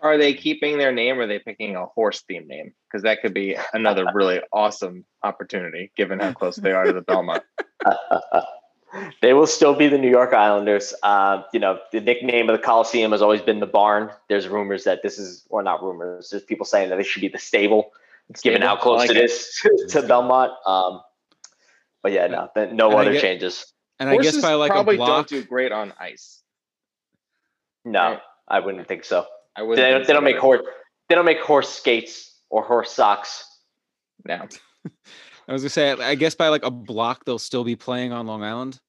Are 0.00 0.18
they 0.18 0.34
keeping 0.34 0.78
their 0.78 0.92
name 0.92 1.18
or 1.18 1.22
are 1.22 1.26
they 1.26 1.38
picking 1.38 1.74
a 1.76 1.86
horse 1.86 2.20
theme 2.22 2.46
name? 2.46 2.72
Because 2.86 3.02
that 3.04 3.22
could 3.22 3.32
be 3.32 3.56
another 3.72 4.06
really 4.12 4.40
awesome 4.52 5.04
opportunity 5.22 5.90
given 5.96 6.20
how 6.20 6.32
close 6.32 6.56
they 6.56 6.72
are 6.72 6.84
to 6.84 6.92
the 6.92 7.00
Belmont. 7.00 7.42
they 9.22 9.32
will 9.32 9.46
still 9.46 9.74
be 9.74 9.88
the 9.88 9.98
New 9.98 10.10
York 10.10 10.32
Islanders. 10.32 10.94
Uh, 11.02 11.42
you 11.52 11.60
know, 11.60 11.78
the 11.92 12.00
nickname 12.00 12.48
of 12.48 12.56
the 12.56 12.62
Coliseum 12.62 13.12
has 13.12 13.22
always 13.22 13.42
been 13.42 13.60
the 13.60 13.66
Barn. 13.66 14.10
There's 14.28 14.48
rumors 14.48 14.84
that 14.84 15.02
this 15.02 15.18
is, 15.18 15.44
or 15.48 15.62
not 15.62 15.82
rumors, 15.82 16.30
there's 16.30 16.42
people 16.42 16.66
saying 16.66 16.90
that 16.90 16.98
it 16.98 17.06
should 17.06 17.22
be 17.22 17.28
the 17.28 17.38
Stable, 17.38 17.92
stable? 18.34 18.42
given 18.42 18.62
how 18.66 18.76
close 18.76 18.98
like 18.98 19.10
it 19.10 19.16
is 19.16 19.60
to 19.90 20.02
Belmont. 20.02 20.52
Um, 20.66 21.02
but 22.02 22.12
yeah, 22.12 22.26
no, 22.26 22.50
no 22.72 22.90
other 22.92 23.12
get, 23.12 23.22
changes. 23.22 23.72
And 23.98 24.10
Horses 24.10 24.34
I 24.34 24.36
guess 24.36 24.42
by 24.42 24.54
like 24.54 24.70
probably 24.70 24.96
a 24.96 24.98
block, 24.98 25.28
don't 25.28 25.28
do 25.28 25.44
great 25.44 25.72
on 25.72 25.92
ice. 25.98 26.42
No, 27.84 28.00
right? 28.00 28.20
I 28.48 28.60
wouldn't 28.60 28.86
think 28.86 29.04
so. 29.04 29.26
I 29.56 29.62
would. 29.62 29.78
They, 29.78 29.90
don't, 29.90 30.06
they 30.06 30.12
don't 30.12 30.24
make 30.24 30.38
horse. 30.38 30.66
They 31.08 31.14
don't 31.14 31.24
make 31.24 31.40
horse 31.40 31.68
skates 31.68 32.40
or 32.50 32.62
horse 32.62 32.92
socks. 32.92 33.44
No. 34.26 34.46
I 35.48 35.52
was 35.52 35.62
gonna 35.62 35.70
say, 35.70 35.92
I 35.92 36.14
guess 36.16 36.34
by 36.34 36.48
like 36.48 36.64
a 36.64 36.70
block, 36.70 37.24
they'll 37.24 37.38
still 37.38 37.64
be 37.64 37.76
playing 37.76 38.12
on 38.12 38.26
Long 38.26 38.42
Island. 38.42 38.80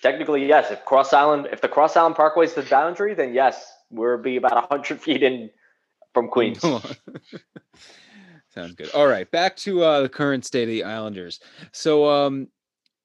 Technically, 0.00 0.46
yes. 0.46 0.70
If 0.70 0.84
Cross 0.84 1.12
Island, 1.12 1.48
if 1.50 1.60
the 1.60 1.68
Cross 1.68 1.96
Island 1.96 2.14
Parkway 2.14 2.44
is 2.44 2.54
the 2.54 2.62
boundary, 2.62 3.14
then 3.14 3.34
yes, 3.34 3.72
we'll 3.90 4.18
be 4.18 4.36
about 4.36 4.68
hundred 4.68 5.00
feet 5.02 5.22
in 5.22 5.50
from 6.12 6.28
Queens. 6.28 6.60
Sounds 8.54 8.74
good. 8.76 8.90
All 8.94 9.08
right, 9.08 9.28
back 9.30 9.56
to 9.56 9.82
uh, 9.82 10.02
the 10.02 10.08
current 10.08 10.44
state 10.44 10.62
of 10.62 10.68
the 10.68 10.84
Islanders. 10.84 11.40
So, 11.72 12.08
um, 12.08 12.46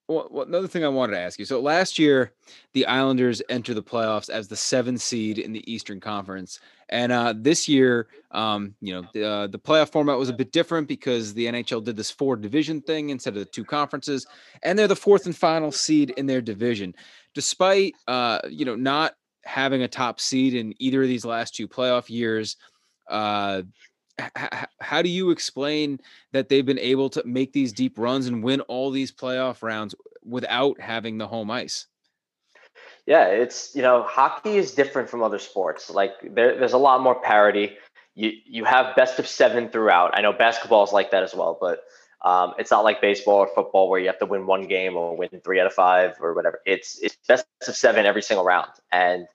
well, 0.10 0.44
another 0.48 0.68
thing 0.68 0.84
I 0.84 0.88
wanted 0.88 1.14
to 1.14 1.20
ask 1.20 1.38
you. 1.38 1.46
So 1.46 1.62
last 1.62 2.00
year, 2.00 2.34
the 2.74 2.86
Islanders 2.88 3.42
entered 3.48 3.76
the 3.76 3.84
playoffs 3.84 4.30
as 4.30 4.48
the 4.48 4.56
seventh 4.56 5.02
seed 5.02 5.38
in 5.38 5.54
the 5.54 5.72
Eastern 5.72 6.00
Conference, 6.00 6.60
and 6.90 7.12
uh, 7.12 7.36
this 7.38 7.68
year, 7.68 8.08
um, 8.32 8.74
you 8.82 8.94
know, 8.94 9.08
the, 9.14 9.24
uh, 9.24 9.48
the 9.48 9.60
playoff 9.60 9.92
format 9.92 10.18
was 10.18 10.30
a 10.30 10.34
bit 10.34 10.52
different 10.52 10.88
because 10.88 11.36
the 11.36 11.46
NHL 11.46 11.84
did 11.84 11.96
this 11.96 12.10
four 12.10 12.36
division 12.36 12.82
thing 12.82 13.12
instead 13.12 13.34
of 13.34 13.40
the 13.40 13.46
two 13.46 13.64
conferences, 13.64 14.26
and 14.64 14.78
they're 14.78 14.88
the 14.88 14.96
fourth 14.96 15.28
and 15.28 15.38
final 15.38 15.72
seed 15.72 16.10
in 16.18 16.26
their 16.26 16.42
division, 16.42 16.96
despite 17.36 17.94
uh, 18.08 18.40
you 18.50 18.66
know 18.66 18.76
not 18.76 19.14
having 19.46 19.84
a 19.84 19.88
top 19.88 20.20
seed 20.20 20.56
in 20.56 20.74
either 20.80 21.04
of 21.04 21.08
these 21.08 21.26
last 21.26 21.56
two 21.56 21.68
playoff 21.68 22.10
years. 22.10 22.58
Uh, 24.20 24.66
how 24.82 25.02
do 25.02 25.10
you 25.10 25.32
explain 25.32 26.00
that 26.32 26.50
they've 26.50 26.66
been 26.66 26.80
able 26.80 27.10
to 27.12 27.24
make 27.26 27.54
these 27.54 27.74
deep 27.74 27.98
runs 27.98 28.28
and 28.28 28.44
win 28.44 28.62
all 28.62 28.92
these 28.92 29.12
playoff 29.12 29.64
rounds 29.64 29.96
without 30.24 30.80
having 30.80 31.18
the 31.18 31.28
home 31.28 31.50
ice? 31.52 31.88
Yeah, 33.06 33.28
it's 33.28 33.76
you 33.76 33.82
know 33.82 34.04
hockey 34.04 34.58
is 34.58 34.74
different 34.74 35.10
from 35.10 35.24
other 35.24 35.40
sports. 35.40 35.90
Like 35.90 36.14
there, 36.22 36.58
there's 36.58 36.74
a 36.74 36.78
lot 36.78 37.02
more 37.02 37.20
parity. 37.20 37.78
You 38.16 38.32
you 38.46 38.66
have 38.66 38.96
best 38.96 39.20
of 39.20 39.28
seven 39.28 39.70
throughout. 39.70 40.12
I 40.14 40.22
know 40.22 40.34
basketball 40.34 40.84
is 40.84 40.92
like 40.92 41.12
that 41.12 41.24
as 41.24 41.34
well, 41.34 41.58
but 41.60 41.80
um, 42.22 42.54
it's 42.60 42.70
not 42.70 42.84
like 42.84 43.02
baseball 43.02 43.38
or 43.38 43.48
football 43.56 43.90
where 43.90 44.00
you 44.00 44.08
have 44.08 44.20
to 44.20 44.26
win 44.26 44.46
one 44.46 44.68
game 44.68 44.98
or 44.98 45.16
win 45.16 45.30
three 45.44 45.60
out 45.60 45.68
of 45.68 45.74
five 45.74 46.18
or 46.20 46.34
whatever. 46.34 46.60
It's 46.66 47.00
it's 47.00 47.18
best 47.28 47.46
of 47.68 47.76
seven 47.76 48.06
every 48.06 48.22
single 48.22 48.46
round, 48.46 48.70
and 48.92 49.26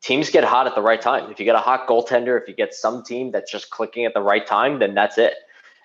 teams 0.00 0.30
get 0.30 0.44
hot 0.44 0.66
at 0.66 0.74
the 0.74 0.82
right 0.82 1.00
time. 1.00 1.30
If 1.30 1.38
you 1.38 1.44
get 1.44 1.56
a 1.56 1.60
hot 1.60 1.86
goaltender, 1.86 2.40
if 2.40 2.48
you 2.48 2.54
get 2.54 2.74
some 2.74 3.02
team 3.02 3.30
that's 3.30 3.50
just 3.50 3.70
clicking 3.70 4.04
at 4.04 4.14
the 4.14 4.22
right 4.22 4.46
time, 4.46 4.78
then 4.78 4.94
that's 4.94 5.18
it. 5.18 5.34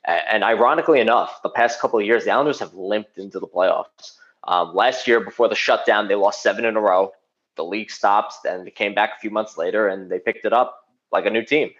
And 0.05 0.43
ironically 0.43 0.99
enough, 0.99 1.41
the 1.43 1.49
past 1.49 1.79
couple 1.79 1.97
of 1.97 2.05
years, 2.05 2.25
the 2.25 2.31
Islanders 2.31 2.59
have 2.59 2.73
limped 2.73 3.17
into 3.17 3.39
the 3.39 3.47
playoffs. 3.47 4.17
Um, 4.43 4.75
last 4.75 5.07
year, 5.07 5.21
before 5.21 5.47
the 5.47 5.55
shutdown, 5.55 6.09
they 6.09 6.15
lost 6.15 6.43
seven 6.43 6.65
in 6.65 6.75
a 6.75 6.81
row. 6.81 7.13
The 7.55 7.63
league 7.63 7.89
stopped, 7.89 8.45
and 8.45 8.67
they 8.67 8.71
came 8.71 8.93
back 8.93 9.11
a 9.15 9.19
few 9.19 9.29
months 9.29 9.57
later, 9.57 9.87
and 9.87 10.11
they 10.11 10.19
picked 10.19 10.43
it 10.43 10.51
up 10.51 10.89
like 11.11 11.25
a 11.25 11.29
new 11.29 11.45
team. 11.45 11.71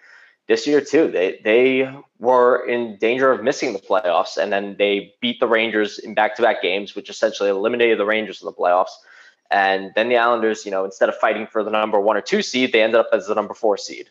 This 0.47 0.67
year 0.67 0.81
too, 0.81 1.09
they 1.09 1.39
they 1.43 1.89
were 2.19 2.65
in 2.67 2.97
danger 2.97 3.31
of 3.31 3.43
missing 3.43 3.73
the 3.73 3.79
playoffs, 3.79 4.37
and 4.37 4.51
then 4.51 4.75
they 4.77 5.13
beat 5.19 5.39
the 5.39 5.47
Rangers 5.47 5.99
in 5.99 6.13
back-to-back 6.13 6.61
games, 6.61 6.95
which 6.95 7.09
essentially 7.09 7.49
eliminated 7.49 7.97
the 7.97 8.05
Rangers 8.05 8.41
in 8.41 8.45
the 8.45 8.53
playoffs. 8.53 8.91
And 9.53 9.91
then 9.93 10.09
the 10.09 10.17
Islanders, 10.17 10.65
you 10.65 10.71
know, 10.71 10.83
instead 10.83 11.09
of 11.09 11.15
fighting 11.15 11.45
for 11.45 11.63
the 11.63 11.69
number 11.69 11.99
one 11.99 12.17
or 12.17 12.21
two 12.21 12.41
seed, 12.41 12.71
they 12.71 12.81
ended 12.81 12.99
up 12.99 13.09
as 13.13 13.27
the 13.27 13.35
number 13.35 13.53
four 13.53 13.77
seed. 13.77 14.09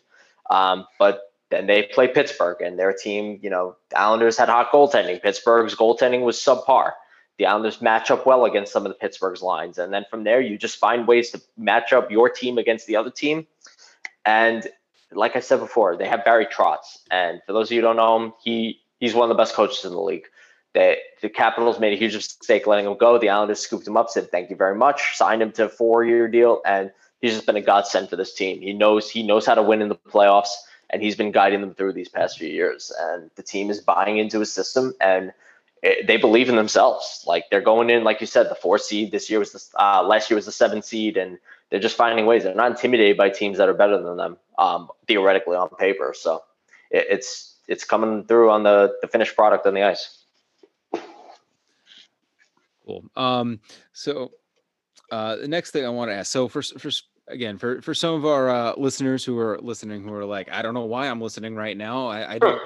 Um, 0.49 0.87
but 0.97 1.33
then 1.49 1.67
they 1.67 1.83
play 1.83 2.07
Pittsburgh, 2.07 2.61
and 2.61 2.79
their 2.79 2.93
team, 2.93 3.39
you 3.43 3.49
know, 3.49 3.75
the 3.89 3.99
Islanders 3.99 4.37
had 4.37 4.47
hot 4.47 4.71
goaltending. 4.71 5.21
Pittsburgh's 5.21 5.75
goaltending 5.75 6.21
was 6.21 6.37
subpar. 6.37 6.93
The 7.37 7.45
Islanders 7.45 7.81
match 7.81 8.09
up 8.09 8.25
well 8.25 8.45
against 8.45 8.71
some 8.71 8.85
of 8.85 8.89
the 8.89 8.97
Pittsburgh's 8.97 9.41
lines, 9.41 9.77
and 9.77 9.93
then 9.93 10.05
from 10.09 10.23
there, 10.23 10.39
you 10.39 10.57
just 10.57 10.77
find 10.77 11.07
ways 11.07 11.31
to 11.31 11.41
match 11.57 11.91
up 11.91 12.09
your 12.09 12.29
team 12.29 12.57
against 12.57 12.87
the 12.87 12.95
other 12.95 13.11
team. 13.11 13.45
And 14.23 14.65
like 15.11 15.35
I 15.35 15.41
said 15.41 15.59
before, 15.59 15.97
they 15.97 16.07
have 16.07 16.23
Barry 16.23 16.45
Trotz, 16.45 16.99
and 17.11 17.41
for 17.45 17.51
those 17.51 17.67
of 17.67 17.73
you 17.73 17.81
who 17.81 17.87
don't 17.87 17.97
know 17.97 18.17
him, 18.17 18.33
he 18.41 18.79
he's 19.01 19.13
one 19.13 19.29
of 19.29 19.35
the 19.35 19.41
best 19.41 19.55
coaches 19.55 19.83
in 19.83 19.91
the 19.91 20.01
league. 20.01 20.25
They, 20.73 20.97
the 21.21 21.29
Capitals 21.29 21.79
made 21.79 21.93
a 21.93 21.95
huge 21.95 22.15
mistake 22.15 22.65
letting 22.65 22.85
him 22.85 22.97
go. 22.97 23.17
The 23.19 23.29
Islanders 23.29 23.59
scooped 23.59 23.87
him 23.87 23.95
up, 23.95 24.09
said 24.09 24.31
thank 24.31 24.49
you 24.49 24.55
very 24.55 24.75
much, 24.75 25.15
signed 25.15 25.41
him 25.41 25.51
to 25.53 25.65
a 25.65 25.69
four-year 25.69 26.27
deal, 26.27 26.61
and 26.65 26.91
he's 27.21 27.33
just 27.33 27.45
been 27.45 27.55
a 27.55 27.61
godsend 27.61 28.09
for 28.09 28.15
this 28.15 28.33
team. 28.33 28.59
He 28.59 28.73
knows 28.73 29.09
he 29.09 29.23
knows 29.23 29.45
how 29.45 29.55
to 29.55 29.61
win 29.61 29.81
in 29.81 29.89
the 29.89 29.95
playoffs, 29.95 30.53
and 30.89 31.01
he's 31.01 31.15
been 31.15 31.31
guiding 31.31 31.61
them 31.61 31.73
through 31.73 31.93
these 31.93 32.09
past 32.09 32.39
few 32.39 32.49
years. 32.49 32.91
And 32.99 33.29
the 33.35 33.43
team 33.43 33.69
is 33.69 33.81
buying 33.81 34.17
into 34.17 34.39
his 34.39 34.51
system, 34.51 34.93
and 34.99 35.31
it, 35.83 36.07
they 36.07 36.17
believe 36.17 36.49
in 36.49 36.55
themselves. 36.55 37.23
Like 37.27 37.45
they're 37.51 37.61
going 37.61 37.89
in, 37.91 38.03
like 38.03 38.19
you 38.19 38.27
said, 38.27 38.49
the 38.49 38.55
four 38.55 38.79
seed. 38.79 39.11
This 39.11 39.29
year 39.29 39.39
was 39.39 39.51
the 39.51 39.61
uh, 39.79 40.03
last 40.03 40.29
year 40.31 40.35
was 40.35 40.45
the 40.45 40.51
seven 40.51 40.81
seed, 40.81 41.17
and 41.17 41.37
they're 41.69 41.79
just 41.79 41.97
finding 41.97 42.25
ways. 42.25 42.43
They're 42.43 42.55
not 42.55 42.71
intimidated 42.71 43.17
by 43.17 43.29
teams 43.29 43.59
that 43.59 43.69
are 43.69 43.73
better 43.73 44.01
than 44.01 44.17
them, 44.17 44.37
um, 44.57 44.89
theoretically 45.07 45.55
on 45.55 45.69
paper. 45.69 46.15
So 46.17 46.43
it, 46.89 47.05
it's 47.09 47.57
it's 47.67 47.83
coming 47.83 48.23
through 48.25 48.49
on 48.49 48.63
the 48.63 48.95
the 49.01 49.07
finished 49.07 49.35
product 49.35 49.67
on 49.67 49.75
the 49.75 49.83
ice. 49.83 50.22
Cool. 52.85 53.05
Um, 53.15 53.59
so 53.93 54.31
uh, 55.11 55.37
the 55.37 55.47
next 55.47 55.71
thing 55.71 55.85
I 55.85 55.89
want 55.89 56.11
to 56.11 56.15
ask. 56.15 56.31
So 56.31 56.47
for 56.47 56.61
for 56.61 56.89
again 57.29 57.57
for 57.57 57.81
for 57.81 57.93
some 57.93 58.13
of 58.15 58.25
our 58.25 58.49
uh, 58.49 58.73
listeners 58.77 59.23
who 59.23 59.37
are 59.37 59.59
listening 59.61 60.03
who 60.03 60.13
are 60.13 60.25
like, 60.25 60.49
I 60.51 60.61
don't 60.61 60.73
know 60.73 60.85
why 60.85 61.07
I'm 61.07 61.21
listening 61.21 61.55
right 61.55 61.77
now. 61.77 62.07
I, 62.07 62.33
I 62.33 62.39
don't 62.39 62.61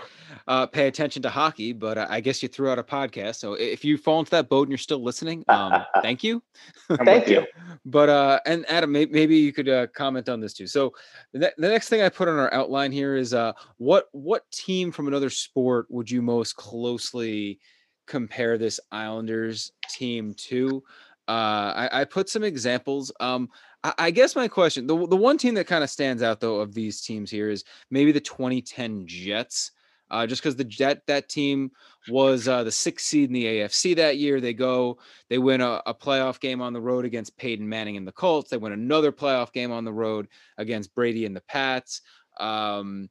uh, 0.47 0.65
pay 0.65 0.87
attention 0.87 1.21
to 1.23 1.29
hockey, 1.29 1.73
but 1.73 1.97
I 1.97 2.19
guess 2.19 2.41
you 2.41 2.49
threw 2.49 2.69
out 2.69 2.79
a 2.79 2.83
podcast. 2.83 3.35
So 3.35 3.53
if 3.53 3.83
you 3.83 3.97
fall 3.97 4.19
into 4.19 4.31
that 4.31 4.49
boat 4.49 4.63
and 4.63 4.71
you're 4.71 4.77
still 4.77 5.03
listening, 5.03 5.43
um, 5.49 5.83
thank 6.01 6.23
you. 6.23 6.41
thank 7.03 7.27
you. 7.27 7.45
But 7.85 8.09
uh, 8.09 8.39
and 8.45 8.65
Adam, 8.69 8.91
may, 8.91 9.05
maybe 9.05 9.37
you 9.37 9.53
could 9.53 9.69
uh, 9.69 9.87
comment 9.87 10.29
on 10.29 10.39
this 10.39 10.53
too. 10.53 10.67
So 10.67 10.93
the, 11.33 11.53
the 11.57 11.69
next 11.69 11.89
thing 11.89 12.01
I 12.01 12.09
put 12.09 12.27
on 12.27 12.39
our 12.39 12.53
outline 12.53 12.91
here 12.91 13.15
is 13.15 13.33
uh, 13.33 13.53
what 13.77 14.05
what 14.11 14.49
team 14.51 14.91
from 14.91 15.07
another 15.07 15.29
sport 15.29 15.87
would 15.89 16.09
you 16.09 16.21
most 16.21 16.55
closely 16.55 17.59
compare 18.07 18.57
this 18.57 18.79
Islanders 18.91 19.71
team 19.89 20.33
to. 20.35 20.83
Uh, 21.27 21.89
I, 21.91 22.01
I, 22.01 22.05
put 22.05 22.29
some 22.29 22.43
examples. 22.43 23.11
Um, 23.19 23.49
I, 23.83 23.93
I, 23.97 24.11
guess 24.11 24.33
my 24.33 24.47
question, 24.47 24.87
the, 24.87 25.07
the 25.07 25.17
one 25.17 25.37
team 25.37 25.55
that 25.55 25.67
kind 25.67 25.83
of 25.83 25.89
stands 25.89 26.23
out 26.23 26.39
though 26.39 26.61
of 26.61 26.73
these 26.73 27.01
teams 27.01 27.29
here 27.29 27.49
is 27.49 27.65
maybe 27.91 28.13
the 28.13 28.21
2010 28.21 29.05
Jets. 29.05 29.71
Uh, 30.09 30.25
just 30.25 30.41
because 30.41 30.55
the 30.55 30.63
Jet 30.63 31.01
that 31.07 31.27
team 31.27 31.69
was 32.07 32.47
uh, 32.47 32.63
the 32.63 32.71
sixth 32.71 33.07
seed 33.07 33.29
in 33.29 33.33
the 33.33 33.43
AFC 33.43 33.93
that 33.97 34.17
year, 34.17 34.39
they 34.39 34.53
go, 34.53 34.99
they 35.29 35.37
win 35.37 35.59
a, 35.59 35.81
a 35.85 35.93
playoff 35.93 36.39
game 36.39 36.61
on 36.61 36.71
the 36.71 36.79
road 36.79 37.03
against 37.03 37.35
Peyton 37.35 37.67
Manning 37.67 37.97
and 37.97 38.07
the 38.07 38.13
Colts. 38.13 38.49
They 38.49 38.55
win 38.55 38.71
another 38.71 39.11
playoff 39.11 39.51
game 39.51 39.73
on 39.73 39.83
the 39.83 39.91
road 39.91 40.29
against 40.57 40.95
Brady 40.95 41.25
and 41.25 41.35
the 41.35 41.41
Pats. 41.41 42.01
Um, 42.39 43.09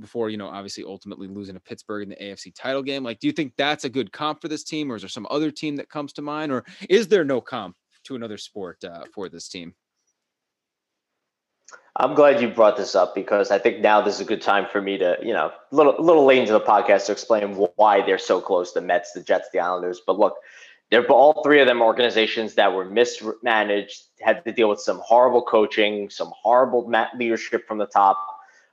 before 0.00 0.30
you 0.30 0.36
know 0.36 0.48
obviously 0.48 0.84
ultimately 0.84 1.28
losing 1.28 1.54
to 1.54 1.60
Pittsburgh 1.60 2.04
in 2.04 2.08
the 2.10 2.16
AFC 2.16 2.54
title 2.54 2.82
game. 2.82 3.02
Like, 3.04 3.20
do 3.20 3.26
you 3.26 3.32
think 3.32 3.52
that's 3.56 3.84
a 3.84 3.88
good 3.88 4.12
comp 4.12 4.40
for 4.40 4.48
this 4.48 4.64
team, 4.64 4.90
or 4.90 4.96
is 4.96 5.02
there 5.02 5.08
some 5.08 5.26
other 5.30 5.50
team 5.50 5.76
that 5.76 5.88
comes 5.88 6.12
to 6.14 6.22
mind, 6.22 6.52
or 6.52 6.64
is 6.88 7.08
there 7.08 7.24
no 7.24 7.40
comp 7.40 7.76
to 8.04 8.16
another 8.16 8.38
sport 8.38 8.82
uh, 8.84 9.04
for 9.14 9.28
this 9.28 9.48
team? 9.48 9.74
I'm 11.98 12.14
glad 12.14 12.42
you 12.42 12.48
brought 12.48 12.76
this 12.76 12.94
up 12.94 13.14
because 13.14 13.50
I 13.50 13.58
think 13.58 13.80
now 13.80 14.02
this 14.02 14.16
is 14.16 14.20
a 14.20 14.26
good 14.26 14.42
time 14.42 14.66
for 14.70 14.82
me 14.82 14.98
to, 14.98 15.16
you 15.22 15.32
know, 15.32 15.50
a 15.72 15.74
little, 15.74 15.94
little 15.98 16.26
late 16.26 16.40
into 16.40 16.52
the 16.52 16.60
podcast 16.60 17.06
to 17.06 17.12
explain 17.12 17.54
why 17.76 18.04
they're 18.04 18.18
so 18.18 18.38
close 18.38 18.74
the 18.74 18.82
Mets, 18.82 19.12
the 19.12 19.22
Jets, 19.22 19.48
the 19.50 19.60
Islanders. 19.60 20.02
But 20.06 20.18
look, 20.18 20.36
they're 20.90 21.06
all 21.06 21.42
three 21.42 21.60
of 21.60 21.66
them 21.66 21.80
organizations 21.80 22.54
that 22.54 22.74
were 22.74 22.84
mismanaged, 22.84 24.02
had 24.20 24.44
to 24.44 24.52
deal 24.52 24.68
with 24.68 24.80
some 24.80 25.00
horrible 25.02 25.42
coaching, 25.42 26.10
some 26.10 26.32
horrible 26.40 26.92
leadership 27.16 27.66
from 27.66 27.78
the 27.78 27.86
top. 27.86 28.18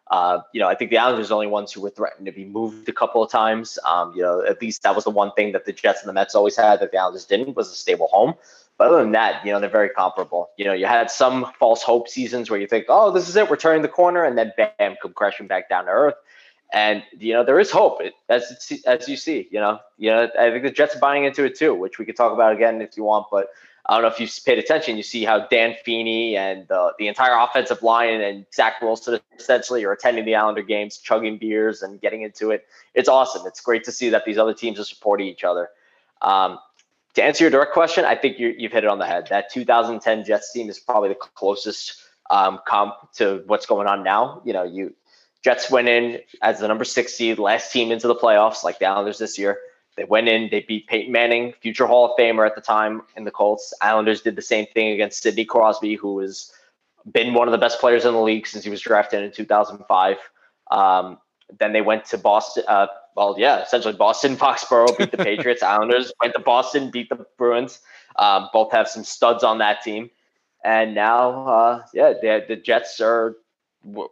Uh, 0.07 0.39
you 0.53 0.59
know, 0.59 0.67
I 0.67 0.75
think 0.75 0.91
the 0.91 0.97
Islanders 0.97 1.27
are 1.27 1.29
the 1.29 1.35
only 1.35 1.47
ones 1.47 1.71
who 1.71 1.81
were 1.81 1.89
threatened 1.89 2.25
to 2.25 2.31
be 2.31 2.45
moved 2.45 2.87
a 2.89 2.93
couple 2.93 3.23
of 3.23 3.31
times. 3.31 3.79
Um, 3.85 4.13
you 4.15 4.21
know, 4.21 4.43
at 4.43 4.61
least 4.61 4.83
that 4.83 4.95
was 4.95 5.05
the 5.05 5.09
one 5.09 5.31
thing 5.33 5.53
that 5.53 5.65
the 5.65 5.73
Jets 5.73 6.01
and 6.01 6.09
the 6.09 6.13
Mets 6.13 6.35
always 6.35 6.55
had 6.55 6.81
that 6.81 6.91
the 6.91 6.97
Islanders 6.97 7.25
didn't 7.25 7.55
was 7.55 7.71
a 7.71 7.75
stable 7.75 8.07
home. 8.11 8.35
But 8.77 8.87
other 8.87 9.03
than 9.03 9.11
that, 9.11 9.45
you 9.45 9.51
know, 9.51 9.59
they're 9.59 9.69
very 9.69 9.89
comparable. 9.89 10.49
You 10.57 10.65
know, 10.65 10.73
you 10.73 10.87
had 10.87 11.09
some 11.11 11.51
false 11.59 11.83
hope 11.83 12.09
seasons 12.09 12.49
where 12.49 12.59
you 12.59 12.67
think, 12.67 12.85
oh, 12.89 13.11
this 13.11 13.29
is 13.29 13.35
it, 13.35 13.49
we're 13.49 13.55
turning 13.55 13.81
the 13.81 13.87
corner, 13.87 14.23
and 14.23 14.37
then 14.37 14.51
bam, 14.57 14.95
come 15.01 15.13
crashing 15.13 15.47
back 15.47 15.69
down 15.69 15.85
to 15.85 15.91
earth. 15.91 16.15
And 16.73 17.03
you 17.19 17.33
know 17.33 17.43
there 17.43 17.59
is 17.59 17.69
hope 17.69 18.01
as 18.29 18.81
as 18.87 19.07
you 19.07 19.15
see. 19.15 19.47
You 19.51 19.59
know, 19.59 19.79
you 19.99 20.09
know 20.09 20.27
I 20.39 20.49
think 20.49 20.63
the 20.63 20.71
Jets 20.71 20.95
are 20.95 20.99
buying 20.99 21.23
into 21.23 21.45
it 21.45 21.55
too, 21.55 21.75
which 21.75 21.99
we 21.99 22.05
could 22.05 22.15
talk 22.15 22.33
about 22.33 22.51
again 22.51 22.81
if 22.81 22.97
you 22.97 23.03
want. 23.03 23.27
But 23.29 23.49
I 23.85 23.95
don't 23.95 24.03
know 24.03 24.07
if 24.07 24.19
you've 24.19 24.31
paid 24.45 24.59
attention. 24.59 24.95
You 24.95 25.03
see 25.03 25.25
how 25.25 25.45
Dan 25.47 25.75
Feeney 25.83 26.37
and 26.37 26.69
uh, 26.71 26.91
the 26.97 27.07
entire 27.09 27.37
offensive 27.37 27.83
line 27.83 28.21
and 28.21 28.45
Zach 28.53 28.81
Wilson 28.81 29.19
essentially 29.37 29.83
are 29.83 29.91
attending 29.91 30.23
the 30.23 30.35
Islander 30.35 30.61
games, 30.61 30.97
chugging 30.97 31.37
beers 31.37 31.81
and 31.81 31.99
getting 31.99 32.21
into 32.21 32.51
it. 32.51 32.65
It's 32.93 33.09
awesome. 33.09 33.45
It's 33.45 33.59
great 33.59 33.83
to 33.83 33.91
see 33.91 34.09
that 34.09 34.23
these 34.25 34.37
other 34.37 34.53
teams 34.53 34.79
are 34.79 34.85
supporting 34.85 35.27
each 35.27 35.43
other. 35.43 35.69
Um, 36.21 36.59
to 37.15 37.23
answer 37.23 37.43
your 37.43 37.51
direct 37.51 37.73
question, 37.73 38.05
I 38.05 38.15
think 38.15 38.39
you 38.39 38.55
have 38.61 38.71
hit 38.71 38.83
it 38.85 38.89
on 38.89 38.99
the 38.99 39.05
head. 39.05 39.27
That 39.29 39.51
2010 39.51 40.23
Jets 40.23 40.53
team 40.53 40.69
is 40.69 40.79
probably 40.79 41.09
the 41.09 41.15
closest 41.15 42.01
um, 42.29 42.59
comp 42.65 42.95
to 43.15 43.43
what's 43.47 43.65
going 43.65 43.87
on 43.87 44.03
now. 44.03 44.41
You 44.45 44.53
know, 44.53 44.63
you 44.63 44.95
Jets 45.43 45.69
went 45.69 45.89
in 45.89 46.19
as 46.41 46.59
the 46.59 46.67
number 46.67 46.85
six 46.85 47.13
seed, 47.13 47.37
last 47.37 47.71
team 47.71 47.91
into 47.91 48.07
the 48.07 48.15
playoffs, 48.15 48.63
like 48.63 48.79
the 48.79 48.85
Islanders 48.85 49.17
this 49.17 49.37
year. 49.37 49.59
They 49.95 50.05
went 50.05 50.27
in, 50.27 50.49
they 50.49 50.61
beat 50.61 50.87
Peyton 50.87 51.11
Manning, 51.11 51.53
future 51.61 51.85
Hall 51.85 52.05
of 52.05 52.11
Famer 52.17 52.45
at 52.45 52.55
the 52.55 52.61
time 52.61 53.03
in 53.15 53.25
the 53.25 53.31
Colts. 53.31 53.73
Islanders 53.81 54.21
did 54.21 54.35
the 54.35 54.41
same 54.41 54.65
thing 54.73 54.91
against 54.91 55.21
Sidney 55.21 55.45
Crosby, 55.45 55.95
who 55.95 56.19
has 56.19 56.51
been 57.11 57.33
one 57.33 57.47
of 57.47 57.51
the 57.51 57.57
best 57.57 57.79
players 57.79 58.05
in 58.05 58.13
the 58.13 58.21
league 58.21 58.47
since 58.47 58.63
he 58.63 58.69
was 58.69 58.81
drafted 58.81 59.23
in 59.23 59.31
2005. 59.31 60.17
Um, 60.71 61.19
then 61.59 61.73
they 61.73 61.81
went 61.81 62.05
to 62.05 62.17
Boston. 62.17 62.63
Uh, 62.67 62.87
well, 63.15 63.35
yeah, 63.37 63.61
essentially 63.61 63.93
Boston, 63.93 64.35
Foxborough 64.37 64.97
beat 64.97 65.11
the 65.11 65.17
Patriots. 65.17 65.61
Islanders 65.63 66.11
went 66.21 66.33
to 66.33 66.39
Boston, 66.41 66.89
beat 66.89 67.09
the 67.09 67.25
Bruins. 67.37 67.79
Um, 68.15 68.49
both 68.53 68.71
have 68.71 68.87
some 68.87 69.03
studs 69.03 69.43
on 69.43 69.59
that 69.59 69.83
team. 69.83 70.09
And 70.63 70.95
now, 70.95 71.47
uh, 71.47 71.83
yeah, 71.93 72.13
the 72.47 72.55
Jets 72.55 72.99
are 73.01 73.35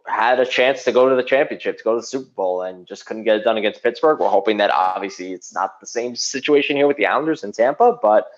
had 0.06 0.38
a 0.38 0.46
chance 0.46 0.84
to 0.84 0.92
go 0.92 1.08
to 1.08 1.16
the 1.16 1.22
championship, 1.22 1.78
to 1.78 1.84
go 1.84 1.94
to 1.94 2.00
the 2.00 2.06
Super 2.06 2.30
Bowl, 2.30 2.62
and 2.62 2.86
just 2.86 3.06
couldn't 3.06 3.24
get 3.24 3.36
it 3.36 3.44
done 3.44 3.56
against 3.56 3.82
Pittsburgh. 3.82 4.18
We're 4.18 4.28
hoping 4.28 4.58
that 4.58 4.70
obviously 4.70 5.32
it's 5.32 5.54
not 5.54 5.80
the 5.80 5.86
same 5.86 6.14
situation 6.14 6.76
here 6.76 6.86
with 6.86 6.98
the 6.98 7.06
Islanders 7.06 7.42
in 7.42 7.52
Tampa, 7.52 7.98
but 8.00 8.30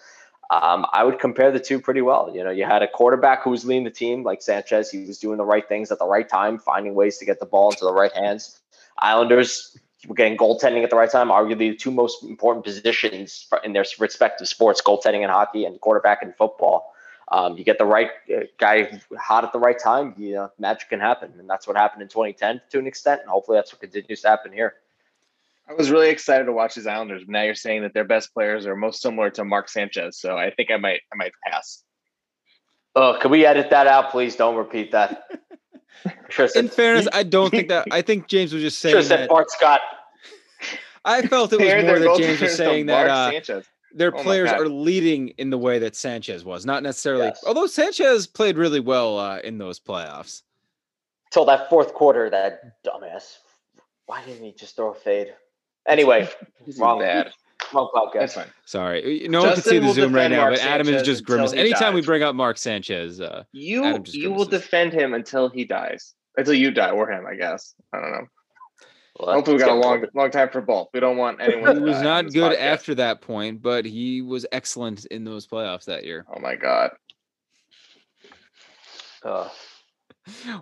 um, 0.50 0.86
I 0.92 1.02
would 1.02 1.18
compare 1.18 1.50
the 1.50 1.58
two 1.58 1.80
pretty 1.80 2.02
well. 2.02 2.30
You 2.34 2.44
know, 2.44 2.50
you 2.50 2.64
had 2.64 2.82
a 2.82 2.88
quarterback 2.88 3.42
who 3.42 3.50
was 3.50 3.64
leading 3.64 3.84
the 3.84 3.90
team, 3.90 4.22
like 4.22 4.42
Sanchez. 4.42 4.90
He 4.90 5.04
was 5.04 5.18
doing 5.18 5.38
the 5.38 5.44
right 5.44 5.66
things 5.66 5.90
at 5.90 5.98
the 5.98 6.06
right 6.06 6.28
time, 6.28 6.58
finding 6.58 6.94
ways 6.94 7.18
to 7.18 7.24
get 7.24 7.40
the 7.40 7.46
ball 7.46 7.70
into 7.70 7.84
the 7.84 7.92
right 7.92 8.12
hands. 8.12 8.60
Islanders 8.98 9.76
were 10.06 10.14
getting 10.14 10.36
goaltending 10.36 10.84
at 10.84 10.90
the 10.90 10.96
right 10.96 11.10
time. 11.10 11.28
Arguably, 11.28 11.70
the 11.70 11.76
two 11.76 11.90
most 11.90 12.22
important 12.22 12.64
positions 12.64 13.48
in 13.64 13.72
their 13.72 13.84
respective 13.98 14.46
sports: 14.46 14.80
goaltending 14.80 15.22
in 15.22 15.30
hockey 15.30 15.64
and 15.64 15.80
quarterback 15.80 16.22
in 16.22 16.32
football 16.32 16.93
um, 17.28 17.56
you 17.56 17.64
get 17.64 17.78
the 17.78 17.84
right 17.84 18.10
uh, 18.34 18.40
guy 18.58 19.00
hot 19.18 19.44
at 19.44 19.52
the 19.52 19.58
right 19.58 19.78
time, 19.78 20.14
you 20.16 20.34
know, 20.34 20.50
magic 20.58 20.88
can 20.88 21.00
happen. 21.00 21.32
And 21.38 21.48
that's 21.48 21.66
what 21.66 21.76
happened 21.76 22.02
in 22.02 22.08
2010 22.08 22.60
to 22.70 22.78
an 22.78 22.86
extent. 22.86 23.22
And 23.22 23.30
hopefully 23.30 23.56
that's 23.56 23.72
what 23.72 23.80
continues 23.80 24.20
to 24.22 24.28
happen 24.28 24.52
here. 24.52 24.74
I 25.68 25.72
was 25.72 25.90
really 25.90 26.10
excited 26.10 26.44
to 26.44 26.52
watch 26.52 26.74
these 26.74 26.86
Islanders, 26.86 27.24
but 27.24 27.32
now 27.32 27.42
you're 27.42 27.54
saying 27.54 27.82
that 27.82 27.94
their 27.94 28.04
best 28.04 28.34
players 28.34 28.66
are 28.66 28.76
most 28.76 29.00
similar 29.00 29.30
to 29.30 29.44
Mark 29.44 29.70
Sanchez. 29.70 30.18
So 30.18 30.36
I 30.36 30.50
think 30.50 30.70
I 30.70 30.76
might, 30.76 31.00
I 31.10 31.16
might 31.16 31.32
pass. 31.46 31.82
Oh, 32.94 33.18
can 33.20 33.30
we 33.30 33.46
edit 33.46 33.70
that 33.70 33.86
out? 33.86 34.10
Please 34.10 34.36
don't 34.36 34.56
repeat 34.56 34.92
that. 34.92 35.24
Sure 36.28 36.48
in 36.54 36.68
fairness, 36.68 37.08
I 37.14 37.22
don't 37.22 37.50
think 37.50 37.68
that. 37.68 37.86
I 37.90 38.02
think 38.02 38.26
James 38.26 38.52
was 38.52 38.62
just 38.62 38.78
saying. 38.78 38.94
Sure 38.94 39.02
said 39.02 39.28
Bart 39.28 39.50
Scott. 39.50 39.80
I 41.04 41.22
felt 41.22 41.52
it 41.52 41.60
was 41.60 41.84
more 41.84 41.98
that 41.98 42.18
James 42.18 42.40
was 42.40 42.56
saying 42.56 42.86
that. 42.86 43.08
Uh, 43.08 43.62
their 43.94 44.14
oh 44.14 44.22
players 44.22 44.50
are 44.50 44.68
leading 44.68 45.28
in 45.38 45.50
the 45.50 45.58
way 45.58 45.78
that 45.78 45.96
Sanchez 45.96 46.44
was, 46.44 46.66
not 46.66 46.82
necessarily. 46.82 47.26
Yes. 47.26 47.44
Although 47.46 47.66
Sanchez 47.66 48.26
played 48.26 48.56
really 48.56 48.80
well 48.80 49.18
uh, 49.18 49.38
in 49.38 49.58
those 49.58 49.80
playoffs. 49.80 50.42
Till 51.32 51.44
that 51.46 51.68
fourth 51.68 51.94
quarter, 51.94 52.30
that 52.30 52.84
dumbass. 52.84 53.38
Why 54.06 54.24
didn't 54.24 54.44
he 54.44 54.52
just 54.52 54.76
throw 54.76 54.92
a 54.92 54.94
fade? 54.94 55.34
Anyway, 55.86 56.28
wrong 56.78 57.00
bad. 57.00 57.32
Wrong 57.72 57.90
podcast. 57.94 58.12
That's 58.14 58.34
fine. 58.34 58.46
Sorry, 58.66 59.26
no 59.28 59.42
one 59.42 59.54
can 59.54 59.62
see 59.62 59.78
the 59.78 59.92
Zoom 59.92 60.14
right 60.14 60.30
now, 60.30 60.42
Mark 60.42 60.54
but 60.54 60.62
Adam 60.62 60.86
Sanchez 60.86 61.02
is 61.02 61.06
just 61.06 61.24
grimace. 61.24 61.52
Anytime 61.52 61.92
dies. 61.92 61.94
we 61.94 62.02
bring 62.02 62.22
up 62.22 62.34
Mark 62.34 62.58
Sanchez, 62.58 63.20
uh, 63.20 63.44
you 63.52 64.02
you 64.06 64.32
will 64.32 64.44
defend 64.44 64.92
him 64.92 65.14
until 65.14 65.48
he 65.48 65.64
dies, 65.64 66.14
until 66.36 66.54
you 66.54 66.70
die 66.70 66.90
or 66.90 67.10
him. 67.10 67.24
I 67.26 67.34
guess 67.34 67.74
I 67.92 68.00
don't 68.00 68.12
know. 68.12 68.26
Well, 69.18 69.34
Hopefully, 69.34 69.56
we 69.56 69.60
got 69.60 69.70
a 69.70 69.74
long, 69.74 70.04
long 70.14 70.30
time 70.30 70.48
for 70.50 70.60
both. 70.60 70.88
We 70.92 70.98
don't 70.98 71.16
want 71.16 71.40
anyone. 71.40 71.76
he 71.76 71.82
was 71.82 72.02
not 72.02 72.32
good 72.32 72.52
podcast. 72.52 72.60
after 72.60 72.94
that 72.96 73.20
point, 73.20 73.62
but 73.62 73.84
he 73.84 74.22
was 74.22 74.44
excellent 74.50 75.04
in 75.06 75.22
those 75.24 75.46
playoffs 75.46 75.84
that 75.84 76.04
year. 76.04 76.26
Oh 76.34 76.40
my 76.40 76.56
god. 76.56 76.90
Uh, 79.24 79.48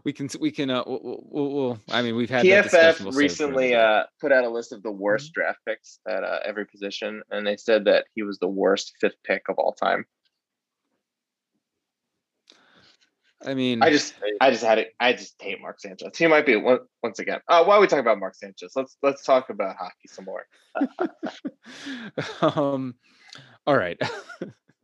we 0.05 0.13
can 0.13 0.29
we 0.41 0.51
can 0.51 0.71
uh 0.71 0.83
we'll, 0.87 1.25
we'll, 1.25 1.53
we'll 1.53 1.81
I 1.91 2.03
mean 2.03 2.17
we've 2.17 2.31
had 2.31 2.45
PFF 2.45 3.15
recently 3.15 3.75
uh 3.75 4.05
put 4.21 4.33
out 4.33 4.45
a 4.45 4.49
list 4.49 4.73
of 4.73 4.83
the 4.83 4.91
worst 4.91 5.27
mm-hmm. 5.27 5.41
draft 5.41 5.59
picks 5.67 5.99
at 6.09 6.25
uh, 6.25 6.41
every 6.45 6.67
position 6.67 7.23
and 7.31 7.47
they 7.47 7.57
said 7.57 7.85
that 7.85 8.07
he 8.15 8.23
was 8.23 8.39
the 8.39 8.49
worst 8.49 8.93
fifth 9.01 9.17
pick 9.25 9.43
of 9.49 9.59
all 9.59 9.73
time. 9.73 10.05
I 13.45 13.55
mean, 13.55 13.83
I 13.83 13.91
just, 13.91 14.15
I 14.41 14.51
just 14.51 14.63
had 14.63 14.79
it. 14.79 14.95
I 15.01 15.13
just 15.13 15.41
hate 15.41 15.61
Mark 15.61 15.81
Sanchez. 15.81 16.17
He 16.17 16.27
might 16.27 16.47
be 16.47 16.57
once 16.57 17.19
again. 17.19 17.41
Uh, 17.49 17.65
why 17.65 17.77
are 17.77 17.81
we 17.81 17.87
talking 17.87 18.01
about 18.01 18.19
Mark 18.19 18.35
Sanchez? 18.35 18.73
Let's 18.77 18.97
let's 19.03 19.25
talk 19.25 19.51
about 19.51 19.77
hockey 19.77 20.09
some 20.09 20.25
more. 20.25 20.47
um, 22.57 22.95
all 23.67 23.77
right. 23.77 24.01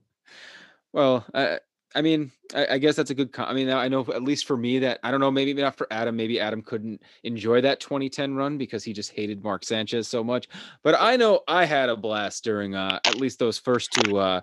well, 0.92 1.25
I, 1.35 1.61
I 1.94 2.03
mean, 2.03 2.31
I, 2.55 2.66
I, 2.75 2.79
guess 2.79 2.97
that's 2.97 3.11
a 3.11 3.14
good. 3.14 3.31
I 3.38 3.55
mean, 3.55 3.71
I 3.71 3.88
know 3.88 4.07
at 4.14 4.23
least 4.23 4.47
for 4.47 4.57
me 4.57 4.81
that 4.81 5.01
I 5.03 5.11
don't 5.11 5.21
know. 5.21 5.31
Maybe 5.31 5.55
not 5.55 5.77
for 5.77 5.87
Adam. 5.90 6.16
Maybe 6.16 6.38
Adam 6.38 6.62
couldn't 6.62 7.03
enjoy 7.23 7.61
that 7.62 7.81
2010 7.81 8.35
run 8.35 8.59
because 8.59 8.85
he 8.85 8.92
just 8.92 9.12
hated 9.12 9.42
Mark 9.42 9.64
Sanchez 9.64 10.07
so 10.07 10.23
much. 10.23 10.49
But 10.83 10.97
I 10.99 11.16
know 11.16 11.40
I 11.49 11.64
had 11.64 11.88
a 11.88 11.97
blast 11.97 12.44
during 12.44 12.75
uh, 12.75 13.01
at 13.05 13.16
least 13.16 13.38
those 13.38 13.59
first 13.59 13.92
two. 13.92 14.18
Uh, 14.18 14.42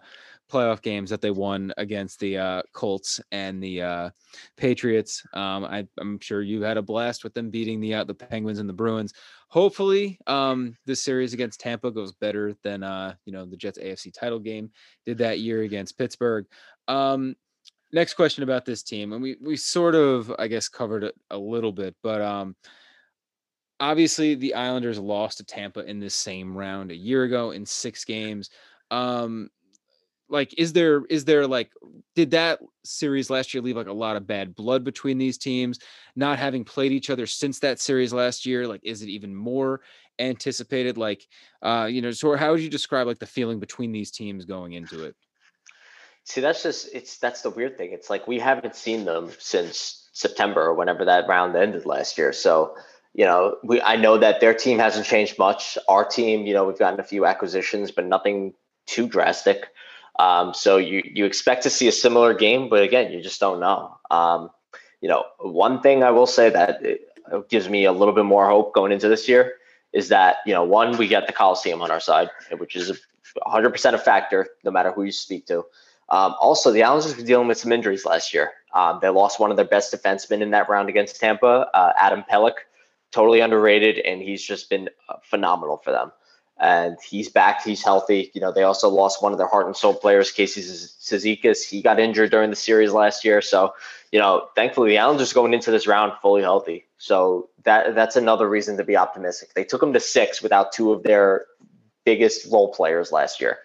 playoff 0.51 0.81
games 0.81 1.09
that 1.09 1.21
they 1.21 1.31
won 1.31 1.73
against 1.77 2.19
the 2.19 2.37
uh, 2.37 2.61
Colts 2.73 3.19
and 3.31 3.61
the 3.61 3.81
uh, 3.81 4.09
Patriots. 4.57 5.23
Um, 5.33 5.65
I, 5.65 5.87
am 5.99 6.19
sure 6.19 6.41
you 6.41 6.61
had 6.61 6.77
a 6.77 6.81
blast 6.81 7.23
with 7.23 7.33
them 7.33 7.49
beating 7.49 7.79
the 7.79 7.95
uh, 7.95 8.03
the 8.03 8.13
Penguins 8.13 8.59
and 8.59 8.69
the 8.69 8.73
Bruins. 8.73 9.13
Hopefully, 9.49 10.19
um, 10.27 10.77
this 10.85 11.01
series 11.01 11.33
against 11.33 11.59
Tampa 11.59 11.91
goes 11.91 12.11
better 12.13 12.55
than 12.63 12.83
uh, 12.83 13.15
you 13.25 13.33
know 13.33 13.45
the 13.45 13.57
Jets 13.57 13.79
AFC 13.79 14.13
title 14.13 14.39
game 14.39 14.71
did 15.05 15.17
that 15.19 15.39
year 15.39 15.63
against 15.63 15.97
Pittsburgh. 15.97 16.45
Um, 16.87 17.35
next 17.91 18.13
question 18.13 18.43
about 18.43 18.65
this 18.65 18.83
team, 18.83 19.13
and 19.13 19.21
we 19.21 19.37
we 19.41 19.57
sort 19.57 19.95
of 19.95 20.33
I 20.37 20.47
guess 20.47 20.69
covered 20.69 21.03
it 21.03 21.15
a 21.29 21.37
little 21.37 21.71
bit, 21.71 21.95
but 22.03 22.21
um, 22.21 22.55
obviously 23.79 24.35
the 24.35 24.53
Islanders 24.53 24.99
lost 24.99 25.37
to 25.37 25.43
Tampa 25.43 25.81
in 25.81 25.99
this 25.99 26.15
same 26.15 26.55
round 26.55 26.91
a 26.91 26.95
year 26.95 27.23
ago 27.23 27.51
in 27.51 27.65
six 27.65 28.05
games. 28.05 28.49
Um, 28.91 29.49
like 30.29 30.53
is 30.57 30.73
there 30.73 31.05
is 31.05 31.25
there 31.25 31.47
like 31.47 31.71
did 32.15 32.31
that 32.31 32.59
series 32.83 33.29
last 33.29 33.53
year 33.53 33.61
leave 33.61 33.77
like 33.77 33.87
a 33.87 33.93
lot 33.93 34.15
of 34.15 34.27
bad 34.27 34.55
blood 34.55 34.83
between 34.83 35.17
these 35.17 35.37
teams? 35.37 35.79
Not 36.15 36.39
having 36.39 36.63
played 36.63 36.91
each 36.91 37.09
other 37.09 37.25
since 37.25 37.59
that 37.59 37.79
series 37.79 38.13
last 38.13 38.45
year 38.45 38.67
like 38.67 38.81
is 38.83 39.01
it 39.01 39.09
even 39.09 39.35
more 39.35 39.81
anticipated? 40.19 40.97
Like 40.97 41.27
uh 41.61 41.87
you 41.89 42.01
know 42.01 42.11
so 42.11 42.35
how 42.35 42.51
would 42.51 42.61
you 42.61 42.69
describe 42.69 43.07
like 43.07 43.19
the 43.19 43.25
feeling 43.25 43.59
between 43.59 43.91
these 43.91 44.11
teams 44.11 44.45
going 44.45 44.73
into 44.73 45.03
it? 45.03 45.15
See 46.23 46.41
that's 46.41 46.63
just 46.63 46.89
it's 46.93 47.17
that's 47.17 47.41
the 47.41 47.51
weird 47.51 47.77
thing. 47.77 47.91
It's 47.91 48.09
like 48.09 48.27
we 48.27 48.39
haven't 48.39 48.75
seen 48.75 49.05
them 49.05 49.31
since 49.37 50.09
september 50.13 50.61
or 50.61 50.73
whenever 50.73 51.05
that 51.05 51.27
round 51.27 51.55
ended 51.55 51.85
last 51.85 52.17
year. 52.17 52.33
So 52.33 52.75
you 53.13 53.25
know 53.25 53.57
we 53.63 53.81
i 53.81 53.95
know 53.95 54.17
that 54.17 54.41
their 54.41 54.53
team 54.55 54.79
hasn't 54.79 55.05
changed 55.05 55.37
much. 55.37 55.77
Our 55.87 56.03
team 56.03 56.47
you 56.47 56.53
know 56.55 56.65
we've 56.65 56.79
gotten 56.79 56.99
a 56.99 57.03
few 57.03 57.27
acquisitions 57.27 57.91
but 57.91 58.05
nothing 58.05 58.55
too 58.87 59.07
drastic 59.07 59.67
um, 60.19 60.53
so 60.53 60.77
you 60.77 61.01
you 61.05 61.25
expect 61.25 61.63
to 61.63 61.69
see 61.69 61.87
a 61.87 61.91
similar 61.91 62.33
game, 62.33 62.69
but 62.69 62.83
again, 62.83 63.11
you 63.11 63.21
just 63.21 63.39
don't 63.39 63.59
know. 63.59 63.97
Um, 64.09 64.49
you 65.01 65.09
know, 65.09 65.25
one 65.39 65.81
thing 65.81 66.03
I 66.03 66.11
will 66.11 66.27
say 66.27 66.49
that 66.49 66.81
gives 67.49 67.69
me 67.69 67.85
a 67.85 67.91
little 67.91 68.13
bit 68.13 68.25
more 68.25 68.47
hope 68.47 68.73
going 68.73 68.91
into 68.91 69.09
this 69.09 69.27
year 69.27 69.55
is 69.93 70.09
that 70.09 70.37
you 70.45 70.53
know, 70.53 70.63
one, 70.63 70.97
we 70.97 71.07
got 71.07 71.27
the 71.27 71.33
Coliseum 71.33 71.81
on 71.81 71.91
our 71.91 71.99
side, 71.99 72.29
which 72.57 72.75
is 72.75 72.99
100% 73.45 73.93
a 73.93 73.97
factor, 73.97 74.47
no 74.63 74.71
matter 74.71 74.91
who 74.91 75.03
you 75.03 75.11
speak 75.11 75.45
to. 75.47 75.65
Um, 76.09 76.35
also, 76.39 76.71
the 76.71 76.83
Islanders 76.83 77.17
were 77.17 77.23
dealing 77.23 77.47
with 77.47 77.57
some 77.57 77.71
injuries 77.71 78.05
last 78.05 78.33
year. 78.33 78.51
Um, 78.73 78.99
they 79.01 79.09
lost 79.09 79.39
one 79.39 79.51
of 79.51 79.57
their 79.57 79.65
best 79.65 79.93
defensemen 79.93 80.41
in 80.41 80.51
that 80.51 80.69
round 80.69 80.89
against 80.89 81.19
Tampa, 81.19 81.69
uh, 81.73 81.93
Adam 81.97 82.23
Pelech, 82.29 82.55
totally 83.11 83.39
underrated, 83.39 83.99
and 83.99 84.21
he's 84.21 84.43
just 84.43 84.69
been 84.69 84.89
uh, 85.09 85.15
phenomenal 85.23 85.77
for 85.77 85.91
them. 85.91 86.11
And 86.57 86.97
he's 87.05 87.27
back. 87.27 87.63
He's 87.63 87.83
healthy. 87.83 88.31
You 88.33 88.39
know, 88.39 88.51
they 88.51 88.63
also 88.63 88.87
lost 88.87 89.21
one 89.21 89.33
of 89.33 89.37
their 89.37 89.47
heart 89.47 89.65
and 89.65 89.75
soul 89.75 89.93
players, 89.93 90.31
Casey 90.31 90.61
Cizikas. 90.61 91.67
He 91.67 91.81
got 91.81 91.99
injured 91.99 92.31
during 92.31 92.49
the 92.49 92.55
series 92.55 92.93
last 92.93 93.25
year. 93.25 93.41
So, 93.41 93.73
you 94.11 94.19
know, 94.19 94.47
thankfully 94.55 94.91
the 94.91 94.97
Islanders 94.97 95.33
going 95.33 95.53
into 95.53 95.69
this 95.71 95.85
round 95.85 96.13
fully 96.21 96.41
healthy. 96.41 96.85
So 96.97 97.49
that 97.63 97.93
that's 97.93 98.15
another 98.15 98.47
reason 98.47 98.77
to 98.77 98.85
be 98.85 98.95
optimistic. 98.95 99.53
They 99.53 99.65
took 99.65 99.81
them 99.81 99.91
to 99.93 99.99
six 99.99 100.41
without 100.41 100.71
two 100.71 100.93
of 100.93 101.03
their 101.03 101.45
biggest 102.05 102.49
role 102.49 102.71
players 102.71 103.11
last 103.11 103.41
year. 103.41 103.57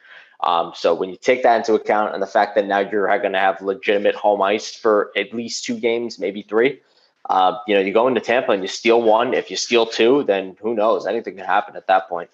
Um, 0.43 0.73
so 0.75 0.95
when 0.95 1.11
you 1.11 1.17
take 1.17 1.43
that 1.43 1.59
into 1.59 1.75
account 1.75 2.15
and 2.15 2.23
the 2.23 2.27
fact 2.27 2.55
that 2.55 2.67
now 2.67 2.79
you're 2.79 3.07
going 3.19 3.35
to 3.35 3.39
have 3.39 3.61
legitimate 3.61 4.15
home 4.15 4.41
ice 4.43 4.75
for 4.75 5.13
at 5.17 5.35
least 5.35 5.65
two 5.65 5.79
games, 5.79 6.19
maybe 6.19 6.43
three, 6.43 6.81
uh, 7.29 7.59
you 7.67 7.75
know, 7.75 7.81
you 7.81 7.93
go 7.93 8.09
into 8.09 8.21
Tampa 8.21 8.53
and 8.53 8.63
you 8.63 8.69
steal 8.69 9.03
one. 9.03 9.35
If 9.35 9.51
you 9.51 9.57
steal 9.57 9.87
two, 9.87 10.25
then 10.25 10.57
who 10.61 10.75
knows? 10.75 11.07
Anything 11.07 11.37
can 11.37 11.45
happen 11.45 11.77
at 11.77 11.87
that 11.89 12.09
point. 12.09 12.31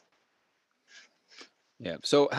Yeah. 1.79 1.97
So, 2.03 2.31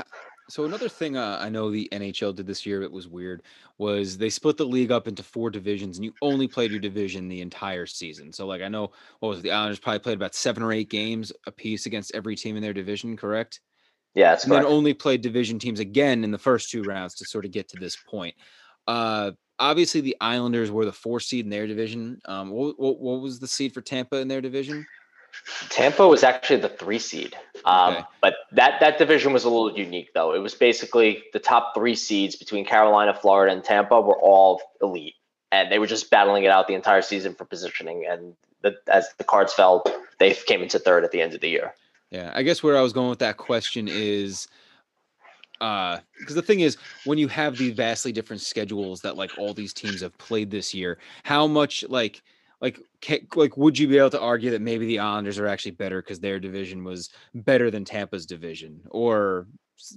so 0.50 0.66
another 0.66 0.90
thing 0.90 1.18
uh, 1.18 1.38
I 1.42 1.50
know 1.50 1.70
the 1.70 1.90
NHL 1.92 2.36
did 2.36 2.48
this 2.48 2.66
year 2.66 2.80
that 2.80 2.92
was 2.92 3.08
weird 3.08 3.44
was 3.78 4.18
they 4.18 4.30
split 4.30 4.58
the 4.58 4.66
league 4.66 4.92
up 4.92 5.08
into 5.08 5.24
four 5.24 5.50
divisions, 5.50 5.98
and 5.98 6.06
you 6.06 6.14
only 6.22 6.48
played 6.48 6.72
your 6.72 6.80
division 6.80 7.28
the 7.28 7.42
entire 7.42 7.86
season. 7.86 8.32
So, 8.32 8.48
like 8.48 8.62
I 8.62 8.68
know 8.68 8.92
what 9.20 9.30
was 9.30 9.40
it, 9.40 9.44
the 9.44 9.52
Islanders 9.52 9.80
probably 9.80 10.00
played 10.00 10.18
about 10.18 10.36
seven 10.36 10.64
or 10.64 10.72
eight 10.72 10.90
games 10.90 11.32
a 11.46 11.52
piece 11.52 11.86
against 11.86 12.16
every 12.16 12.36
team 12.36 12.56
in 12.56 12.64
their 12.64 12.74
division, 12.74 13.18
correct? 13.18 13.60
Yeah, 14.16 14.32
and 14.32 14.42
correct. 14.42 14.64
then 14.64 14.66
only 14.66 14.94
played 14.94 15.22
division 15.22 15.60
teams 15.60 15.80
again 15.80 16.24
in 16.24 16.32
the 16.32 16.38
first 16.38 16.72
two 16.72 16.84
rounds 16.84 17.16
to 17.16 17.26
sort 17.26 17.46
of 17.46 17.52
get 17.52 17.70
to 17.70 17.80
this 17.80 17.96
point. 18.10 18.34
Uh, 18.88 19.32
obviously, 19.60 20.02
the 20.02 20.18
Islanders 20.22 20.72
were 20.72 20.86
the 20.86 20.94
four 20.94 21.20
seed 21.20 21.46
in 21.46 21.52
their 21.52 21.68
division. 21.68 22.20
Um, 22.26 22.50
what, 22.50 22.80
what, 22.80 23.00
what 23.00 23.22
was 23.22 23.40
the 23.40 23.48
seed 23.48 23.74
for 23.74 23.82
Tampa 23.82 24.18
in 24.18 24.28
their 24.28 24.42
division? 24.42 24.86
Tampa 25.70 26.08
was 26.08 26.24
actually 26.24 26.60
the 26.60 26.70
three 26.70 27.00
seed, 27.00 27.36
um, 27.66 27.96
okay. 27.96 28.04
but 28.22 28.36
that 28.52 28.80
that 28.80 28.98
division 28.98 29.34
was 29.34 29.44
a 29.44 29.50
little 29.50 29.78
unique 29.78 30.10
though. 30.14 30.34
It 30.34 30.40
was 30.40 30.54
basically 30.54 31.24
the 31.34 31.40
top 31.40 31.74
three 31.74 31.96
seeds 31.96 32.36
between 32.36 32.66
Carolina, 32.66 33.14
Florida, 33.14 33.54
and 33.54 33.64
Tampa 33.64 34.00
were 34.02 34.20
all 34.20 34.62
elite, 34.82 35.16
and 35.52 35.72
they 35.72 35.80
were 35.80 35.88
just 35.88 36.10
battling 36.10 36.44
it 36.44 36.50
out 36.50 36.68
the 36.68 36.74
entire 36.74 37.02
season 37.02 37.34
for 37.34 37.46
positioning. 37.46 38.06
And 38.10 38.36
the, 38.62 38.76
as 38.92 39.08
the 39.18 39.24
cards 39.24 39.54
fell, 39.54 39.84
they 40.20 40.34
came 40.34 40.62
into 40.62 40.80
third 40.80 41.04
at 41.04 41.12
the 41.12 41.22
end 41.22 41.34
of 41.34 41.42
the 41.42 41.50
year. 41.50 41.74
Yeah, 42.12 42.32
I 42.34 42.44
guess 42.44 42.62
where 42.62 42.78
I 42.78 42.82
was 42.82 42.94
going 42.94 43.10
with 43.10 43.20
that 43.20 43.38
question 43.38 43.88
is 43.88 44.48
uh 45.60 45.98
because 46.20 46.36
the 46.36 46.42
thing 46.42 46.60
is 46.60 46.78
when 47.06 47.18
you 47.18 47.28
have 47.28 47.58
these 47.58 47.74
vastly 47.74 48.12
different 48.12 48.42
schedules 48.42 49.02
that 49.02 49.18
like 49.18 49.32
all 49.40 49.56
these 49.56 49.74
teams 49.74 50.02
have 50.02 50.16
played 50.20 50.52
this 50.52 50.72
year 50.72 51.00
how 51.24 51.48
much 51.48 51.84
like 51.90 52.22
like 52.62 52.80
like 53.36 53.58
would 53.58 53.78
you 53.78 53.88
be 53.88 53.98
able 53.98 54.10
to 54.12 54.22
argue 54.22 54.52
that 54.52 54.62
maybe 54.62 54.86
the 54.86 55.00
Islanders 55.00 55.40
are 55.40 55.48
actually 55.48 55.72
better 55.72 56.02
because 56.02 56.20
their 56.20 56.40
division 56.40 56.84
was 56.84 57.10
better 57.34 57.70
than 57.70 57.86
Tampa's 57.86 58.26
division 58.26 58.82
or 58.90 59.48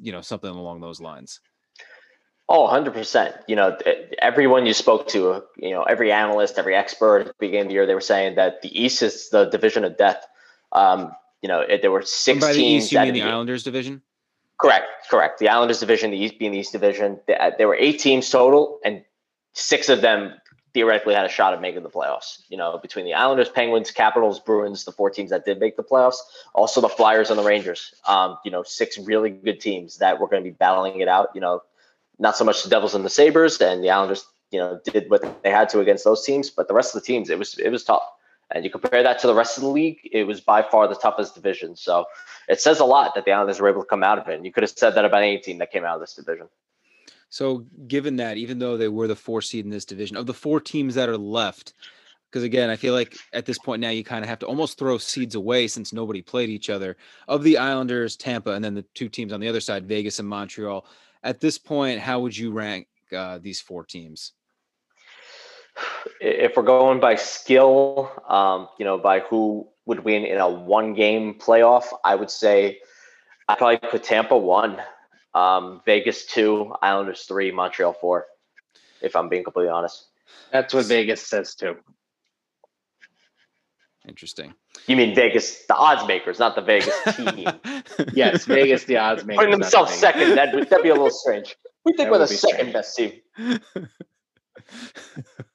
you 0.01 0.13
know 0.13 0.21
something 0.21 0.51
along 0.51 0.81
those 0.81 1.01
lines? 1.01 1.41
Oh, 2.53 2.67
100%. 2.67 3.45
You 3.47 3.55
know, 3.55 3.79
everyone 4.19 4.67
you 4.67 4.75
spoke 4.75 5.07
to, 5.11 5.45
you 5.57 5.71
know, 5.71 5.85
every 5.85 6.11
analyst, 6.11 6.59
every 6.59 6.75
expert 6.75 7.21
at 7.21 7.27
the 7.29 7.35
beginning 7.39 7.67
of 7.67 7.69
the 7.69 7.75
year, 7.75 7.87
they 7.87 7.95
were 7.95 8.01
saying 8.01 8.35
that 8.35 8.61
the 8.61 8.83
East 8.83 9.05
is 9.05 9.31
the 9.31 9.45
division 9.45 9.85
of 9.85 9.97
death. 9.97 10.27
Um, 10.73 11.13
you 11.43 11.49
know, 11.49 11.61
it, 11.61 11.81
there 11.81 11.93
were 11.93 12.03
six 12.03 12.41
by 12.41 12.53
the 12.53 12.59
teams. 12.59 12.85
East, 12.87 12.93
you 12.93 12.99
mean 12.99 13.15
the 13.15 13.23
Islanders 13.23 13.63
division? 13.63 14.03
Correct, 14.61 14.87
correct. 15.09 15.39
The 15.39 15.49
Islanders 15.49 15.79
division, 15.79 16.11
the 16.11 16.19
East 16.19 16.41
being 16.41 16.51
the 16.51 16.59
East 16.59 16.73
division. 16.73 17.21
There 17.29 17.69
were 17.69 17.77
eight 17.77 18.01
teams 18.01 18.29
total, 18.29 18.81
and 18.85 19.05
six 19.53 19.89
of 19.89 20.01
them 20.01 20.35
theoretically 20.73 21.15
had 21.15 21.27
a 21.27 21.29
shot 21.29 21.55
of 21.55 21.61
making 21.61 21.83
the 21.83 21.91
playoffs. 21.91 22.43
You 22.49 22.57
know, 22.57 22.79
between 22.79 23.05
the 23.05 23.15
Islanders, 23.15 23.49
Penguins, 23.49 23.91
Capitals, 23.91 24.41
Bruins, 24.41 24.85
the 24.85 24.93
four 24.93 25.11
teams 25.11 25.31
that 25.31 25.45
did 25.45 25.59
make 25.59 25.77
the 25.77 25.83
playoffs, 25.83 26.19
also 26.55 26.81
the 26.81 26.89
Flyers 26.89 27.31
and 27.31 27.39
the 27.39 27.43
Rangers. 27.43 27.95
Um, 28.07 28.39
you 28.45 28.51
know, 28.51 28.63
six 28.63 28.99
really 28.99 29.31
good 29.31 29.61
teams 29.61 29.99
that 29.99 30.21
were 30.21 30.29
going 30.29 30.43
to 30.43 30.49
be 30.49 30.55
battling 30.55 31.01
it 31.01 31.09
out. 31.09 31.29
You 31.35 31.41
know, 31.41 31.63
not 32.19 32.37
so 32.37 32.45
much 32.45 32.63
the 32.63 32.71
Devils 32.71 32.95
and 32.95 33.05
the 33.05 33.11
Sabres, 33.11 33.61
and 33.61 33.83
the 33.83 33.91
Islanders, 33.91 34.27
you 34.51 34.59
know, 34.59 34.81
did 34.85 35.11
what 35.11 35.43
they 35.43 35.51
had 35.51 35.69
to 35.71 35.81
against 35.81 36.05
those 36.05 36.25
teams, 36.25 36.51
but 36.51 36.69
the 36.69 36.75
rest 36.75 36.95
of 36.95 37.01
the 37.01 37.07
teams, 37.07 37.31
it 37.31 37.39
was 37.39 37.59
it 37.59 37.71
was 37.71 37.85
tough. 37.85 38.03
And 38.53 38.65
you 38.65 38.71
compare 38.71 39.03
that 39.03 39.21
to 39.21 39.27
the 39.27 39.35
rest 39.35 39.57
of 39.57 39.63
the 39.63 39.69
league, 39.69 40.01
it 40.11 40.25
was 40.25 40.41
by 40.41 40.63
far 40.63 40.89
the 40.89 40.97
toughest 40.97 41.35
division. 41.35 41.77
So 41.77 42.07
it 42.49 42.61
says 42.61 42.81
a 42.81 42.85
lot 42.85 43.15
that 43.15 43.25
the 43.25 43.31
Islanders 43.31 43.61
were 43.61 43.69
able 43.69 43.83
to 43.83 43.87
come 43.87 44.03
out 44.03 44.19
of 44.19 44.29
it. 44.29 44.35
And 44.35 44.45
you 44.45 44.53
could 44.53 44.65
have 44.65 44.71
said 44.71 44.97
that 44.97 45.05
about 45.05 45.23
any 45.23 45.39
team 45.39 45.59
that 45.59 45.71
came 45.71 45.85
out 45.85 45.95
of 45.95 46.01
this 46.01 46.15
division. 46.15 46.49
So, 47.31 47.65
given 47.87 48.17
that, 48.17 48.37
even 48.37 48.59
though 48.59 48.77
they 48.77 48.89
were 48.89 49.07
the 49.07 49.17
four 49.17 49.41
seed 49.41 49.65
in 49.65 49.71
this 49.71 49.85
division, 49.85 50.17
of 50.17 50.27
the 50.27 50.35
four 50.35 50.61
teams 50.61 50.97
that 50.97 51.09
are 51.09 51.17
left, 51.17 51.75
because 52.31 52.43
again, 52.43 52.71
I 52.71 52.77
feel 52.77 52.93
like 52.93 53.17
at 53.33 53.47
this 53.47 53.59
point 53.59 53.81
now 53.81 53.91
you 53.91 54.05
kind 54.05 54.25
of 54.25 54.29
have 54.29 54.41
to 54.41 54.47
almost 54.47 54.79
throw 54.79 54.99
seeds 54.99 55.35
away 55.35 55.67
since 55.67 55.93
nobody 55.93 56.23
played 56.23 56.49
each 56.49 56.71
other. 56.71 56.97
Of 57.29 57.43
the 57.43 57.59
Islanders, 57.59 58.17
Tampa, 58.17 58.53
and 58.53 58.65
then 58.65 58.75
the 58.75 58.85
two 58.95 59.09
teams 59.09 59.33
on 59.33 59.41
the 59.41 59.49
other 59.49 59.61
side, 59.61 59.87
Vegas 59.87 60.19
and 60.19 60.29
Montreal. 60.29 60.87
At 61.23 61.41
this 61.41 61.59
point, 61.59 62.01
how 62.01 62.21
would 62.21 62.37
you 62.37 62.53
rank 62.53 62.87
uh, 63.17 63.39
these 63.39 63.61
four 63.61 63.85
teams? 63.85 64.33
If 66.21 66.57
we're 66.57 66.65
going 66.65 67.01
by 67.01 67.15
skill, 67.15 68.13
um, 68.29 68.69
you 68.79 68.85
know, 68.85 68.99
by 68.99 69.21
who 69.21 69.69
would 69.87 70.05
win 70.05 70.27
in 70.27 70.39
a 70.39 70.49
one-game 70.49 71.35
playoff, 71.35 71.87
I 72.05 72.15
would 72.15 72.31
say 72.31 72.79
I 73.49 73.55
probably 73.55 73.79
put 73.79 74.05
Tampa 74.05 74.37
one. 74.37 74.81
Um, 75.35 75.81
Vegas 75.87 76.27
two, 76.27 76.75
Islanders 76.83 77.23
three, 77.23 77.53
Montreal 77.53 77.93
four. 77.93 78.27
If 79.01 79.17
I'm 79.17 79.29
being 79.29 79.45
completely 79.45 79.71
honest, 79.71 80.07
that's 80.53 80.75
what 80.75 80.87
Vegas 80.87 81.27
says 81.27 81.55
too. 81.55 81.77
Interesting. 84.09 84.55
You 84.87 84.97
mean 84.97 85.15
Vegas, 85.15 85.67
the 85.67 85.75
odds 85.75 86.07
makers, 86.09 86.39
not 86.39 86.55
the 86.55 86.63
Vegas 86.63 86.95
team? 87.17 87.47
yes, 88.15 88.47
Vegas, 88.47 88.85
the 88.85 88.97
odds 88.97 89.25
makers. 89.25 89.39
Putting 89.39 89.53
themselves 89.53 89.93
second, 89.93 90.37
that 90.37 90.55
would 90.55 90.71
that'd 90.71 90.83
be 90.83 90.89
a 90.89 90.95
little 90.95 91.11
strange. 91.11 91.55
We 91.85 91.93
think 91.93 92.09
that 92.09 92.13
we're 92.13 92.19
the 92.19 92.27
second 92.27 92.73
strange. 92.73 92.73
best 92.73 92.97
team. 92.97 93.89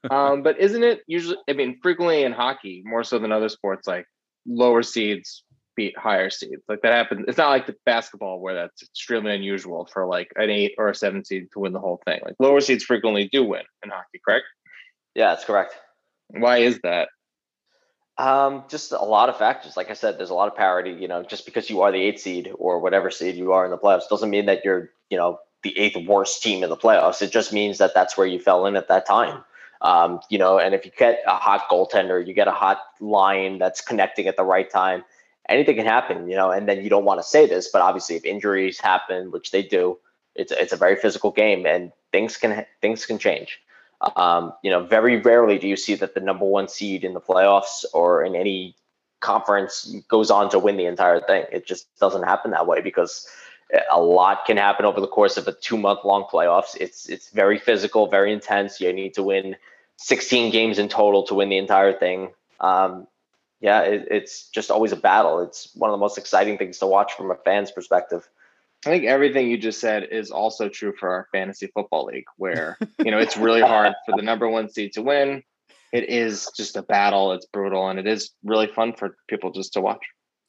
um, 0.09 0.43
but 0.43 0.59
isn't 0.59 0.83
it 0.83 1.01
usually? 1.07 1.37
I 1.49 1.53
mean, 1.53 1.79
frequently 1.81 2.23
in 2.23 2.31
hockey, 2.31 2.83
more 2.85 3.03
so 3.03 3.17
than 3.19 3.31
other 3.31 3.49
sports, 3.49 3.87
like 3.87 4.05
lower 4.45 4.83
seeds 4.83 5.43
beat 5.75 5.97
higher 5.97 6.29
seeds. 6.29 6.63
Like 6.67 6.81
that 6.81 6.93
happens. 6.93 7.25
It's 7.27 7.37
not 7.37 7.49
like 7.49 7.67
the 7.67 7.75
basketball 7.85 8.39
where 8.39 8.53
that's 8.53 8.83
extremely 8.83 9.33
unusual 9.33 9.85
for 9.85 10.05
like 10.05 10.31
an 10.35 10.49
eight 10.49 10.73
or 10.77 10.89
a 10.89 10.95
seven 10.95 11.23
seed 11.23 11.51
to 11.53 11.59
win 11.59 11.73
the 11.73 11.79
whole 11.79 12.01
thing. 12.05 12.19
Like 12.23 12.35
lower 12.39 12.61
seeds 12.61 12.83
frequently 12.83 13.29
do 13.31 13.43
win 13.43 13.63
in 13.83 13.89
hockey, 13.89 14.21
correct? 14.25 14.45
Yeah, 15.13 15.29
that's 15.29 15.45
correct. 15.45 15.75
Why 16.29 16.57
is 16.57 16.79
that? 16.83 17.09
Um, 18.17 18.63
just 18.69 18.91
a 18.91 19.03
lot 19.03 19.29
of 19.29 19.37
factors. 19.37 19.75
Like 19.75 19.89
I 19.89 19.93
said, 19.93 20.17
there's 20.17 20.29
a 20.29 20.35
lot 20.35 20.47
of 20.47 20.55
parity. 20.55 20.91
You 20.91 21.07
know, 21.07 21.23
just 21.23 21.45
because 21.45 21.69
you 21.69 21.81
are 21.81 21.91
the 21.91 22.01
eight 22.01 22.19
seed 22.19 22.51
or 22.55 22.79
whatever 22.79 23.11
seed 23.11 23.35
you 23.35 23.51
are 23.51 23.65
in 23.65 23.71
the 23.71 23.77
playoffs 23.77 24.09
doesn't 24.09 24.29
mean 24.29 24.45
that 24.45 24.63
you're, 24.63 24.91
you 25.09 25.17
know, 25.17 25.39
the 25.63 25.77
eighth 25.77 25.97
worst 26.07 26.41
team 26.41 26.63
in 26.63 26.69
the 26.69 26.77
playoffs. 26.77 27.21
It 27.21 27.31
just 27.31 27.51
means 27.51 27.77
that 27.79 27.93
that's 27.93 28.17
where 28.17 28.27
you 28.27 28.39
fell 28.39 28.65
in 28.65 28.75
at 28.75 28.87
that 28.87 29.05
time. 29.05 29.43
Um, 29.81 30.21
you 30.29 30.37
know, 30.37 30.57
and 30.57 30.73
if 30.73 30.85
you 30.85 30.91
get 30.97 31.21
a 31.27 31.35
hot 31.35 31.67
goaltender, 31.69 32.25
you 32.25 32.33
get 32.33 32.47
a 32.47 32.51
hot 32.51 32.79
line 32.99 33.59
that's 33.59 33.81
connecting 33.81 34.27
at 34.27 34.37
the 34.37 34.43
right 34.43 34.69
time 34.69 35.03
anything 35.49 35.75
can 35.75 35.85
happen, 35.85 36.29
you 36.29 36.35
know, 36.35 36.51
and 36.51 36.67
then 36.67 36.83
you 36.83 36.89
don't 36.89 37.05
want 37.05 37.19
to 37.19 37.27
say 37.27 37.47
this, 37.47 37.69
but 37.71 37.81
obviously 37.81 38.15
if 38.15 38.25
injuries 38.25 38.79
happen, 38.79 39.31
which 39.31 39.51
they 39.51 39.63
do, 39.63 39.97
it's 40.35 40.51
it's 40.51 40.73
a 40.73 40.77
very 40.77 40.95
physical 40.95 41.31
game 41.31 41.65
and 41.65 41.91
things 42.11 42.37
can 42.37 42.65
things 42.81 43.05
can 43.05 43.17
change. 43.17 43.59
Um, 44.15 44.53
you 44.61 44.69
know, 44.69 44.83
very 44.83 45.17
rarely 45.21 45.57
do 45.57 45.67
you 45.67 45.77
see 45.77 45.95
that 45.95 46.13
the 46.13 46.19
number 46.19 46.45
one 46.45 46.67
seed 46.67 47.03
in 47.03 47.13
the 47.13 47.21
playoffs 47.21 47.85
or 47.93 48.23
in 48.23 48.35
any 48.35 48.75
conference 49.21 49.95
goes 50.09 50.29
on 50.29 50.49
to 50.49 50.59
win 50.59 50.77
the 50.77 50.85
entire 50.85 51.21
thing. 51.21 51.45
It 51.51 51.65
just 51.65 51.87
doesn't 51.99 52.23
happen 52.23 52.51
that 52.51 52.67
way 52.67 52.81
because 52.81 53.27
a 53.91 53.99
lot 53.99 54.45
can 54.45 54.57
happen 54.57 54.85
over 54.85 55.01
the 55.01 55.07
course 55.07 55.37
of 55.37 55.47
a 55.47 55.53
two 55.53 55.77
month 55.77 55.99
long 56.03 56.25
playoffs. 56.31 56.75
It's 56.79 57.07
it's 57.09 57.29
very 57.29 57.57
physical, 57.57 58.07
very 58.07 58.31
intense. 58.31 58.79
You 58.79 58.93
need 58.93 59.13
to 59.15 59.23
win 59.23 59.55
16 59.97 60.51
games 60.51 60.77
in 60.77 60.89
total 60.89 61.23
to 61.23 61.33
win 61.33 61.49
the 61.49 61.57
entire 61.57 61.93
thing. 61.93 62.29
Um, 62.59 63.07
yeah, 63.61 63.81
it, 63.81 64.07
it's 64.11 64.49
just 64.49 64.71
always 64.71 64.91
a 64.91 64.97
battle. 64.97 65.39
It's 65.39 65.69
one 65.75 65.89
of 65.89 65.93
the 65.93 65.99
most 65.99 66.17
exciting 66.17 66.57
things 66.57 66.77
to 66.79 66.87
watch 66.87 67.13
from 67.13 67.31
a 67.31 67.35
fan's 67.35 67.71
perspective. 67.71 68.27
I 68.85 68.89
think 68.89 69.05
everything 69.05 69.49
you 69.49 69.57
just 69.57 69.79
said 69.79 70.07
is 70.11 70.29
also 70.29 70.69
true 70.69 70.93
for 70.99 71.09
our 71.09 71.27
fantasy 71.31 71.67
football 71.67 72.05
league, 72.05 72.27
where 72.37 72.77
you 72.99 73.09
know 73.09 73.17
it's 73.17 73.37
really 73.37 73.61
hard 73.61 73.93
for 74.05 74.15
the 74.15 74.21
number 74.21 74.47
one 74.47 74.69
seed 74.69 74.93
to 74.93 75.01
win. 75.01 75.43
It 75.91 76.09
is 76.09 76.51
just 76.55 76.75
a 76.75 76.83
battle. 76.83 77.31
It's 77.31 77.45
brutal, 77.45 77.89
and 77.89 77.97
it 77.97 78.05
is 78.05 78.31
really 78.43 78.67
fun 78.67 78.93
for 78.93 79.17
people 79.27 79.51
just 79.51 79.73
to 79.73 79.81
watch. 79.81 80.03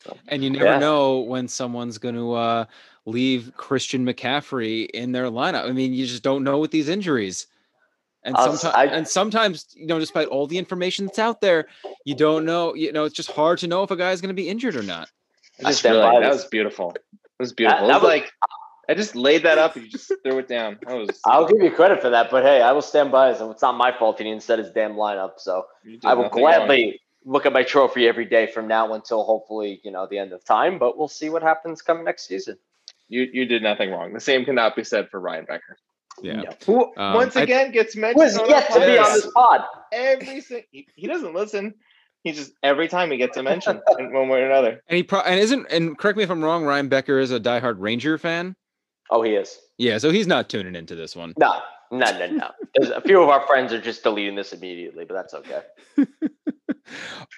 So, 0.04 0.16
and 0.28 0.44
you 0.44 0.50
never 0.50 0.64
yeah. 0.64 0.78
know 0.78 1.20
when 1.20 1.48
someone's 1.48 1.98
going 1.98 2.16
to 2.16 2.32
uh, 2.34 2.64
leave 3.07 3.52
Christian 3.57 4.04
McCaffrey 4.04 4.90
in 4.90 5.12
their 5.12 5.26
lineup. 5.26 5.66
I 5.66 5.72
mean, 5.72 5.94
you 5.94 6.07
just 6.07 6.22
don't 6.22 6.44
know 6.44 6.59
with 6.59 6.72
these 6.72 6.88
injuries. 6.88 7.46
And 8.26 8.36
sometimes, 8.36 8.92
and 8.92 9.08
sometimes, 9.08 9.66
you 9.74 9.86
know, 9.86 10.00
despite 10.00 10.26
all 10.26 10.48
the 10.48 10.58
information 10.58 11.06
that's 11.06 11.20
out 11.20 11.40
there, 11.40 11.68
you 12.04 12.16
don't 12.16 12.44
know. 12.44 12.74
You 12.74 12.92
know, 12.92 13.04
it's 13.04 13.14
just 13.14 13.30
hard 13.30 13.58
to 13.60 13.68
know 13.68 13.84
if 13.84 13.90
a 13.92 13.96
guy's 13.96 14.20
going 14.20 14.30
to 14.30 14.34
be 14.34 14.48
injured 14.48 14.74
or 14.74 14.82
not. 14.82 15.08
Really, 15.62 15.72
that 15.80 16.32
was 16.32 16.44
beautiful. 16.46 16.90
It 16.90 17.02
was 17.38 17.52
beautiful. 17.52 17.86
That, 17.86 17.96
it 17.96 18.02
was, 18.02 18.08
like 18.08 18.32
I 18.88 18.94
just 18.94 19.14
laid 19.14 19.44
that 19.44 19.58
up 19.58 19.76
and 19.76 19.84
you 19.84 19.90
just 19.90 20.12
threw 20.24 20.38
it 20.38 20.48
down. 20.48 20.78
Was, 20.86 21.20
I'll 21.24 21.46
give 21.46 21.62
you 21.62 21.70
credit 21.70 22.02
for 22.02 22.10
that, 22.10 22.30
but 22.30 22.42
hey, 22.42 22.62
I 22.62 22.72
will 22.72 22.82
stand 22.82 23.12
by 23.12 23.30
it. 23.30 23.38
It's 23.40 23.62
not 23.62 23.76
my 23.76 23.96
fault 23.96 24.18
he 24.18 24.24
didn't 24.24 24.42
set 24.42 24.58
his 24.58 24.70
damn 24.70 24.94
lineup. 24.94 25.34
So 25.38 25.64
I 26.04 26.14
will 26.14 26.28
gladly 26.28 26.84
wrong. 26.84 27.34
look 27.34 27.46
at 27.46 27.52
my 27.52 27.62
trophy 27.62 28.08
every 28.08 28.24
day 28.24 28.46
from 28.48 28.68
now 28.68 28.92
until 28.94 29.24
hopefully, 29.24 29.80
you 29.82 29.90
know, 29.90 30.06
the 30.10 30.18
end 30.18 30.32
of 30.32 30.44
time. 30.44 30.78
But 30.78 30.98
we'll 30.98 31.08
see 31.08 31.30
what 31.30 31.42
happens 31.42 31.80
coming 31.80 32.04
next 32.04 32.26
season. 32.26 32.58
You 33.08 33.28
you 33.32 33.46
did 33.46 33.62
nothing 33.62 33.90
wrong. 33.90 34.12
The 34.12 34.20
same 34.20 34.44
cannot 34.44 34.74
be 34.74 34.82
said 34.82 35.10
for 35.10 35.20
Ryan 35.20 35.44
Becker. 35.44 35.78
Yeah. 36.22 36.42
Who 36.64 36.92
um, 36.96 37.14
once 37.14 37.36
again 37.36 37.68
I, 37.68 37.70
gets 37.70 37.96
mentioned. 37.96 38.20
Was 38.20 38.40
yet 38.48 38.72
to 38.72 38.80
be 38.80 38.98
on 38.98 39.12
this 39.12 39.28
pod. 39.34 39.62
Every 39.92 40.40
he, 40.70 40.88
he 40.94 41.06
doesn't 41.06 41.34
listen. 41.34 41.74
He 42.22 42.32
just 42.32 42.52
every 42.62 42.88
time 42.88 43.10
he 43.10 43.16
gets 43.16 43.36
a 43.36 43.42
mention 43.42 43.80
in 43.98 44.12
one 44.12 44.28
way 44.28 44.42
or 44.42 44.46
another. 44.46 44.80
And 44.88 44.96
he 44.96 45.02
pro- 45.02 45.20
and 45.20 45.38
isn't 45.38 45.66
and 45.70 45.96
correct 45.96 46.16
me 46.18 46.24
if 46.24 46.30
I'm 46.30 46.42
wrong. 46.42 46.64
Ryan 46.64 46.88
Becker 46.88 47.18
is 47.18 47.30
a 47.30 47.40
diehard 47.40 47.76
Ranger 47.78 48.18
fan. 48.18 48.56
Oh, 49.10 49.22
he 49.22 49.34
is. 49.34 49.58
Yeah, 49.78 49.98
so 49.98 50.10
he's 50.10 50.26
not 50.26 50.48
tuning 50.48 50.74
into 50.74 50.96
this 50.96 51.14
one. 51.14 51.34
No, 51.38 51.60
no, 51.92 52.18
no, 52.18 52.26
no. 52.26 52.50
a 52.94 53.00
few 53.00 53.22
of 53.22 53.28
our 53.28 53.46
friends 53.46 53.72
are 53.72 53.80
just 53.80 54.02
deleting 54.02 54.34
this 54.34 54.52
immediately, 54.52 55.04
but 55.04 55.14
that's 55.14 55.34
okay. 55.34 55.62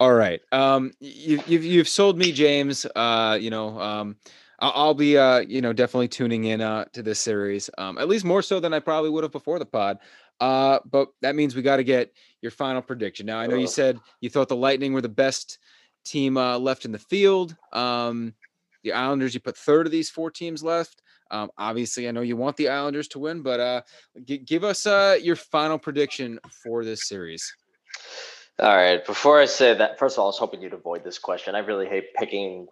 All 0.01 0.15
right. 0.15 0.41
Um, 0.53 0.93
you, 1.01 1.43
you've 1.47 1.65
you've 1.65 1.89
sold 1.89 2.17
me, 2.17 2.33
James. 2.33 2.87
Uh, 2.97 3.37
you 3.41 3.51
know, 3.51 3.79
um, 3.81 4.17
I'll, 4.59 4.73
I'll 4.75 4.95
be 4.95 5.17
uh, 5.17 5.41
you 5.41 5.61
know, 5.61 5.73
definitely 5.73 6.09
tuning 6.09 6.45
in 6.45 6.61
uh 6.61 6.85
to 6.93 7.03
this 7.03 7.19
series. 7.19 7.71
Um, 7.79 7.99
at 7.99 8.09
least 8.09 8.25
more 8.25 8.43
so 8.43 8.61
than 8.61 8.75
I 8.75 8.81
probably 8.81 9.11
would 9.11 9.25
have 9.25 9.33
before 9.33 9.59
the 9.59 9.67
pod. 9.67 9.99
Uh, 10.41 10.79
but 10.89 11.09
that 11.21 11.35
means 11.35 11.57
we 11.57 11.63
got 11.63 11.77
to 11.79 11.85
get 11.85 12.13
your 12.43 12.53
final 12.53 12.81
prediction. 12.81 13.27
Now, 13.27 13.39
I 13.39 13.47
know 13.47 13.57
you 13.57 13.67
said 13.67 13.99
you 14.21 14.31
thought 14.31 14.49
the 14.49 14.57
Lightning 14.57 14.93
were 14.93 15.01
the 15.01 15.09
best 15.09 15.59
team 16.05 16.37
uh, 16.37 16.59
left 16.59 16.85
in 16.85 16.93
the 16.93 16.99
field. 16.99 17.57
Um, 17.73 18.35
the 18.85 18.93
Islanders, 18.93 19.35
you 19.35 19.41
put 19.41 19.57
third 19.57 19.87
of 19.87 19.93
these 19.93 20.09
four 20.09 20.31
teams 20.31 20.63
left. 20.63 21.03
Um, 21.31 21.51
obviously, 21.59 22.09
I 22.09 22.13
know 22.13 22.21
you 22.23 22.37
want 22.37 22.57
the 22.57 22.69
Islanders 22.69 23.09
to 23.09 23.19
win, 23.19 23.43
but 23.43 23.61
uh, 23.61 23.83
g- 24.25 24.39
give 24.39 24.65
us 24.65 24.87
uh, 24.87 25.19
your 25.21 25.37
final 25.37 25.79
prediction 25.79 26.39
for 26.63 26.85
this 26.85 27.09
series. 27.09 27.53
All 28.61 28.77
right. 28.77 29.05
Before 29.05 29.41
I 29.41 29.45
say 29.45 29.75
that, 29.75 29.99
first 29.99 30.17
of 30.17 30.21
all, 30.21 30.27
I 30.27 30.29
was 30.29 30.39
hoping 30.39 30.61
you'd 30.61 30.73
avoid 30.73 31.05
this 31.05 31.19
question. 31.19 31.55
I 31.55 31.61
really 31.61 31.87
hate 31.87 32.13
picking 32.15 32.67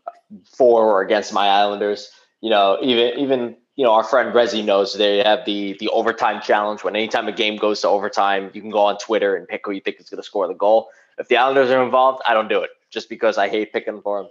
for 0.44 0.84
or 0.84 1.02
against 1.02 1.32
my 1.32 1.48
Islanders. 1.48 2.10
You 2.40 2.50
know, 2.50 2.78
even 2.82 3.18
even 3.18 3.56
you 3.76 3.84
know 3.84 3.92
our 3.92 4.02
friend 4.02 4.34
Rezi 4.34 4.64
knows 4.64 4.94
they 4.94 5.18
have 5.18 5.44
the 5.44 5.76
the 5.78 5.88
overtime 5.88 6.42
challenge. 6.42 6.82
When 6.82 6.96
anytime 6.96 7.28
a 7.28 7.32
game 7.32 7.56
goes 7.56 7.80
to 7.82 7.88
overtime, 7.88 8.50
you 8.52 8.60
can 8.60 8.70
go 8.70 8.80
on 8.80 8.98
Twitter 8.98 9.36
and 9.36 9.46
pick 9.46 9.62
who 9.64 9.72
you 9.72 9.80
think 9.80 10.00
is 10.00 10.10
going 10.10 10.18
to 10.20 10.26
score 10.26 10.48
the 10.48 10.54
goal. 10.54 10.88
If 11.18 11.28
the 11.28 11.36
Islanders 11.36 11.70
are 11.70 11.82
involved, 11.82 12.20
I 12.26 12.34
don't 12.34 12.48
do 12.48 12.62
it 12.62 12.70
just 12.90 13.08
because 13.08 13.38
I 13.38 13.48
hate 13.48 13.72
picking 13.72 14.02
for 14.02 14.22
them. 14.22 14.30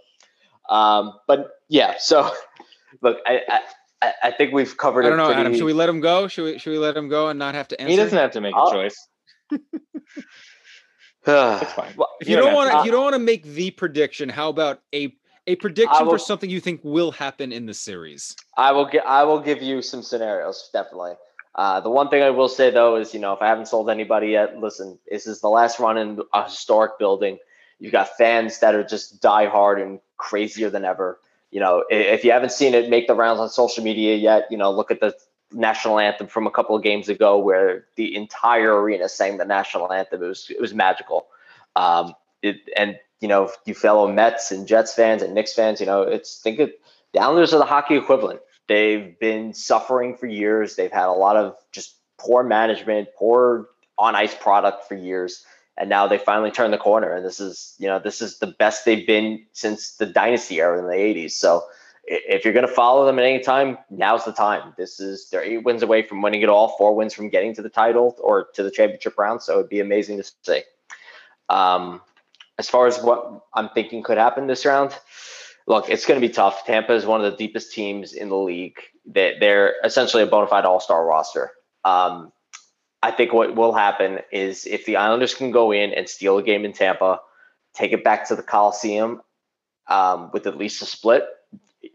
Um, 0.70 1.14
but 1.26 1.52
yeah, 1.70 1.96
so 2.00 2.32
look, 3.02 3.20
I, 3.26 3.42
I 3.48 3.60
I, 4.02 4.14
I 4.24 4.32
think 4.32 4.54
we've 4.54 4.76
covered. 4.78 5.06
I 5.06 5.10
don't 5.10 5.18
know, 5.18 5.28
pretty... 5.28 5.40
Adam. 5.40 5.56
Should 5.56 5.64
we 5.64 5.74
let 5.74 5.90
him 5.90 6.02
go? 6.02 6.28
Should 6.28 6.44
we? 6.44 6.58
Should 6.60 6.72
we 6.72 6.78
let 6.78 6.96
him 6.98 7.08
go 7.08 7.30
and 7.30 7.40
not 7.40 7.56
have 7.56 7.70
to 7.70 7.80
answer? 7.80 7.92
He 7.92 7.96
doesn't 7.96 8.18
have 8.18 8.32
to 8.32 8.42
make 8.42 8.54
a 8.54 8.58
I'll... 8.58 8.72
choice. 8.72 9.08
it's 11.62 11.74
fine. 11.74 11.94
Well, 11.98 12.10
if 12.20 12.28
you, 12.28 12.36
you 12.36 12.42
don't 12.42 12.54
want 12.54 12.72
to, 12.72 12.86
you 12.86 12.92
don't 12.92 13.04
want 13.04 13.16
to 13.16 13.20
make 13.20 13.44
the 13.44 13.72
prediction, 13.72 14.30
how 14.30 14.50
about 14.50 14.82
a 14.94 15.16
a 15.48 15.56
prediction 15.56 16.06
will, 16.06 16.14
for 16.14 16.20
something 16.20 16.50
you 16.50 16.60
think 16.60 16.82
will 16.84 17.12
happen 17.12 17.52
in 17.52 17.66
the 17.66 17.74
series? 17.74 18.36
I 18.58 18.72
will 18.72 18.86
get. 18.86 19.06
I 19.06 19.24
will 19.24 19.40
give 19.40 19.62
you 19.62 19.82
some 19.82 20.04
scenarios. 20.04 20.70
Definitely. 20.74 21.14
Uh, 21.56 21.80
the 21.80 21.90
one 21.90 22.10
thing 22.10 22.22
I 22.22 22.32
will 22.32 22.50
say 22.50 22.70
though 22.70 22.98
is, 22.98 23.14
you 23.14 23.20
know, 23.20 23.34
if 23.34 23.42
I 23.42 23.48
haven't 23.48 23.68
sold 23.68 23.90
anybody 23.90 24.28
yet, 24.28 24.60
listen, 24.60 25.00
this 25.10 25.26
is 25.26 25.42
the 25.42 25.48
last 25.48 25.80
run 25.80 25.98
in 25.98 26.20
a 26.34 26.44
historic 26.44 27.00
building. 27.00 27.38
You've 27.80 27.94
got 27.94 28.10
fans 28.18 28.60
that 28.60 28.76
are 28.76 28.84
just 28.84 29.22
die 29.22 29.48
hard 29.48 29.82
and 29.82 30.00
crazier 30.18 30.70
than 30.70 30.86
ever 30.86 31.20
you 31.56 31.62
know, 31.62 31.86
if 31.90 32.26
you 32.26 32.34
haven't 32.34 32.52
seen 32.52 32.74
it 32.74 32.90
make 32.90 33.08
the 33.08 33.16
rounds 33.16 33.40
on 33.40 33.50
social 33.50 33.82
media 33.82 34.16
yet, 34.16 34.46
you 34.52 34.58
know, 34.58 34.72
look 34.72 34.92
at 34.92 35.00
the 35.00 35.16
national 35.52 36.00
anthem 36.00 36.28
from 36.28 36.48
a 36.48 36.52
couple 36.52 36.76
of 36.76 36.84
games 36.84 37.10
ago 37.10 37.38
where 37.38 37.86
the 37.96 38.16
entire 38.16 38.82
arena 38.82 39.08
sang 39.08 39.38
the 39.38 39.46
national 39.46 39.92
anthem. 39.92 40.24
It 40.24 40.28
was 40.28 40.48
it 40.50 40.62
was 40.62 40.74
magical. 40.74 41.28
Um, 41.76 42.14
it, 42.42 42.58
and 42.76 43.00
you 43.22 43.28
know, 43.28 43.52
you 43.66 43.74
fellow 43.74 44.12
Mets 44.12 44.52
and 44.52 44.68
Jets 44.68 44.94
fans 44.94 45.22
and 45.22 45.34
Knicks 45.34 45.54
fans, 45.54 45.80
you 45.80 45.86
know, 45.86 46.02
it's 46.02 46.40
think 46.42 46.60
of 46.60 46.72
the 47.14 47.20
Islanders 47.20 47.54
are 47.54 47.60
the 47.60 47.66
hockey 47.66 47.96
equivalent. 47.96 48.42
They've 48.68 49.18
been 49.20 49.54
suffering 49.54 50.18
for 50.18 50.26
years. 50.26 50.76
They've 50.76 50.92
had 50.92 51.08
a 51.08 51.12
lot 51.12 51.38
of 51.38 51.56
just 51.72 51.96
poor 52.18 52.44
management, 52.44 53.10
poor 53.18 53.68
on 53.98 54.16
ice 54.16 54.36
product 54.36 54.88
for 54.88 54.96
years 54.96 55.46
and 55.78 55.90
now 55.90 56.08
they 56.08 56.18
finally 56.18 56.52
turned 56.52 56.74
the 56.74 56.78
corner 56.78 57.14
and 57.14 57.26
this 57.26 57.40
is 57.40 57.76
you 57.78 57.88
know 57.88 58.00
this 58.00 58.22
is 58.22 58.40
the 58.40 58.48
best 58.48 58.86
they've 58.86 59.08
been 59.08 59.46
since 59.52 59.96
the 59.98 60.06
dynasty 60.06 60.60
era 60.60 60.80
in 60.80 60.86
the 60.86 60.94
80s 60.94 61.32
so 61.32 61.64
if 62.08 62.46
you're 62.46 62.54
going 62.54 62.68
to 62.68 62.74
follow 62.74 63.06
them 63.06 63.20
at 63.20 63.26
any 63.26 63.40
time 63.40 63.78
now's 63.90 64.26
the 64.26 64.34
time. 64.34 64.74
This 64.78 65.00
is 65.00 65.30
they're 65.30 65.44
eight 65.44 65.64
wins 65.64 65.84
away 65.84 66.04
from 66.04 66.22
winning 66.22 66.42
it 66.42 66.50
all 66.50 66.76
four 66.78 66.96
wins 66.96 67.14
from 67.14 67.30
getting 67.30 67.54
to 67.56 67.62
the 67.62 67.70
title 67.70 68.16
or 68.20 68.48
to 68.54 68.64
the 68.64 68.72
championship 68.72 69.18
round 69.18 69.42
so 69.42 69.60
it'd 69.60 69.70
be 69.70 69.80
amazing 69.80 70.18
to 70.18 70.32
see. 70.44 70.62
Um, 71.50 72.02
as 72.58 72.70
far 72.70 72.88
as 72.88 72.98
what 73.04 73.46
i'm 73.54 73.70
thinking 73.70 74.02
could 74.02 74.18
happen 74.18 74.48
this 74.48 74.66
round 74.66 74.98
look 75.68 75.90
it's 75.90 76.06
going 76.06 76.20
to 76.20 76.26
be 76.26 76.34
tough. 76.34 76.66
Tampa 76.66 76.94
is 76.94 77.06
one 77.06 77.24
of 77.24 77.32
the 77.32 77.38
deepest 77.38 77.74
teams 77.74 78.14
in 78.14 78.30
the 78.30 78.38
league. 78.38 78.78
They, 79.06 79.36
they're 79.40 79.76
essentially 79.84 80.24
a 80.24 80.28
bona 80.28 80.48
fide 80.48 80.66
all-star 80.66 81.06
roster. 81.06 81.52
Um, 81.84 82.32
I 83.04 83.12
think 83.12 83.34
what 83.34 83.56
will 83.56 83.74
happen 83.74 84.20
is 84.32 84.66
if 84.66 84.86
the 84.86 84.98
Islanders 84.98 85.36
can 85.36 85.52
go 85.52 85.72
in 85.72 85.94
and 85.94 86.10
steal 86.10 86.38
a 86.38 86.44
game 86.44 86.66
in 86.66 86.74
Tampa, 86.74 87.20
take 87.74 87.92
it 87.92 88.04
back 88.04 88.28
to 88.28 88.36
the 88.36 88.42
Coliseum 88.42 89.22
um, 89.88 90.32
with 90.34 90.48
at 90.48 90.58
least 90.58 90.82
a 90.82 90.86
split, 90.86 91.26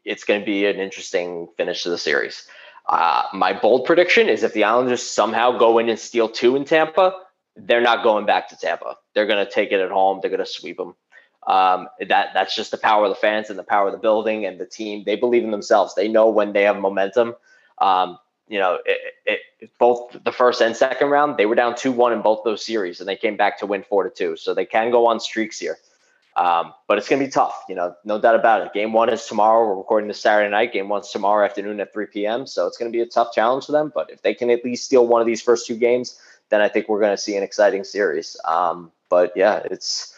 it's 0.05 0.25
going 0.25 0.41
to 0.41 0.47
be 0.47 0.67
an 0.67 0.77
interesting 0.77 1.49
finish 1.57 1.83
to 1.83 1.91
the 1.91 1.99
series. 1.99 2.47
Uh, 2.87 3.23
my 3.33 3.53
bold 3.53 3.85
prediction 3.85 4.29
is 4.29 4.43
if 4.43 4.53
the 4.53 4.65
Islanders 4.65 5.03
somehow 5.03 5.57
go 5.57 5.79
in 5.79 5.89
and 5.89 5.99
steal 5.99 6.29
two 6.29 6.57
in 6.57 6.65
Tampa, 6.65 7.15
they're 7.57 7.81
not 7.81 8.03
going 8.03 8.27
back 8.27 8.49
to 8.49 8.57
Tampa. 8.57 8.97
They're 9.15 9.27
going 9.27 9.45
to 9.45 9.51
take 9.51 9.73
it 9.73 9.81
at 9.81 9.91
home. 9.91 10.21
They're 10.21 10.31
going 10.31 10.41
to 10.41 10.47
sweep 10.47 10.77
them. 10.77 10.95
Um, 11.47 11.89
that 12.07 12.29
that's 12.35 12.55
just 12.55 12.71
the 12.71 12.79
power 12.79 13.05
of 13.05 13.11
the 13.11 13.17
fans 13.17 13.49
and 13.49 13.59
the 13.59 13.65
power 13.65 13.87
of 13.87 13.93
the 13.93 13.99
building 13.99 14.45
and 14.45 14.59
the 14.59 14.67
team. 14.67 15.05
They 15.05 15.17
believe 15.17 15.43
in 15.43 15.51
themselves. 15.51 15.95
They 15.95 16.09
know 16.09 16.29
when 16.29 16.53
they 16.53 16.65
have 16.65 16.79
momentum. 16.79 17.35
Um, 17.79 18.19
you 18.47 18.59
know, 18.59 18.79
it, 18.85 18.99
it, 19.61 19.71
both 19.79 20.17
the 20.25 20.33
first 20.33 20.61
and 20.61 20.77
second 20.77 21.09
round, 21.09 21.37
they 21.37 21.47
were 21.47 21.55
down 21.55 21.77
2 21.77 21.93
1 21.93 22.13
in 22.13 22.21
both 22.21 22.41
those 22.45 22.67
series, 22.67 23.01
and 23.01 23.09
they 23.09 23.17
came 23.17 23.37
back 23.37 23.59
to 23.61 23.67
win 23.67 23.85
4 23.89 24.05
to 24.05 24.11
2. 24.11 24.37
So 24.37 24.53
they 24.53 24.67
can 24.67 24.91
go 24.91 25.07
on 25.07 25.21
streaks 25.21 25.59
here. 25.59 25.79
Um, 26.41 26.73
but 26.89 26.97
it's 26.97 27.07
going 27.07 27.21
to 27.21 27.27
be 27.27 27.31
tough, 27.31 27.65
you 27.69 27.75
know, 27.75 27.95
no 28.03 28.19
doubt 28.19 28.35
about 28.35 28.63
it. 28.63 28.73
Game 28.73 28.95
one 28.95 29.11
is 29.11 29.27
tomorrow. 29.27 29.69
We're 29.69 29.77
recording 29.77 30.09
this 30.09 30.23
Saturday 30.23 30.49
night. 30.51 30.73
Game 30.73 30.89
one's 30.89 31.11
tomorrow 31.11 31.45
afternoon 31.45 31.81
at 31.81 31.93
3 31.93 32.07
p.m. 32.07 32.47
So 32.47 32.67
it's 32.67 32.79
going 32.79 32.91
to 32.91 32.97
be 32.97 33.03
a 33.03 33.07
tough 33.07 33.35
challenge 33.35 33.67
for 33.67 33.73
them. 33.73 33.93
But 33.95 34.11
if 34.11 34.23
they 34.23 34.33
can 34.33 34.49
at 34.49 34.65
least 34.65 34.87
steal 34.87 35.07
one 35.07 35.21
of 35.21 35.27
these 35.27 35.43
first 35.43 35.67
two 35.67 35.77
games, 35.77 36.19
then 36.49 36.63
I 36.63 36.69
think 36.69 36.89
we're 36.89 36.99
going 36.99 37.15
to 37.15 37.23
see 37.23 37.37
an 37.37 37.43
exciting 37.43 37.85
series. 37.85 38.39
Um, 38.47 38.91
but 39.11 39.35
yeah, 39.37 39.61
it's 39.71 40.15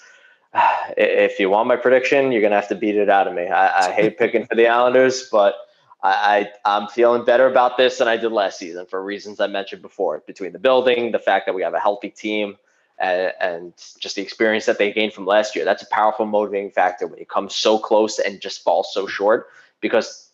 if 0.97 1.41
you 1.41 1.51
want 1.51 1.67
my 1.67 1.75
prediction, 1.75 2.31
you're 2.31 2.41
going 2.41 2.53
to 2.53 2.61
have 2.61 2.69
to 2.69 2.77
beat 2.77 2.95
it 2.95 3.11
out 3.11 3.27
of 3.27 3.35
me. 3.35 3.49
I, 3.49 3.89
I 3.89 3.91
hate 3.91 4.17
picking 4.17 4.47
for 4.47 4.55
the 4.55 4.69
Islanders, 4.69 5.29
but 5.29 5.57
I, 6.05 6.53
I 6.65 6.77
am 6.77 6.87
feeling 6.87 7.25
better 7.25 7.49
about 7.49 7.79
this 7.79 7.99
than 7.99 8.07
I 8.07 8.17
did 8.17 8.31
last 8.31 8.61
season 8.61 8.87
for 8.87 9.03
reasons 9.03 9.41
I 9.41 9.49
mentioned 9.49 9.83
before. 9.83 10.23
Between 10.25 10.53
the 10.53 10.61
building, 10.61 11.11
the 11.11 11.19
fact 11.19 11.47
that 11.47 11.55
we 11.57 11.63
have 11.63 11.75
a 11.75 11.81
healthy 11.81 12.11
team, 12.11 12.59
and, 12.99 13.33
and 13.41 13.73
just 13.99 14.17
the 14.17 14.23
experience 14.23 14.67
that 14.67 14.79
they 14.79 14.93
gained 14.93 15.13
from 15.13 15.27
last 15.27 15.57
year, 15.57 15.65
that's 15.65 15.83
a 15.83 15.89
powerful 15.89 16.27
motivating 16.27 16.71
factor 16.71 17.07
when 17.07 17.19
you 17.19 17.27
come 17.27 17.49
so 17.49 17.79
close 17.79 18.19
and 18.19 18.41
just 18.41 18.63
fall 18.63 18.85
so 18.85 19.07
short. 19.07 19.49
Because 19.81 20.31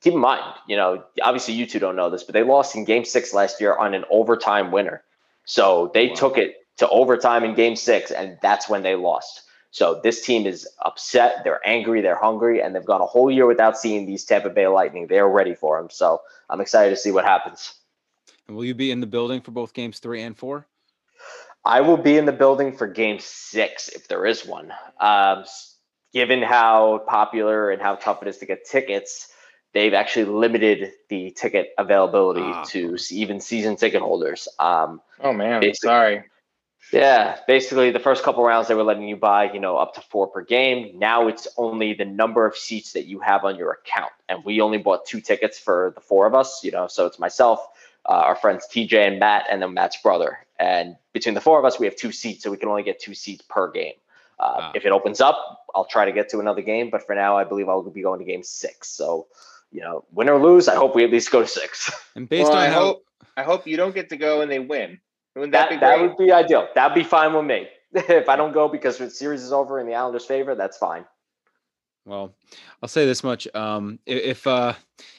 keep 0.00 0.14
in 0.14 0.20
mind, 0.20 0.42
you 0.66 0.76
know, 0.76 1.04
obviously 1.22 1.54
you 1.54 1.66
two 1.66 1.78
don't 1.78 1.96
know 1.96 2.10
this, 2.10 2.22
but 2.22 2.32
they 2.32 2.42
lost 2.42 2.74
in 2.76 2.84
Game 2.84 3.04
Six 3.04 3.34
last 3.34 3.60
year 3.60 3.76
on 3.76 3.94
an 3.94 4.04
overtime 4.10 4.70
winner. 4.70 5.02
So 5.44 5.90
they 5.94 6.08
wow. 6.08 6.14
took 6.14 6.38
it 6.38 6.66
to 6.78 6.88
overtime 6.88 7.44
in 7.44 7.54
Game 7.54 7.76
Six, 7.76 8.10
and 8.10 8.38
that's 8.42 8.68
when 8.68 8.82
they 8.82 8.94
lost. 8.94 9.42
So 9.70 10.00
this 10.02 10.24
team 10.24 10.46
is 10.46 10.66
upset. 10.84 11.42
They're 11.44 11.60
angry. 11.66 12.00
They're 12.00 12.18
hungry, 12.18 12.62
and 12.62 12.74
they've 12.74 12.84
gone 12.84 13.00
a 13.00 13.06
whole 13.06 13.30
year 13.30 13.46
without 13.46 13.76
seeing 13.76 14.06
these 14.06 14.24
Tampa 14.24 14.50
Bay 14.50 14.66
Lightning. 14.66 15.06
They're 15.06 15.28
ready 15.28 15.54
for 15.54 15.78
them. 15.78 15.90
So 15.90 16.22
I'm 16.48 16.60
excited 16.60 16.90
to 16.90 16.96
see 16.96 17.10
what 17.10 17.24
happens. 17.24 17.74
And 18.46 18.56
will 18.56 18.64
you 18.64 18.74
be 18.74 18.90
in 18.90 19.00
the 19.00 19.06
building 19.06 19.42
for 19.42 19.50
both 19.50 19.74
games 19.74 19.98
three 19.98 20.22
and 20.22 20.36
four? 20.36 20.66
I 21.64 21.80
will 21.82 21.96
be 21.96 22.16
in 22.16 22.24
the 22.24 22.32
building 22.32 22.76
for 22.76 22.86
game 22.86 23.18
six 23.20 23.88
if 23.88 24.08
there 24.08 24.24
is 24.24 24.46
one. 24.46 24.72
Um, 25.00 25.44
given 26.12 26.42
how 26.42 27.04
popular 27.06 27.70
and 27.70 27.82
how 27.82 27.96
tough 27.96 28.22
it 28.22 28.28
is 28.28 28.38
to 28.38 28.46
get 28.46 28.64
tickets, 28.64 29.28
they've 29.74 29.94
actually 29.94 30.26
limited 30.26 30.92
the 31.08 31.30
ticket 31.30 31.70
availability 31.76 32.42
ah. 32.42 32.64
to 32.64 32.96
even 33.10 33.40
season 33.40 33.76
ticket 33.76 34.02
holders. 34.02 34.48
Um, 34.58 35.00
oh 35.20 35.32
man, 35.32 35.62
sorry. 35.74 36.24
Yeah, 36.92 37.38
basically 37.46 37.90
the 37.90 37.98
first 37.98 38.22
couple 38.22 38.42
rounds 38.44 38.68
they 38.68 38.74
were 38.74 38.84
letting 38.84 39.06
you 39.06 39.16
buy, 39.16 39.52
you 39.52 39.60
know, 39.60 39.76
up 39.76 39.94
to 39.94 40.00
four 40.00 40.28
per 40.28 40.42
game. 40.42 40.98
Now 40.98 41.28
it's 41.28 41.46
only 41.58 41.92
the 41.92 42.06
number 42.06 42.46
of 42.46 42.56
seats 42.56 42.92
that 42.92 43.04
you 43.06 43.20
have 43.20 43.44
on 43.44 43.56
your 43.56 43.72
account, 43.72 44.12
and 44.28 44.42
we 44.44 44.60
only 44.60 44.78
bought 44.78 45.04
two 45.04 45.20
tickets 45.20 45.58
for 45.58 45.92
the 45.94 46.00
four 46.00 46.26
of 46.26 46.34
us, 46.34 46.64
you 46.64 46.70
know. 46.70 46.86
So 46.86 47.04
it's 47.04 47.18
myself, 47.18 47.60
uh, 48.06 48.12
our 48.12 48.36
friends 48.36 48.66
TJ 48.72 48.94
and 49.06 49.18
Matt, 49.18 49.46
and 49.50 49.60
then 49.60 49.74
Matt's 49.74 49.98
brother. 50.02 50.38
And 50.58 50.96
between 51.12 51.34
the 51.34 51.40
four 51.40 51.58
of 51.58 51.64
us, 51.64 51.78
we 51.78 51.86
have 51.86 51.96
two 51.96 52.12
seats, 52.12 52.42
so 52.42 52.50
we 52.50 52.56
can 52.56 52.68
only 52.68 52.82
get 52.82 53.00
two 53.00 53.14
seats 53.14 53.44
per 53.48 53.70
game. 53.70 53.94
Uh, 54.40 54.54
wow. 54.58 54.72
If 54.74 54.84
it 54.86 54.92
opens 54.92 55.20
up, 55.20 55.64
I'll 55.74 55.84
try 55.84 56.04
to 56.04 56.12
get 56.12 56.28
to 56.30 56.40
another 56.40 56.62
game, 56.62 56.90
but 56.90 57.06
for 57.06 57.14
now, 57.14 57.36
I 57.36 57.44
believe 57.44 57.68
I'll 57.68 57.82
be 57.82 58.02
going 58.02 58.18
to 58.20 58.24
game 58.24 58.42
six. 58.42 58.88
So 58.88 59.26
you 59.70 59.80
know, 59.80 60.04
win 60.12 60.28
or 60.28 60.40
lose, 60.40 60.68
I 60.68 60.76
hope 60.76 60.94
we 60.94 61.04
at 61.04 61.10
least 61.10 61.30
go 61.30 61.42
to 61.42 61.46
six. 61.46 61.90
And 62.16 62.28
based 62.28 62.44
Well, 62.44 62.52
on 62.52 62.58
I 62.58 62.68
how 62.68 62.80
hope 62.80 63.04
I 63.36 63.42
hope 63.44 63.66
you 63.66 63.76
don't 63.76 63.94
get 63.94 64.08
to 64.08 64.16
go 64.16 64.40
and 64.40 64.50
they 64.50 64.58
win. 64.58 64.98
Wouldn't 65.36 65.52
that, 65.52 65.70
That, 65.70 65.70
be 65.70 65.76
that 65.80 66.00
would 66.00 66.16
be 66.16 66.32
ideal. 66.32 66.68
That'd 66.74 66.96
be 66.96 67.04
fine 67.04 67.32
with 67.32 67.44
me. 67.44 67.68
if 67.92 68.28
I 68.28 68.34
don't 68.34 68.52
go 68.52 68.68
because 68.68 68.98
the 68.98 69.08
series 69.08 69.42
is 69.42 69.52
over 69.52 69.78
in 69.78 69.86
the 69.86 69.94
Islanders' 69.94 70.24
favor, 70.24 70.54
that's 70.54 70.76
fine. 70.76 71.04
Well, 72.04 72.34
I'll 72.82 72.88
say 72.88 73.06
this 73.06 73.22
much: 73.22 73.46
um, 73.54 73.98
if 74.06 74.46
uh, 74.46 74.72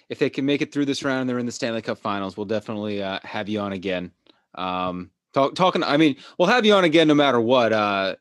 if 0.09 0.19
they 0.19 0.29
can 0.29 0.45
make 0.45 0.61
it 0.61 0.73
through 0.73 0.85
this 0.85 1.03
round 1.03 1.21
and 1.21 1.29
they're 1.29 1.39
in 1.39 1.45
the 1.45 1.51
Stanley 1.51 1.81
Cup 1.81 1.99
Finals, 1.99 2.35
we'll 2.35 2.47
definitely 2.47 3.01
uh, 3.01 3.19
have 3.23 3.47
you 3.47 3.59
on 3.59 3.71
again. 3.71 4.11
Um, 4.55 5.11
talk, 5.39 5.55
talking. 5.55 5.83
I 5.83 5.97
mean, 5.97 6.15
we'll 6.37 6.47
have 6.47 6.65
you 6.65 6.73
on 6.73 6.83
again 6.83 7.07
no 7.07 7.15
matter 7.15 7.39
what 7.39 7.73
uh, 7.73 8.15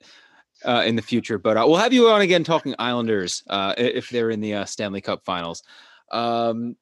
uh, 0.65 0.83
in 0.87 0.97
the 0.97 1.03
future. 1.03 1.39
But 1.39 1.57
uh, 1.57 1.65
we'll 1.67 1.77
have 1.77 1.93
you 1.93 2.09
on 2.09 2.21
again 2.21 2.45
talking 2.45 2.75
Islanders 2.79 3.43
uh, 3.49 3.75
if 3.77 4.11
they're 4.11 4.31
in 4.31 4.41
the 4.41 4.55
uh, 4.55 4.65
Stanley 4.65 5.01
Cup 5.01 5.25
Finals. 5.25 5.63
Um, 6.11 6.77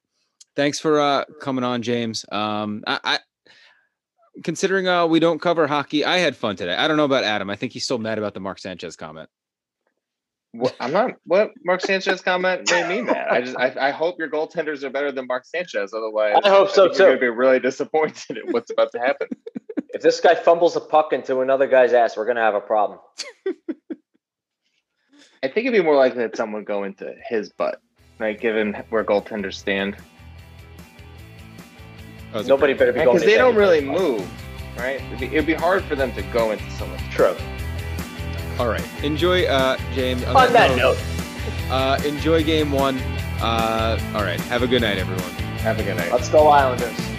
thanks 0.54 0.78
for 0.78 1.00
uh, 1.00 1.24
coming 1.40 1.64
on, 1.64 1.82
James. 1.82 2.24
Um, 2.30 2.84
I, 2.86 3.00
I 3.04 3.18
considering 4.44 4.88
uh, 4.88 5.06
we 5.06 5.20
don't 5.20 5.40
cover 5.40 5.66
hockey, 5.66 6.04
I 6.04 6.18
had 6.18 6.36
fun 6.36 6.56
today. 6.56 6.74
I 6.74 6.88
don't 6.88 6.96
know 6.96 7.04
about 7.04 7.24
Adam. 7.24 7.50
I 7.50 7.56
think 7.56 7.72
he's 7.72 7.84
still 7.84 7.98
mad 7.98 8.18
about 8.18 8.34
the 8.34 8.40
Mark 8.40 8.58
Sanchez 8.58 8.96
comment. 8.96 9.28
What, 10.52 10.74
I'm 10.80 10.92
not. 10.92 11.12
What 11.24 11.52
Mark 11.64 11.82
Sanchez 11.82 12.22
comment 12.22 12.70
made 12.70 12.88
me 12.88 13.02
mad. 13.02 13.28
I 13.28 13.40
just. 13.42 13.58
I, 13.58 13.88
I 13.88 13.90
hope 13.90 14.18
your 14.18 14.30
goaltenders 14.30 14.84
are 14.84 14.90
better 14.90 15.12
than 15.12 15.26
Mark 15.26 15.44
Sanchez. 15.44 15.92
Otherwise, 15.92 16.36
I 16.42 16.48
hope 16.48 16.70
so, 16.70 16.86
think 16.86 16.98
You're 16.98 17.08
too. 17.08 17.18
gonna 17.18 17.20
be 17.20 17.36
really 17.36 17.60
disappointed 17.60 18.38
at 18.38 18.46
what's 18.52 18.70
about 18.70 18.90
to 18.92 18.98
happen. 18.98 19.28
If 19.96 20.02
this 20.02 20.20
guy 20.20 20.34
fumbles 20.34 20.76
a 20.76 20.80
puck 20.80 21.14
into 21.14 21.40
another 21.40 21.66
guy's 21.66 21.94
ass, 21.94 22.18
we're 22.18 22.26
gonna 22.26 22.42
have 22.42 22.54
a 22.54 22.60
problem. 22.60 22.98
I 25.42 25.48
think 25.48 25.66
it'd 25.66 25.72
be 25.72 25.82
more 25.82 25.96
likely 25.96 26.18
that 26.18 26.36
someone 26.36 26.60
would 26.60 26.66
go 26.66 26.84
into 26.84 27.14
his 27.26 27.48
butt, 27.48 27.80
right? 28.18 28.38
Given 28.38 28.74
where 28.90 29.02
goaltenders 29.02 29.54
stand, 29.54 29.96
That 32.32 32.40
was 32.40 32.46
a 32.46 32.50
Nobody 32.50 32.74
better 32.74 32.92
be 32.92 33.04
going 33.04 33.16
because 33.16 33.26
they 33.26 33.38
don't 33.38 33.54
really 33.54 33.80
move, 33.80 34.28
right? 34.76 35.00
It'd 35.00 35.18
be, 35.18 35.26
it'd 35.28 35.46
be 35.46 35.54
hard 35.54 35.82
for 35.84 35.94
them 35.94 36.12
to 36.12 36.20
go 36.24 36.50
into 36.50 36.70
someone's. 36.72 37.00
True. 37.10 37.34
All 38.58 38.68
right. 38.68 38.84
Enjoy, 39.02 39.46
uh, 39.46 39.78
James. 39.94 40.22
On 40.24 40.52
that 40.52 40.76
note, 40.76 40.98
uh, 41.70 41.98
enjoy 42.04 42.44
game 42.44 42.70
one. 42.70 42.98
Uh, 43.40 43.98
all 44.14 44.24
right. 44.24 44.40
Have 44.40 44.62
a 44.62 44.66
good 44.66 44.82
night, 44.82 44.98
everyone. 44.98 45.30
Have 45.60 45.80
a 45.80 45.82
good 45.82 45.96
night. 45.96 46.12
let's 46.12 46.28
go 46.28 46.48
Islanders. 46.48 47.15